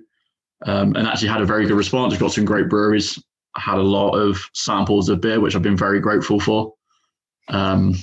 um, 0.65 0.95
and 0.95 1.07
actually 1.07 1.27
had 1.27 1.41
a 1.41 1.45
very 1.45 1.65
good 1.65 1.75
response. 1.75 2.11
We've 2.11 2.19
got 2.19 2.31
some 2.31 2.45
great 2.45 2.69
breweries. 2.69 3.21
Had 3.55 3.77
a 3.77 3.83
lot 3.83 4.11
of 4.11 4.39
samples 4.53 5.09
of 5.09 5.21
beer, 5.21 5.39
which 5.39 5.55
I've 5.55 5.61
been 5.61 5.77
very 5.77 5.99
grateful 5.99 6.39
for. 6.39 6.73
Um, 7.49 7.95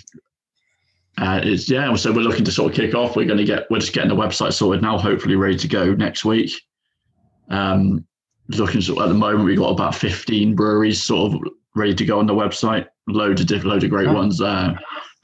uh, 1.18 1.40
it's 1.42 1.68
yeah, 1.68 1.94
so 1.96 2.12
we're 2.12 2.20
looking 2.20 2.44
to 2.44 2.52
sort 2.52 2.70
of 2.70 2.76
kick 2.76 2.94
off. 2.94 3.16
We're 3.16 3.26
going 3.26 3.38
to 3.38 3.44
get, 3.44 3.70
we're 3.70 3.80
just 3.80 3.92
getting 3.92 4.10
the 4.10 4.16
website 4.16 4.52
sorted 4.52 4.82
now, 4.82 4.96
hopefully 4.96 5.36
ready 5.36 5.56
to 5.56 5.68
go 5.68 5.94
next 5.94 6.24
week. 6.24 6.52
Um, 7.48 8.06
looking 8.56 8.80
at 8.80 9.08
the 9.08 9.14
moment, 9.14 9.44
we've 9.44 9.58
got 9.58 9.70
about 9.70 9.94
15 9.94 10.54
breweries 10.54 11.02
sort 11.02 11.32
of 11.34 11.40
ready 11.74 11.94
to 11.94 12.04
go 12.04 12.18
on 12.18 12.26
the 12.26 12.34
website. 12.34 12.86
Loads 13.08 13.40
of 13.40 13.46
different, 13.46 13.70
loads 13.72 13.84
of 13.84 13.90
great 13.90 14.08
Oh. 14.08 14.14
ones. 14.14 14.40
Uh, 14.40 14.74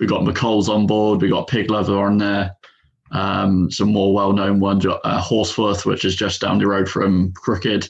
we've 0.00 0.08
got 0.08 0.22
McColl's 0.22 0.68
on 0.68 0.86
board. 0.86 1.20
We've 1.22 1.30
got 1.30 1.48
Pig 1.48 1.70
Lover 1.70 1.98
on 1.98 2.18
there 2.18 2.52
um, 3.12 3.70
some 3.70 3.92
more 3.92 4.12
well-known 4.12 4.58
ones, 4.58 4.84
uh, 4.84 5.22
Horsforth, 5.22 5.86
which 5.86 6.04
is 6.04 6.16
just 6.16 6.40
down 6.40 6.58
the 6.58 6.66
road 6.66 6.88
from 6.88 7.32
Crooked, 7.34 7.88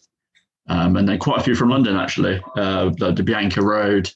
um, 0.69 0.97
and 0.97 1.09
then 1.09 1.19
quite 1.19 1.41
a 1.41 1.43
few 1.43 1.55
from 1.55 1.71
London 1.71 1.97
actually. 1.97 2.41
Uh, 2.57 2.91
the, 2.99 3.13
the 3.13 3.23
Bianca 3.23 3.63
Road, 3.63 4.13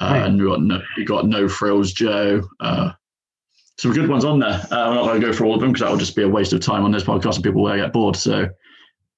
uh, 0.00 0.08
Right. 0.12 0.26
and 0.26 0.40
we 0.40 0.48
got 0.48 0.62
no, 0.62 0.80
we 0.96 1.04
got 1.04 1.26
No 1.26 1.46
Frills 1.48 1.92
Joe. 1.92 2.42
Uh, 2.58 2.92
some 3.78 3.92
good 3.92 4.08
ones 4.08 4.24
on 4.24 4.38
there. 4.38 4.66
Uh, 4.70 4.88
I'm 4.88 4.94
not 4.94 5.04
going 5.06 5.20
to 5.20 5.26
go 5.26 5.32
through 5.32 5.48
all 5.48 5.54
of 5.54 5.60
them 5.60 5.72
because 5.72 5.82
that 5.82 5.90
would 5.90 6.00
just 6.00 6.16
be 6.16 6.22
a 6.22 6.28
waste 6.28 6.52
of 6.54 6.60
time 6.60 6.84
on 6.84 6.90
this 6.90 7.04
podcast 7.04 7.34
and 7.36 7.44
people 7.44 7.62
will 7.62 7.76
get 7.76 7.92
bored. 7.92 8.16
So, 8.16 8.48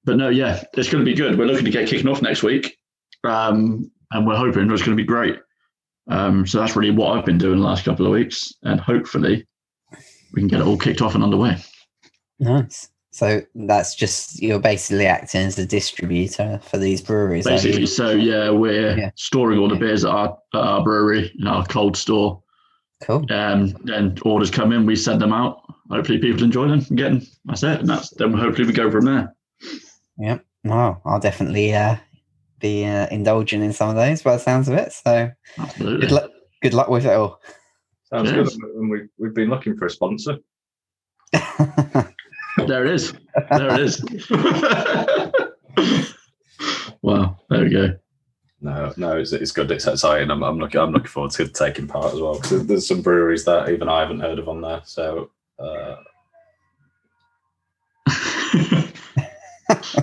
but 0.05 0.17
no, 0.17 0.29
yeah, 0.29 0.63
it's 0.73 0.89
going 0.89 1.03
to 1.03 1.09
be 1.09 1.15
good. 1.15 1.37
We're 1.37 1.45
looking 1.45 1.65
to 1.65 1.71
get 1.71 1.87
kicking 1.87 2.07
off 2.07 2.21
next 2.21 2.43
week, 2.43 2.77
um, 3.23 3.89
and 4.11 4.27
we're 4.27 4.35
hoping 4.35 4.69
it's 4.71 4.81
going 4.81 4.97
to 4.97 5.01
be 5.01 5.07
great. 5.07 5.37
Um, 6.09 6.45
so 6.45 6.59
that's 6.59 6.75
really 6.75 6.91
what 6.91 7.17
I've 7.17 7.25
been 7.25 7.37
doing 7.37 7.59
the 7.59 7.65
last 7.65 7.85
couple 7.85 8.05
of 8.05 8.11
weeks, 8.11 8.51
and 8.63 8.79
hopefully 8.79 9.47
we 10.33 10.41
can 10.41 10.47
get 10.47 10.59
it 10.59 10.67
all 10.67 10.77
kicked 10.77 11.01
off 11.01 11.15
and 11.15 11.23
underway. 11.23 11.57
Nice. 12.39 12.89
So 13.11 13.41
that's 13.53 13.93
just 13.93 14.41
you're 14.41 14.59
basically 14.59 15.05
acting 15.05 15.41
as 15.41 15.59
a 15.59 15.65
distributor 15.67 16.59
for 16.63 16.79
these 16.79 16.99
breweries. 16.99 17.45
Basically, 17.45 17.85
so 17.85 18.09
yeah, 18.09 18.49
we're 18.49 18.97
Yeah. 18.97 19.11
storing 19.15 19.59
all 19.59 19.69
the 19.69 19.75
beers 19.75 20.03
at 20.03 20.09
our, 20.11 20.35
at 20.55 20.59
our 20.59 20.83
brewery 20.83 21.31
in 21.39 21.47
our 21.47 21.63
cold 21.65 21.95
store. 21.95 22.41
Cool. 23.03 23.25
Um, 23.31 23.67
then 23.83 24.17
orders 24.23 24.49
come 24.49 24.71
in, 24.73 24.85
we 24.87 24.95
send 24.95 25.21
them 25.21 25.31
out. 25.31 25.61
Hopefully, 25.91 26.17
people 26.17 26.43
enjoy 26.43 26.67
them. 26.67 26.83
and 26.89 26.97
Getting 26.97 27.27
that's 27.45 27.61
it, 27.63 27.81
and 27.81 27.87
that's 27.87 28.09
then 28.11 28.33
hopefully 28.33 28.65
we 28.65 28.73
go 28.73 28.89
from 28.89 29.05
there. 29.05 29.35
Yep. 30.17 30.45
Wow. 30.65 31.01
I'll 31.05 31.19
definitely 31.19 31.73
uh, 31.73 31.97
be 32.59 32.85
uh, 32.85 33.07
indulging 33.11 33.63
in 33.63 33.73
some 33.73 33.89
of 33.89 33.95
those 33.95 34.21
by 34.21 34.33
the 34.33 34.39
sounds 34.39 34.67
of 34.67 34.75
it. 34.75 34.93
So 34.93 35.31
Absolutely. 35.57 36.01
good 36.01 36.11
luck. 36.11 36.29
Good 36.61 36.73
luck 36.73 36.87
with 36.89 37.05
it 37.05 37.13
all. 37.13 37.41
Sounds 38.03 38.31
Yes. 38.31 38.55
good. 38.55 38.63
And 38.75 38.89
we've, 38.89 39.09
we've 39.17 39.33
been 39.33 39.49
looking 39.49 39.75
for 39.77 39.85
a 39.87 39.89
sponsor. 39.89 40.37
There 42.67 42.85
it 42.85 42.93
is. 42.93 43.13
There 43.49 43.73
it 43.73 43.79
is. 43.79 43.99
wow. 47.01 47.35
There 47.49 47.63
we 47.63 47.69
go. 47.71 47.97
No, 48.61 48.93
no, 48.95 49.17
it's, 49.17 49.31
it's 49.33 49.51
good. 49.51 49.71
It's 49.71 49.87
exciting. 49.87 50.29
I'm, 50.29 50.43
I'm 50.43 50.59
looking. 50.59 50.79
I'm 50.79 50.91
looking 50.91 51.07
forward 51.07 51.31
to 51.31 51.47
taking 51.47 51.87
part 51.87 52.13
as 52.13 52.21
well 52.21 52.35
because 52.35 52.67
there's 52.67 52.87
some 52.87 53.01
breweries 53.01 53.43
that 53.45 53.69
even 53.69 53.89
I 53.89 54.01
haven't 54.01 54.19
heard 54.19 54.37
of 54.37 54.47
on 54.47 54.61
there. 54.61 54.81
So 54.85 55.31
uh, 55.57 55.95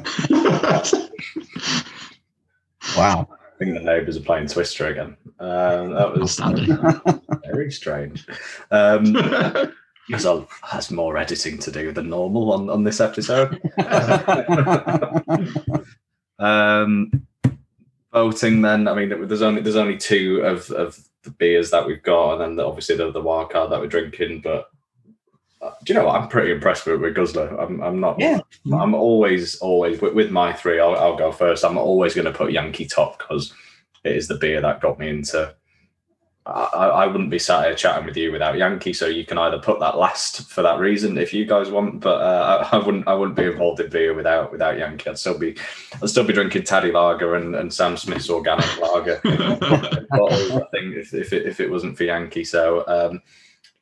wow. 2.96 3.28
I 3.30 3.58
think 3.58 3.74
the 3.74 3.82
neighbours 3.82 4.16
are 4.16 4.20
playing 4.20 4.48
Twister 4.48 4.86
again. 4.86 5.16
Um, 5.38 5.92
that 5.92 6.16
was 6.16 6.40
very 7.44 7.70
strange. 7.70 8.26
Um, 8.70 9.12
there's, 10.08 10.24
a, 10.24 10.46
more 10.90 11.18
editing 11.18 11.58
to 11.58 11.70
do 11.70 11.92
than 11.92 12.08
normal 12.08 12.52
on, 12.52 12.70
on 12.70 12.84
this 12.84 13.00
episode. 13.00 13.60
um, 16.38 17.26
voting, 18.12 18.62
then 18.62 18.88
I 18.88 18.94
mean, 18.94 19.28
there's 19.28 19.42
only 19.42 19.62
there's 19.62 19.76
only 19.76 19.96
two 19.96 20.40
of 20.40 20.70
of 20.70 20.98
the 21.22 21.30
beers 21.30 21.70
that 21.70 21.86
we've 21.86 22.02
got, 22.02 22.32
and 22.32 22.40
then 22.40 22.56
the, 22.56 22.64
obviously 22.64 22.96
the, 22.96 23.12
the 23.12 23.20
wild 23.20 23.50
card 23.50 23.70
that 23.70 23.80
we're 23.80 23.86
drinking. 23.86 24.40
But 24.40 24.70
do 25.60 25.92
you 25.92 25.94
know 25.94 26.06
what? 26.06 26.20
I'm 26.20 26.28
pretty 26.28 26.52
impressed 26.52 26.86
with, 26.86 27.00
with 27.00 27.14
Guzzler. 27.14 27.56
I'm 27.58 27.82
I'm 27.82 28.00
not. 28.00 28.18
Yeah. 28.18 28.40
I'm 28.72 28.94
always 28.94 29.56
always 29.56 30.00
with, 30.00 30.14
with 30.14 30.30
my 30.30 30.52
three. 30.52 30.80
I'll, 30.80 30.96
I'll 30.96 31.16
go 31.16 31.32
first. 31.32 31.64
I'm 31.64 31.78
always 31.78 32.14
going 32.14 32.26
to 32.26 32.32
put 32.32 32.52
Yankee 32.52 32.86
top 32.86 33.18
because 33.18 33.52
it 34.04 34.16
is 34.16 34.28
the 34.28 34.36
beer 34.36 34.60
that 34.60 34.80
got 34.80 34.98
me 34.98 35.08
into 35.08 35.54
I, 36.46 36.88
I 36.88 37.06
wouldn't 37.06 37.30
be 37.30 37.38
sat 37.38 37.66
here 37.66 37.74
chatting 37.74 38.06
with 38.06 38.16
you 38.16 38.32
without 38.32 38.56
Yankee. 38.56 38.92
So 38.92 39.06
you 39.06 39.24
can 39.24 39.38
either 39.38 39.58
put 39.58 39.78
that 39.80 39.98
last 39.98 40.50
for 40.50 40.62
that 40.62 40.80
reason 40.80 41.18
if 41.18 41.34
you 41.34 41.44
guys 41.44 41.70
want, 41.70 42.00
but 42.00 42.20
uh, 42.20 42.68
I, 42.72 42.76
I, 42.76 42.84
wouldn't. 42.84 43.06
I 43.06 43.14
wouldn't 43.14 43.36
be 43.36 43.44
involved 43.44 43.80
in 43.80 43.90
beer 43.90 44.14
without 44.14 44.50
without 44.50 44.78
Yankee. 44.78 45.10
I'd 45.10 45.18
still 45.18 45.38
be. 45.38 45.56
I'd 46.02 46.08
still 46.08 46.24
be 46.24 46.32
drinking 46.32 46.64
Taddy 46.64 46.92
Lager 46.92 47.34
and, 47.34 47.54
and 47.54 47.72
Sam 47.72 47.96
Smith's 47.96 48.30
organic 48.30 48.80
lager. 48.80 49.20
I 49.24 50.62
think 50.72 50.96
if 50.96 51.14
if 51.14 51.32
it, 51.32 51.46
if 51.46 51.60
it 51.60 51.70
wasn't 51.70 51.96
for 51.96 52.04
Yankee, 52.04 52.44
so. 52.44 52.84
Um, 52.86 53.22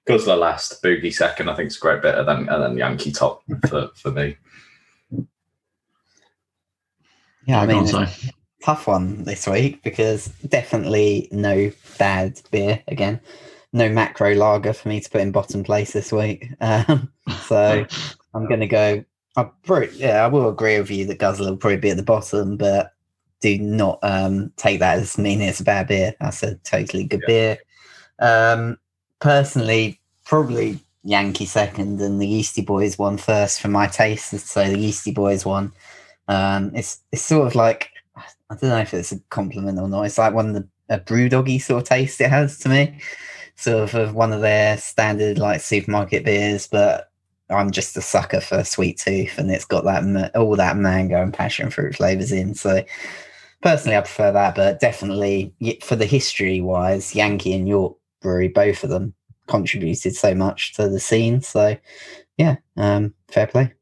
Guzzler 0.08 0.36
last, 0.36 0.82
Boogie 0.82 1.12
second. 1.12 1.50
I 1.50 1.54
think 1.54 1.66
it's 1.66 1.76
a 1.76 1.80
great 1.80 2.02
better 2.02 2.24
than 2.24 2.48
and 2.48 2.62
then 2.62 2.78
Yankee 2.78 3.12
top 3.12 3.42
for, 3.68 3.90
for 3.94 4.10
me. 4.10 4.36
Yeah, 7.46 7.60
I 7.60 7.66
mean, 7.66 7.86
tough 8.62 8.86
one 8.86 9.24
this 9.24 9.46
week 9.46 9.82
because 9.82 10.28
definitely 10.48 11.28
no 11.30 11.70
bad 11.98 12.40
beer 12.50 12.82
again. 12.88 13.20
No 13.72 13.88
macro 13.88 14.34
lager 14.34 14.72
for 14.72 14.88
me 14.88 15.00
to 15.00 15.10
put 15.10 15.20
in 15.20 15.32
bottom 15.32 15.62
place 15.62 15.92
this 15.92 16.12
week. 16.12 16.48
Um, 16.60 17.10
so 17.42 17.86
I'm 18.34 18.46
going 18.46 18.60
to 18.60 18.66
go. 18.66 19.04
I 19.36 19.48
probably, 19.62 19.90
yeah, 19.96 20.24
I 20.24 20.26
will 20.26 20.48
agree 20.48 20.78
with 20.78 20.90
you 20.90 21.06
that 21.06 21.18
Guzzler 21.18 21.50
will 21.50 21.56
probably 21.56 21.78
be 21.78 21.90
at 21.90 21.96
the 21.96 22.02
bottom, 22.02 22.56
but 22.56 22.92
do 23.40 23.58
not 23.58 23.98
um, 24.02 24.52
take 24.56 24.80
that 24.80 24.98
as 24.98 25.16
meaning 25.16 25.48
it's 25.48 25.60
a 25.60 25.64
bad 25.64 25.88
beer. 25.88 26.14
That's 26.20 26.42
a 26.42 26.56
totally 26.56 27.04
good 27.04 27.22
yeah. 27.28 27.56
beer. 27.56 27.58
Um, 28.18 28.78
personally, 29.20 30.00
probably 30.24 30.80
Yankee 31.04 31.46
second 31.46 32.00
and 32.00 32.20
the 32.20 32.26
Yeasty 32.26 32.62
Boys 32.62 32.98
one 32.98 33.16
first 33.16 33.60
for 33.60 33.68
my 33.68 33.86
taste. 33.86 34.30
So 34.38 34.68
the 34.68 34.78
Yeasty 34.78 35.12
Boys 35.12 35.44
one. 35.44 35.72
Um, 36.28 36.72
it's 36.74 37.00
it's 37.12 37.22
sort 37.22 37.46
of 37.46 37.54
like 37.54 37.90
I 38.16 38.54
don't 38.56 38.70
know 38.70 38.78
if 38.78 38.92
it's 38.94 39.12
a 39.12 39.20
compliment 39.30 39.78
or 39.78 39.88
not. 39.88 40.02
It's 40.02 40.18
like 40.18 40.34
one 40.34 40.48
of 40.48 40.54
the 40.54 40.68
a 40.90 40.98
brew 40.98 41.28
doggy 41.28 41.58
sort 41.58 41.82
of 41.82 41.88
taste 41.88 42.20
it 42.20 42.30
has 42.30 42.58
to 42.60 42.68
me, 42.68 42.98
sort 43.56 43.94
of 43.94 44.14
one 44.14 44.32
of 44.32 44.40
their 44.40 44.76
standard 44.78 45.38
like 45.38 45.60
supermarket 45.60 46.24
beers. 46.24 46.66
But 46.66 47.10
I'm 47.50 47.70
just 47.70 47.96
a 47.96 48.02
sucker 48.02 48.40
for 48.40 48.64
sweet 48.64 48.98
tooth, 48.98 49.38
and 49.38 49.50
it's 49.50 49.64
got 49.64 49.84
that 49.84 50.36
all 50.36 50.56
that 50.56 50.76
mango 50.76 51.22
and 51.22 51.32
passion 51.32 51.70
fruit 51.70 51.96
flavors 51.96 52.32
in. 52.32 52.54
So 52.54 52.84
personally, 53.62 53.96
I 53.96 54.00
prefer 54.00 54.32
that. 54.32 54.54
But 54.54 54.80
definitely 54.80 55.54
for 55.82 55.96
the 55.96 56.06
history 56.06 56.60
wise, 56.60 57.14
Yankee 57.14 57.54
and 57.54 57.68
York 57.68 57.96
Brewery, 58.20 58.48
both 58.48 58.84
of 58.84 58.90
them 58.90 59.14
contributed 59.46 60.14
so 60.14 60.34
much 60.34 60.74
to 60.74 60.88
the 60.88 61.00
scene. 61.00 61.40
So 61.40 61.76
yeah, 62.36 62.56
um, 62.76 63.14
fair 63.28 63.46
play. 63.46 63.72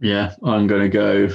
Yeah, 0.00 0.34
I'm 0.42 0.66
going 0.66 0.82
to 0.82 0.88
go 0.88 1.28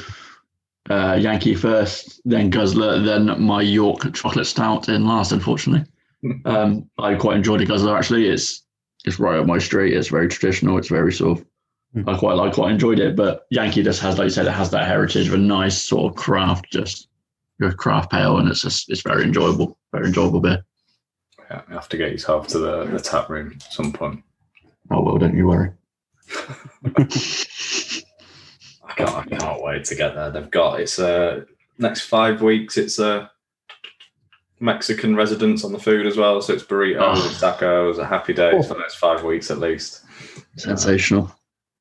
uh, 0.90 1.16
Yankee 1.16 1.56
first, 1.56 2.22
then 2.26 2.50
Guzzler, 2.50 3.00
then 3.00 3.42
my 3.42 3.62
York 3.62 4.14
chocolate 4.14 4.46
stout 4.46 4.90
in 4.90 5.06
last. 5.06 5.32
Unfortunately, 5.32 5.90
um, 6.46 6.90
I 6.98 7.16
quite 7.16 7.38
enjoyed 7.38 7.62
the 7.62 7.66
Guzzler. 7.66 7.98
Actually, 7.98 8.28
it's 8.28 8.64
it's 9.06 9.20
right 9.20 9.40
up 9.40 9.48
my 9.48 9.58
street. 9.58 9.94
It's 9.96 10.10
very 10.10 10.28
traditional. 10.28 10.78
It's 10.78 10.90
very 10.90 11.14
sort 11.14 11.40
of 11.40 11.46
mm. 11.96 12.08
I 12.08 12.18
quite 12.18 12.34
like 12.34 12.54
quite 12.54 12.72
enjoyed 12.72 13.00
it. 13.00 13.16
But 13.16 13.46
Yankee 13.50 13.84
just 13.84 14.02
has, 14.02 14.18
like 14.18 14.26
you 14.26 14.32
said, 14.32 14.48
it 14.48 14.52
has 14.52 14.70
that 14.72 14.88
heritage 14.88 15.28
of 15.28 15.34
a 15.34 15.38
nice 15.38 15.82
sort 15.82 16.12
of 16.12 16.18
craft, 16.18 16.72
just 16.72 17.08
your 17.60 17.72
craft 17.72 18.12
pale, 18.12 18.38
and 18.38 18.50
it's 18.50 18.62
just 18.62 18.90
it's 18.92 19.02
very 19.02 19.24
enjoyable, 19.24 19.78
very 19.92 20.08
enjoyable 20.08 20.40
beer. 20.40 20.64
Yeah, 21.50 21.62
you 21.68 21.74
have 21.74 21.90
to 21.90 21.98
get 21.98 22.12
yourself 22.12 22.48
to 22.50 22.60
the, 22.60 22.86
the 22.86 23.00
tap 23.00 23.30
room 23.30 23.54
at 23.56 23.74
some 23.74 23.92
point. 23.92 24.24
Oh 24.90 25.02
well, 25.02 25.18
don't 25.18 25.36
you 25.36 25.48
worry. 25.48 25.72
I 26.86 27.04
can't, 28.96 29.16
I 29.16 29.24
can't 29.24 29.64
wait 29.64 29.86
to 29.86 29.96
get 29.96 30.16
there. 30.16 30.32
They've 30.32 30.52
got 30.52 30.80
it's 30.80 31.00
uh 31.00 31.46
next 31.78 32.02
five 32.02 32.42
weeks. 32.42 32.78
It's 32.78 33.00
a 33.00 33.06
uh, 33.06 33.28
Mexican 34.60 35.16
residence 35.16 35.64
on 35.64 35.74
the 35.74 35.80
food 35.80 36.06
as 36.06 36.18
well. 36.18 36.42
So 36.42 36.54
it's 36.54 36.64
burritos, 36.64 37.00
oh. 37.00 37.28
and 37.28 37.36
tacos, 37.36 37.98
a 37.98 38.06
happy 38.06 38.34
day 38.34 38.52
oh. 38.54 38.62
for 38.62 38.76
the 38.76 38.80
next 38.80 38.96
five 38.96 39.24
weeks 39.24 39.52
at 39.52 39.60
least. 39.60 40.04
Sensational. 40.58 41.34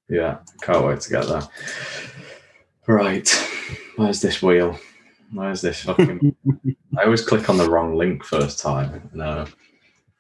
yeah, 0.08 0.38
can't 0.62 0.84
wait 0.84 1.00
to 1.00 1.10
get 1.10 1.26
there. 1.26 1.42
Right, 2.86 3.28
where's 3.96 4.20
this 4.20 4.42
wheel? 4.42 4.78
Where's 5.32 5.60
this 5.60 5.82
fucking? 5.82 6.34
I 6.98 7.04
always 7.04 7.22
click 7.22 7.48
on 7.48 7.56
the 7.56 7.70
wrong 7.70 7.96
link 7.96 8.24
first 8.24 8.58
time. 8.58 9.08
No. 9.14 9.46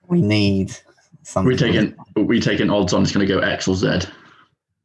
We 0.08 0.22
need 0.22 0.74
something. 1.22 1.48
We 1.48 1.56
taking 1.56 1.96
we 2.16 2.40
taking 2.40 2.70
odds 2.70 2.92
on 2.92 3.02
it's 3.02 3.12
going 3.12 3.26
to 3.26 3.32
go 3.32 3.40
X 3.40 3.68
or 3.68 3.74
Z. 3.74 4.00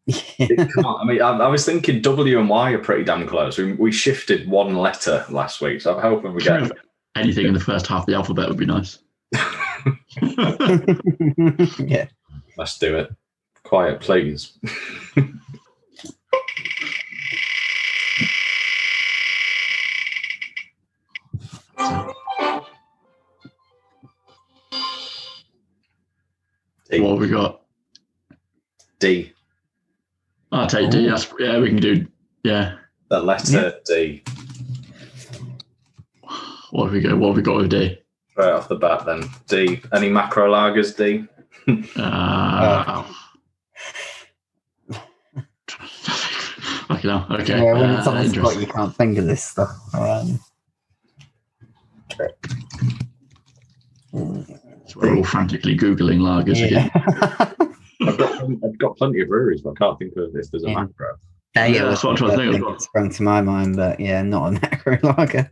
Z. 0.09 0.21
I 0.39 0.45
mean, 0.47 0.67
I, 0.83 1.03
mean, 1.03 1.21
I, 1.21 1.47
was 1.47 1.65
thinking 1.65 2.01
W 2.01 2.39
and 2.39 2.49
Y 2.49 2.71
are 2.71 2.79
pretty 2.79 3.03
damn 3.03 3.27
close. 3.27 3.57
We, 3.57 3.73
we 3.73 3.91
shifted 3.91 4.47
one 4.47 4.75
letter 4.75 5.25
last 5.29 5.61
week, 5.61 5.81
so 5.81 5.95
I'm 5.95 6.01
hoping 6.01 6.33
we 6.33 6.43
get 6.43 6.71
anything 7.15 7.47
in 7.47 7.53
the 7.53 7.59
first 7.59 7.87
half 7.87 8.01
of 8.01 8.05
the 8.07 8.13
alphabet 8.13 8.47
would 8.47 8.57
be 8.57 8.65
nice. 8.65 8.99
yeah, 11.79 12.07
let's 12.57 12.77
do 12.77 12.97
it. 12.97 13.15
Quiet, 13.63 13.99
please. 13.99 14.57
What 26.89 27.11
have 27.11 27.19
we 27.19 27.29
got? 27.29 27.61
D. 28.99 29.33
I'll 30.51 30.67
take 30.67 30.91
D. 30.91 31.07
That's, 31.07 31.33
yeah, 31.39 31.59
we 31.59 31.69
can 31.69 31.77
do. 31.77 32.05
Yeah. 32.43 32.75
The 33.09 33.21
letter 33.21 33.51
yeah. 33.51 33.71
D. 33.85 34.23
What 36.71 36.85
have 36.85 36.93
we 36.93 37.01
got? 37.01 37.17
What 37.17 37.27
have 37.27 37.37
we 37.37 37.41
got 37.41 37.57
with 37.57 37.69
D? 37.69 37.97
Right 38.37 38.51
off 38.51 38.67
the 38.67 38.75
bat, 38.75 39.05
then 39.05 39.23
D. 39.47 39.81
Any 39.93 40.09
macro 40.09 40.51
lagers? 40.51 40.95
D. 40.95 41.25
uh, 41.97 43.03
okay, 46.91 47.07
no, 47.07 47.25
okay. 47.31 47.57
Yeah, 47.57 47.73
when 47.73 47.89
it's 47.91 48.07
on 48.07 48.23
the 48.23 48.29
spot, 48.29 48.59
you 48.59 48.67
can't 48.67 48.95
think 48.95 49.17
of 49.17 49.25
this 49.25 49.43
stuff. 49.43 49.71
Um, 49.93 50.39
so 54.85 54.99
we're 54.99 55.15
all 55.15 55.23
frantically 55.23 55.77
googling 55.77 56.19
lagers 56.19 56.59
yeah. 56.59 56.65
again. 56.65 57.75
I've 58.07 58.17
got 58.17 58.43
I've 58.43 58.77
got 58.77 58.97
plenty 58.97 59.21
of 59.21 59.29
breweries, 59.29 59.61
but 59.61 59.71
I 59.71 59.75
can't 59.75 59.99
think 59.99 60.15
of 60.15 60.35
if 60.35 60.51
there's 60.51 60.63
a 60.63 60.69
yeah. 60.69 60.75
macro. 60.75 61.17
Yeah, 61.55 61.65
yeah, 61.67 61.83
that's 61.85 62.03
what 62.03 62.11
I'm 62.11 62.15
trying 62.17 62.37
to 62.37 62.51
think 62.51 62.65
of. 62.65 62.81
Sprung 62.81 63.09
to 63.11 63.23
my 63.23 63.41
mind, 63.41 63.77
but 63.77 63.99
yeah, 63.99 64.21
not 64.21 64.47
a 64.47 64.51
macro 64.61 64.99
lager. 65.01 65.51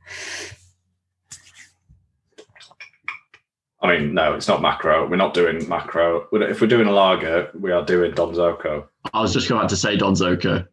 I 3.81 3.97
mean, 3.97 4.13
no, 4.13 4.34
it's 4.34 4.47
not 4.47 4.61
macro. 4.61 5.07
We're 5.07 5.17
not 5.17 5.34
doing 5.34 5.67
macro. 5.67 6.27
If 6.31 6.61
we're 6.61 6.67
doing 6.67 6.88
a 6.88 6.91
lager, 6.91 7.51
we 7.53 7.71
are 7.71 7.84
doing 7.84 8.13
Donzoko. 8.13 8.88
I 9.13 9.21
was 9.21 9.34
just 9.34 9.49
going 9.49 9.67
to 9.67 9.75
say 9.75 9.97
Donzoko. 9.97 10.65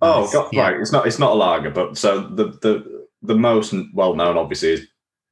Oh, 0.00 0.30
God, 0.32 0.48
yeah. 0.52 0.62
right. 0.62 0.80
It's 0.80 0.92
not. 0.92 1.06
It's 1.06 1.18
not 1.18 1.32
a 1.32 1.34
lager, 1.34 1.70
but 1.70 1.96
so 1.96 2.20
the 2.20 2.48
the 2.62 3.06
the 3.22 3.34
most 3.34 3.74
well 3.92 4.14
known, 4.14 4.36
obviously, 4.36 4.72
is 4.72 4.86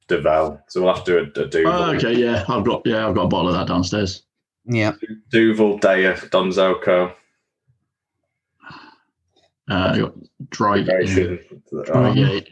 Duvel. 0.09 0.61
So 0.69 0.83
we'll 0.83 0.95
have 0.95 1.05
to 1.05 1.27
do 1.27 1.41
a, 1.41 1.45
a 1.45 1.49
Duvel. 1.49 1.73
Oh, 1.73 1.95
okay, 1.95 2.15
yeah, 2.15 2.45
I've 2.49 2.65
got 2.65 2.83
yeah, 2.85 3.09
I've 3.09 3.15
got 3.15 3.25
a 3.25 3.29
bottle 3.29 3.49
of 3.49 3.55
that 3.55 3.69
downstairs. 3.69 4.23
Yeah. 4.65 4.93
Duvel, 5.31 5.79
Deya, 5.81 6.19
Donzoko. 6.31 7.15
Uh, 9.69 9.97
got 9.97 10.15
Dry, 10.51 10.83
Dry, 10.83 11.39
Dry 11.85 12.15
Gate. 12.15 12.49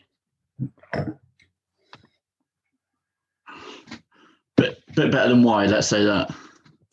Bit, 4.56 4.82
bit 4.94 5.12
better 5.12 5.28
than 5.28 5.42
why, 5.42 5.66
let's 5.66 5.88
say 5.88 6.04
that. 6.04 6.34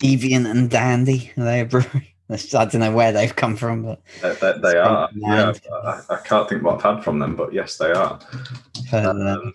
Deviant 0.01 0.49
and 0.49 0.69
Dandy, 0.69 1.31
they 1.37 1.63
brewery. 1.63 2.15
I 2.29 2.35
don't 2.35 2.75
know 2.75 2.91
where 2.91 3.13
they've 3.13 3.35
come 3.35 3.55
from, 3.55 3.83
but 3.83 4.01
they, 4.21 4.33
they, 4.33 4.53
they 4.61 4.77
are. 4.77 5.09
Yeah, 5.15 5.53
I, 5.71 6.01
I, 6.09 6.17
can't 6.17 6.49
think 6.49 6.61
what 6.61 6.75
I've 6.75 6.95
had 6.95 7.03
from 7.03 7.19
them, 7.19 7.37
but 7.37 7.53
yes, 7.53 7.77
they 7.77 7.91
are. 7.91 8.19
Um, 8.91 9.53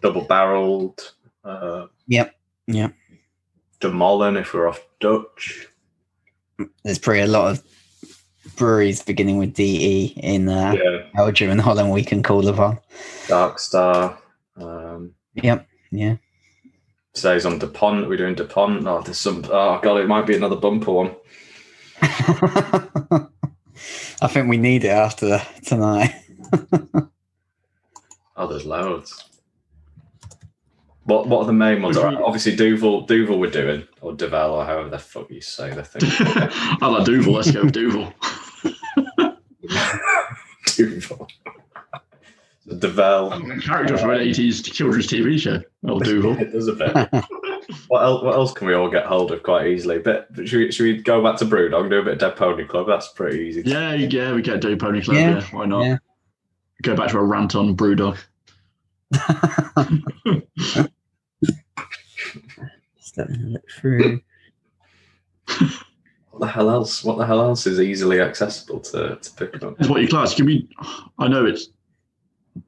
double 0.00 0.22
barreled. 0.22 1.12
Uh, 1.44 1.86
yep. 2.06 2.34
Yep. 2.66 2.94
De 3.80 4.38
if 4.38 4.54
we're 4.54 4.68
off 4.68 4.86
Dutch. 5.00 5.68
There's 6.84 6.98
probably 6.98 7.22
a 7.22 7.26
lot 7.26 7.50
of 7.50 7.62
breweries 8.56 9.02
beginning 9.02 9.38
with 9.38 9.54
DE 9.54 10.14
in 10.16 10.48
uh, 10.48 10.72
yeah. 10.72 11.06
Belgium 11.14 11.50
and 11.50 11.60
Holland 11.60 11.90
we 11.90 12.04
can 12.04 12.22
call 12.22 12.46
upon. 12.46 12.78
Dark 13.28 13.58
Star. 13.58 14.18
Um, 14.56 15.14
yep. 15.34 15.66
Yeah. 15.90 16.16
Saison 17.14 17.58
DuPont. 17.58 18.08
We're 18.08 18.18
doing 18.18 18.34
DuPont. 18.34 18.86
Oh, 18.86 19.02
there's 19.02 19.18
some. 19.18 19.44
Oh, 19.50 19.80
God, 19.82 20.00
it 20.00 20.08
might 20.08 20.26
be 20.26 20.36
another 20.36 20.56
bumper 20.56 20.92
one. 20.92 21.16
I 22.02 23.28
think 24.28 24.48
we 24.48 24.58
need 24.58 24.84
it 24.84 24.88
after 24.88 25.42
tonight. 25.64 26.14
Oh, 28.40 28.46
there's 28.46 28.64
loads. 28.64 29.22
What 31.10 31.26
what 31.26 31.40
are 31.40 31.46
the 31.46 31.52
main 31.52 31.82
ones? 31.82 31.96
Which 31.96 32.04
All 32.04 32.10
right, 32.10 32.20
one? 32.20 32.24
obviously 32.24 32.54
Duval, 32.54 33.00
Duval 33.02 33.40
we're 33.40 33.50
doing, 33.50 33.84
or 34.00 34.12
Duvel, 34.12 34.52
or 34.52 34.64
however 34.64 34.88
the 34.90 34.98
fuck 34.98 35.28
you 35.28 35.40
say 35.40 35.74
the 35.74 35.82
thing. 35.82 36.02
I 36.80 36.86
like 36.86 37.04
Duval. 37.04 37.32
Let's 37.34 37.50
go 37.50 37.64
with 37.64 37.72
Duval. 37.72 38.12
Duval. 40.76 41.28
Duvel. 42.78 43.30
Character 43.62 43.98
from 43.98 44.10
an 44.10 44.18
80s 44.18 44.72
children's 44.72 45.08
TV 45.08 45.36
show. 45.40 45.60
Oh, 45.84 45.98
Duval. 46.04 46.38
It 46.38 46.52
does 46.52 46.68
a 46.68 46.74
bit. 46.74 46.94
what 47.88 48.04
else? 48.04 48.22
What 48.22 48.34
else 48.36 48.52
can 48.52 48.68
we 48.68 48.74
all 48.74 48.88
get 48.88 49.04
hold 49.06 49.32
of 49.32 49.42
quite 49.42 49.66
easily? 49.66 49.98
But 49.98 50.32
but 50.32 50.46
should 50.48 50.58
we, 50.60 50.70
should 50.70 50.84
we 50.84 51.02
go 51.02 51.20
back 51.24 51.38
to 51.38 51.44
Brewdog 51.44 51.80
and 51.80 51.90
do 51.90 51.98
a 51.98 52.04
bit 52.04 52.12
of 52.12 52.18
Dead 52.20 52.36
Pony 52.36 52.64
Club? 52.64 52.86
That's 52.86 53.08
pretty 53.08 53.40
easy. 53.48 53.62
Yeah, 53.64 53.94
yeah, 53.94 54.32
we 54.32 54.42
get 54.42 54.60
Do 54.60 54.76
Pony 54.76 55.02
Club. 55.02 55.16
Yeah, 55.16 55.38
Yeah, 55.38 55.44
why 55.50 55.66
not? 55.66 55.82
yeah. 55.84 55.98
Go 56.82 56.94
back 56.94 57.10
to 57.10 57.18
a 57.18 57.24
rant 57.24 57.56
on 57.56 57.76
Brewdog. 57.76 58.16
Just 62.98 63.16
having 63.16 63.42
a 63.42 63.46
look 63.46 63.70
through. 63.70 64.20
What 66.30 66.40
the 66.40 66.46
hell 66.46 66.70
else? 66.70 67.02
What 67.04 67.18
the 67.18 67.26
hell 67.26 67.40
else 67.40 67.66
is 67.66 67.80
easily 67.80 68.20
accessible 68.20 68.80
to, 68.80 69.16
to 69.16 69.30
pick 69.32 69.62
up? 69.62 69.76
That's 69.76 69.90
what 69.90 70.00
your 70.00 70.08
class. 70.10 70.34
Can 70.34 70.46
we? 70.46 70.68
I 71.18 71.28
know 71.28 71.44
it's 71.44 71.68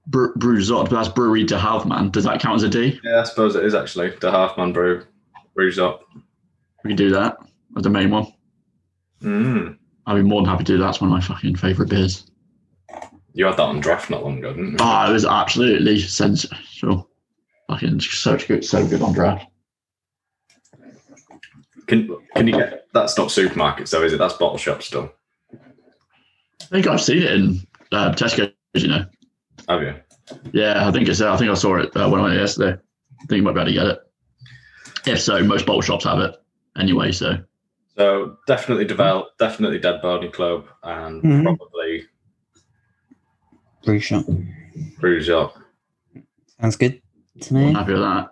Bre- 0.08 0.32
Brewzot, 0.36 0.90
but 0.90 0.96
that's 0.96 1.08
brewery 1.08 1.44
to 1.46 1.58
have 1.58 1.86
man. 1.86 2.10
Does 2.10 2.24
that 2.24 2.40
count 2.40 2.56
as 2.56 2.62
a 2.64 2.68
D? 2.68 3.00
Yeah, 3.04 3.20
I 3.20 3.24
suppose 3.24 3.54
it 3.54 3.64
is 3.64 3.74
actually 3.74 4.10
the 4.10 4.30
Halfman 4.30 4.72
Brew. 4.72 5.04
Brews 5.54 5.78
up. 5.78 6.02
We 6.84 6.90
can 6.90 6.96
do 6.96 7.10
that 7.10 7.36
as 7.76 7.84
the 7.84 7.90
main 7.90 8.10
one. 8.10 8.32
Mm. 9.22 9.78
I'd 10.06 10.14
be 10.16 10.22
more 10.22 10.42
than 10.42 10.50
happy 10.50 10.64
to 10.64 10.72
do 10.72 10.78
that. 10.78 10.88
It's 10.88 11.00
one 11.00 11.10
of 11.10 11.14
my 11.14 11.20
fucking 11.20 11.56
favourite 11.56 11.88
beers. 11.90 12.26
You 13.34 13.46
had 13.46 13.56
that 13.56 13.62
on 13.62 13.80
draft 13.80 14.10
not 14.10 14.24
long 14.24 14.38
ago, 14.38 14.52
didn't 14.52 14.72
you? 14.72 14.76
Oh, 14.80 15.08
it 15.08 15.12
was 15.12 15.24
absolutely 15.24 16.00
sensational. 16.00 17.08
Fucking 17.68 18.00
such 18.00 18.48
good, 18.48 18.64
so 18.64 18.86
good 18.86 19.00
on 19.00 19.12
draft. 19.12 19.46
Can 21.92 22.08
can 22.34 22.46
you 22.48 22.54
get? 22.56 22.86
That's 22.94 23.18
not 23.18 23.28
supermarkets 23.28 23.90
though, 23.90 24.02
is 24.02 24.14
it? 24.14 24.16
That's 24.16 24.32
bottle 24.32 24.56
shop 24.56 24.82
still. 24.82 25.12
I 25.52 26.64
think 26.70 26.86
I've 26.86 27.02
seen 27.02 27.18
it 27.22 27.30
in 27.32 27.60
uh, 27.92 28.12
Tesco. 28.14 28.50
You 28.72 28.88
know, 28.88 29.04
Have 29.68 29.82
you? 29.82 29.94
yeah, 30.54 30.88
I 30.88 30.90
think 30.90 31.06
it's. 31.06 31.20
I 31.20 31.36
think 31.36 31.50
I 31.50 31.54
saw 31.54 31.76
it 31.76 31.94
uh, 31.94 32.08
when 32.08 32.20
I 32.20 32.22
went 32.22 32.32
there 32.34 32.40
yesterday. 32.40 32.80
I 33.20 33.24
think 33.26 33.36
you 33.36 33.42
might 33.42 33.52
be 33.52 33.60
able 33.60 33.66
to 33.66 33.72
get 33.74 33.86
it. 33.88 33.98
If 35.06 35.20
so, 35.20 35.44
most 35.44 35.66
bottle 35.66 35.82
shops 35.82 36.04
have 36.04 36.20
it 36.20 36.34
anyway. 36.78 37.12
So 37.12 37.36
So 37.98 38.38
definitely 38.46 38.86
develop, 38.86 39.36
definitely 39.38 39.78
Dead 39.78 40.00
Body 40.00 40.30
Club, 40.30 40.64
and 40.82 41.22
Mhm. 41.22 41.42
probably 41.44 42.06
Brew 43.84 44.00
shop. 44.00 44.24
Brews 44.98 45.28
up. 45.28 45.58
Sounds 46.58 46.76
good 46.76 47.02
to 47.42 47.54
I'm 47.54 47.66
me. 47.66 47.72
happy 47.74 47.92
with 47.92 48.00
that. 48.00 48.30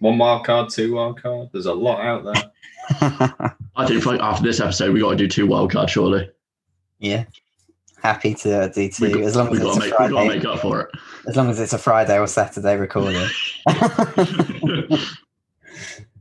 One 0.00 0.18
wild 0.18 0.44
card, 0.44 0.70
two 0.70 0.94
wild 0.94 1.22
card. 1.22 1.48
There's 1.52 1.66
a 1.66 1.74
lot 1.74 2.00
out 2.00 2.24
there. 2.24 2.52
I 3.76 3.86
think 3.86 4.02
for- 4.02 4.20
after 4.20 4.42
this 4.42 4.60
episode, 4.60 4.92
we 4.92 5.00
got 5.00 5.10
to 5.10 5.16
do 5.16 5.28
two 5.28 5.46
wildcards. 5.46 5.88
Surely 5.90 6.30
yeah. 6.98 7.24
Happy 8.02 8.34
to 8.34 8.62
uh, 8.62 8.68
do 8.68 8.88
two 8.88 9.12
got, 9.12 9.20
as 9.22 9.36
long 9.36 9.48
as 9.52 9.58
got 9.58 9.68
it's 9.68 9.78
to 9.78 9.82
a 9.82 9.90
make, 9.90 9.98
we 9.98 9.98
got 9.98 10.08
to 10.08 10.14
Friday. 10.14 10.34
make 10.36 10.44
up 10.44 10.60
for 10.60 10.80
it. 10.82 10.90
As 11.26 11.36
long 11.36 11.50
as 11.50 11.58
it's 11.58 11.72
a 11.72 11.78
Friday 11.78 12.18
or 12.18 12.26
Saturday 12.26 12.76
recording. 12.76 13.26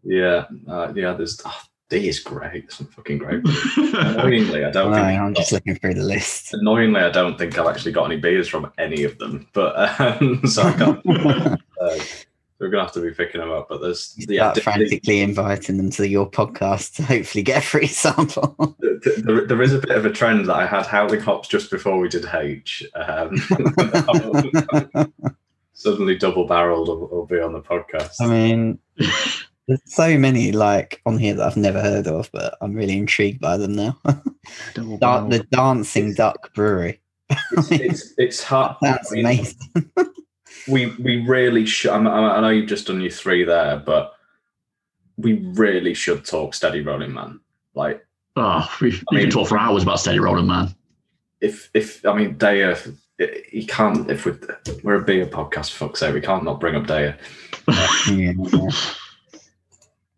Yeah, 0.05 0.45
uh, 0.67 0.93
yeah. 0.95 1.13
There's 1.13 1.41
oh, 1.43 1.61
D 1.89 2.07
is 2.07 2.19
great. 2.19 2.65
It's 2.65 2.77
fucking 2.77 3.17
great. 3.17 3.41
Annoyingly, 3.75 4.63
I 4.63 4.69
don't 4.69 4.91
no, 4.91 4.97
think. 4.97 5.19
I'm 5.19 5.33
just 5.33 5.51
looking 5.51 5.75
through 5.75 5.95
the 5.95 6.03
list. 6.03 6.53
Annoyingly, 6.53 7.01
I 7.01 7.09
don't 7.09 7.37
think 7.37 7.57
I've 7.57 7.67
actually 7.67 7.91
got 7.91 8.05
any 8.05 8.17
beers 8.17 8.47
from 8.47 8.71
any 8.77 9.03
of 9.03 9.17
them. 9.17 9.47
But 9.53 9.99
um, 9.99 10.45
so 10.45 10.61
I 10.61 10.73
can't, 10.73 11.59
uh, 11.81 11.99
we're 12.59 12.69
gonna 12.69 12.83
have 12.83 12.93
to 12.93 13.01
be 13.01 13.11
picking 13.11 13.41
them 13.41 13.51
up. 13.51 13.67
But 13.69 13.81
there's 13.81 14.15
yeah, 14.17 14.53
Start 14.53 14.63
frantically 14.63 15.21
inviting 15.21 15.77
them 15.77 15.89
to 15.91 16.07
your 16.07 16.29
podcast 16.29 16.95
to 16.95 17.03
hopefully 17.03 17.43
get 17.43 17.63
a 17.63 17.65
free 17.65 17.87
sample. 18.03 18.75
d- 18.81 18.97
d- 19.03 19.21
there, 19.21 19.45
there 19.45 19.61
is 19.61 19.73
a 19.73 19.79
bit 19.79 19.91
of 19.91 20.05
a 20.05 20.11
trend 20.11 20.45
that 20.47 20.55
I 20.55 20.65
had 20.65 20.85
howling 20.85 21.21
hops 21.21 21.47
just 21.47 21.69
before 21.71 21.97
we 21.99 22.07
did 22.09 22.25
H. 22.33 22.83
Um, 22.95 23.35
suddenly 25.73 26.15
double 26.17 26.47
barreled 26.47 26.87
will, 26.87 27.07
will 27.07 27.25
be 27.25 27.39
on 27.39 27.53
the 27.53 27.61
podcast. 27.61 28.15
I 28.21 28.27
mean, 28.27 28.79
there's 29.67 29.81
so 29.85 30.17
many 30.17 30.51
like 30.51 31.01
on 31.05 31.17
here 31.17 31.33
that 31.33 31.45
I've 31.45 31.57
never 31.57 31.81
heard 31.81 32.07
of, 32.07 32.29
but 32.31 32.57
I'm 32.61 32.73
really 32.73 32.97
intrigued 32.97 33.41
by 33.41 33.57
them 33.57 33.75
now. 33.75 33.97
Da- 34.73 35.27
the 35.27 35.45
Dancing 35.51 36.13
Duck 36.13 36.53
Brewery. 36.53 37.01
it's, 37.29 37.71
it's, 37.71 38.13
it's 38.17 38.43
hard. 38.45 38.77
That's 38.81 39.11
amazing. 39.11 39.57
We 40.67 40.87
we 40.97 41.17
really 41.25 41.65
should. 41.65 41.91
I, 41.91 41.97
I 41.97 42.41
know 42.41 42.49
you've 42.49 42.69
just 42.69 42.87
done 42.87 43.01
your 43.01 43.11
three 43.11 43.43
there, 43.43 43.77
but 43.77 44.13
we 45.17 45.33
really 45.53 45.93
should 45.93 46.25
talk 46.25 46.53
steady 46.53 46.81
rolling, 46.81 47.13
man. 47.13 47.39
Like 47.73 48.05
Oh, 48.35 48.69
we, 48.81 48.89
we 49.11 49.17
mean- 49.17 49.21
can 49.25 49.29
talk 49.31 49.47
for 49.47 49.57
hours 49.57 49.83
about 49.83 49.99
steady 49.99 50.19
rolling, 50.19 50.47
man. 50.47 50.75
if 51.41 51.69
if 51.73 52.05
I 52.05 52.13
mean 52.17 52.35
Deya, 52.35 52.95
you 53.51 53.65
can't. 53.65 54.09
If 54.09 54.25
we're 54.25 54.39
we're 54.83 55.01
a 55.01 55.05
beer 55.05 55.25
podcast, 55.27 55.71
for 55.71 55.87
fuck's 55.87 55.99
sake, 56.01 56.13
we 56.13 56.21
can't 56.21 56.43
not 56.43 56.59
bring 56.59 56.75
up 56.75 56.83
Deya. 56.87 57.17
Yeah, 58.09 58.33
yeah. 58.51 58.69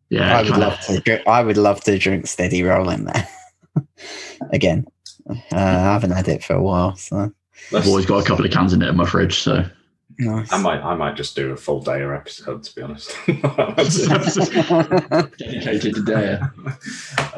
Yeah, 0.10 0.38
I 0.38 0.44
would 0.44 0.58
love 0.58 0.74
of. 0.74 0.80
to. 0.86 1.00
Drink, 1.02 1.28
I 1.28 1.44
would 1.44 1.58
love 1.58 1.82
to 1.84 1.98
drink 1.98 2.28
Steady 2.28 2.64
Rolling 2.64 3.06
there. 3.06 3.28
Again, 4.52 4.86
uh, 5.30 5.36
I 5.52 5.60
haven't 5.94 6.12
had 6.12 6.28
it 6.30 6.44
for 6.44 6.54
a 6.56 6.62
while, 6.62 6.96
so 6.96 7.32
I've 7.74 7.88
always 7.88 8.06
got 8.06 8.24
a 8.24 8.26
couple 8.26 8.46
of 8.46 8.52
cans 8.52 8.72
in 8.74 8.82
it 8.82 8.88
in 8.88 8.96
my 8.96 9.06
fridge, 9.06 9.40
so 9.40 9.66
nice. 10.20 10.52
I 10.52 10.58
might 10.58 10.82
I 10.82 10.96
might 10.96 11.16
just 11.16 11.36
do 11.36 11.52
a 11.52 11.58
full 11.58 11.82
day 11.82 11.98
Deya 11.98 12.16
episode 12.16 12.64
to 12.64 12.76
be 12.76 12.82
honest. 12.82 13.16
dedicated 15.38 15.96
to 15.96 16.04
Dare. 16.04 16.54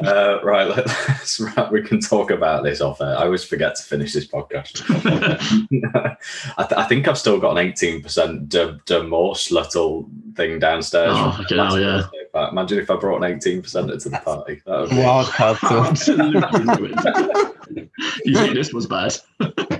uh, 0.04 0.40
right, 0.42 0.68
let, 0.68 0.86
us 0.88 1.40
wrap. 1.40 1.72
We 1.72 1.82
can 1.82 2.00
talk 2.00 2.30
about 2.30 2.64
this 2.64 2.80
off 2.80 3.00
air. 3.00 3.16
I 3.16 3.24
always 3.24 3.44
forget 3.44 3.76
to 3.76 3.82
finish 3.82 4.12
this 4.12 4.26
podcast. 4.26 4.82
I, 6.58 6.64
th- 6.64 6.78
I 6.78 6.86
think 6.86 7.08
I've 7.08 7.18
still 7.18 7.38
got 7.38 7.52
an 7.52 7.58
eighteen 7.58 8.02
percent 8.02 8.48
de, 8.48 8.78
de 8.84 9.02
Morse 9.02 9.50
little 9.50 10.08
thing 10.34 10.58
downstairs. 10.58 11.12
Oh, 11.12 11.32
from 11.32 11.44
fucking 11.44 11.58
hell, 11.58 11.80
yeah. 11.80 12.02
birthday 12.02 12.19
party. 12.32 12.52
Imagine 12.52 12.78
if 12.78 12.90
I 12.90 12.96
brought 12.96 13.22
an 13.22 13.32
eighteen 13.32 13.62
percent 13.62 13.88
to 14.00 14.08
the 14.08 14.18
party. 14.18 14.60
That 14.66 14.80
would 14.80 14.90
be, 14.90 14.96
Wild 14.96 15.26
card. 15.28 15.58
Absolutely 15.62 16.40
ruined. 16.76 17.90
you 18.24 18.34
think 18.34 18.54
this 18.54 18.72
was 18.72 18.86
bad? 18.86 19.16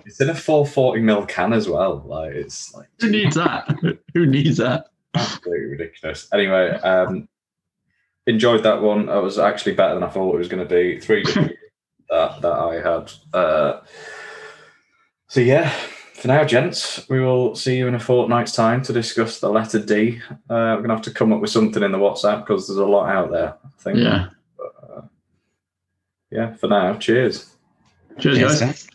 it's 0.07 0.21
in 0.21 0.31
a 0.31 0.35
four 0.35 0.67
forty 0.67 1.01
mil 1.01 1.25
can 1.27 1.53
as 1.53 1.69
well. 1.69 2.03
Like 2.07 2.33
it's 2.33 2.75
like 2.75 2.89
Who 3.01 3.11
needs 3.11 3.35
that? 3.37 3.69
Who 4.15 4.27
needs 4.27 4.57
that? 4.59 4.87
absolutely 5.15 5.67
ridiculous. 5.67 6.29
Anyway, 6.33 6.71
um, 6.71 7.29
enjoyed 8.27 8.63
that 8.63 8.81
one. 8.81 9.09
It 9.09 9.21
was 9.23 9.39
actually 9.39 9.75
better 9.75 9.95
than 9.95 10.05
I 10.05 10.09
thought 10.09 10.35
it 10.35 10.39
was 10.39 10.49
going 10.49 10.67
to 10.67 10.75
be. 10.75 11.01
Three 11.01 11.25
that 12.11 12.41
that 12.43 12.53
I 12.53 12.75
had. 12.77 13.13
Uh, 13.33 13.81
so 15.29 15.41
yeah, 15.41 15.73
for 16.21 16.29
now, 16.29 16.45
gents, 16.45 17.09
we 17.09 17.21
will 17.21 17.55
see 17.55 17.77
you 17.79 17.89
in 17.89 17.95
a 17.95 18.01
fortnight's 18.01 18.53
time 18.53 18.83
to 18.83 18.93
discuss 18.93 19.41
the 19.41 19.49
letter 19.49 19.79
D. 19.79 20.21
Uh, 20.31 20.37
we're 20.49 20.77
going 20.77 20.89
to 20.89 20.95
have 20.95 21.05
to 21.05 21.11
come 21.11 21.33
up 21.33 21.41
with 21.41 21.51
something 21.51 21.83
in 21.83 21.93
the 21.93 21.99
WhatsApp 21.99 22.47
because 22.47 22.69
there's 22.69 22.79
a 22.79 22.85
lot 22.85 23.09
out 23.09 23.31
there. 23.31 23.55
I 23.65 23.83
think. 23.83 23.99
Yeah. 23.99 24.29
Yeah. 26.31 26.55
For 26.55 26.69
now, 26.69 26.95
cheers. 26.97 27.57
Cheers, 28.19 28.39
Cheers, 28.39 28.61
guys. 28.61 28.61
guys. 28.61 28.89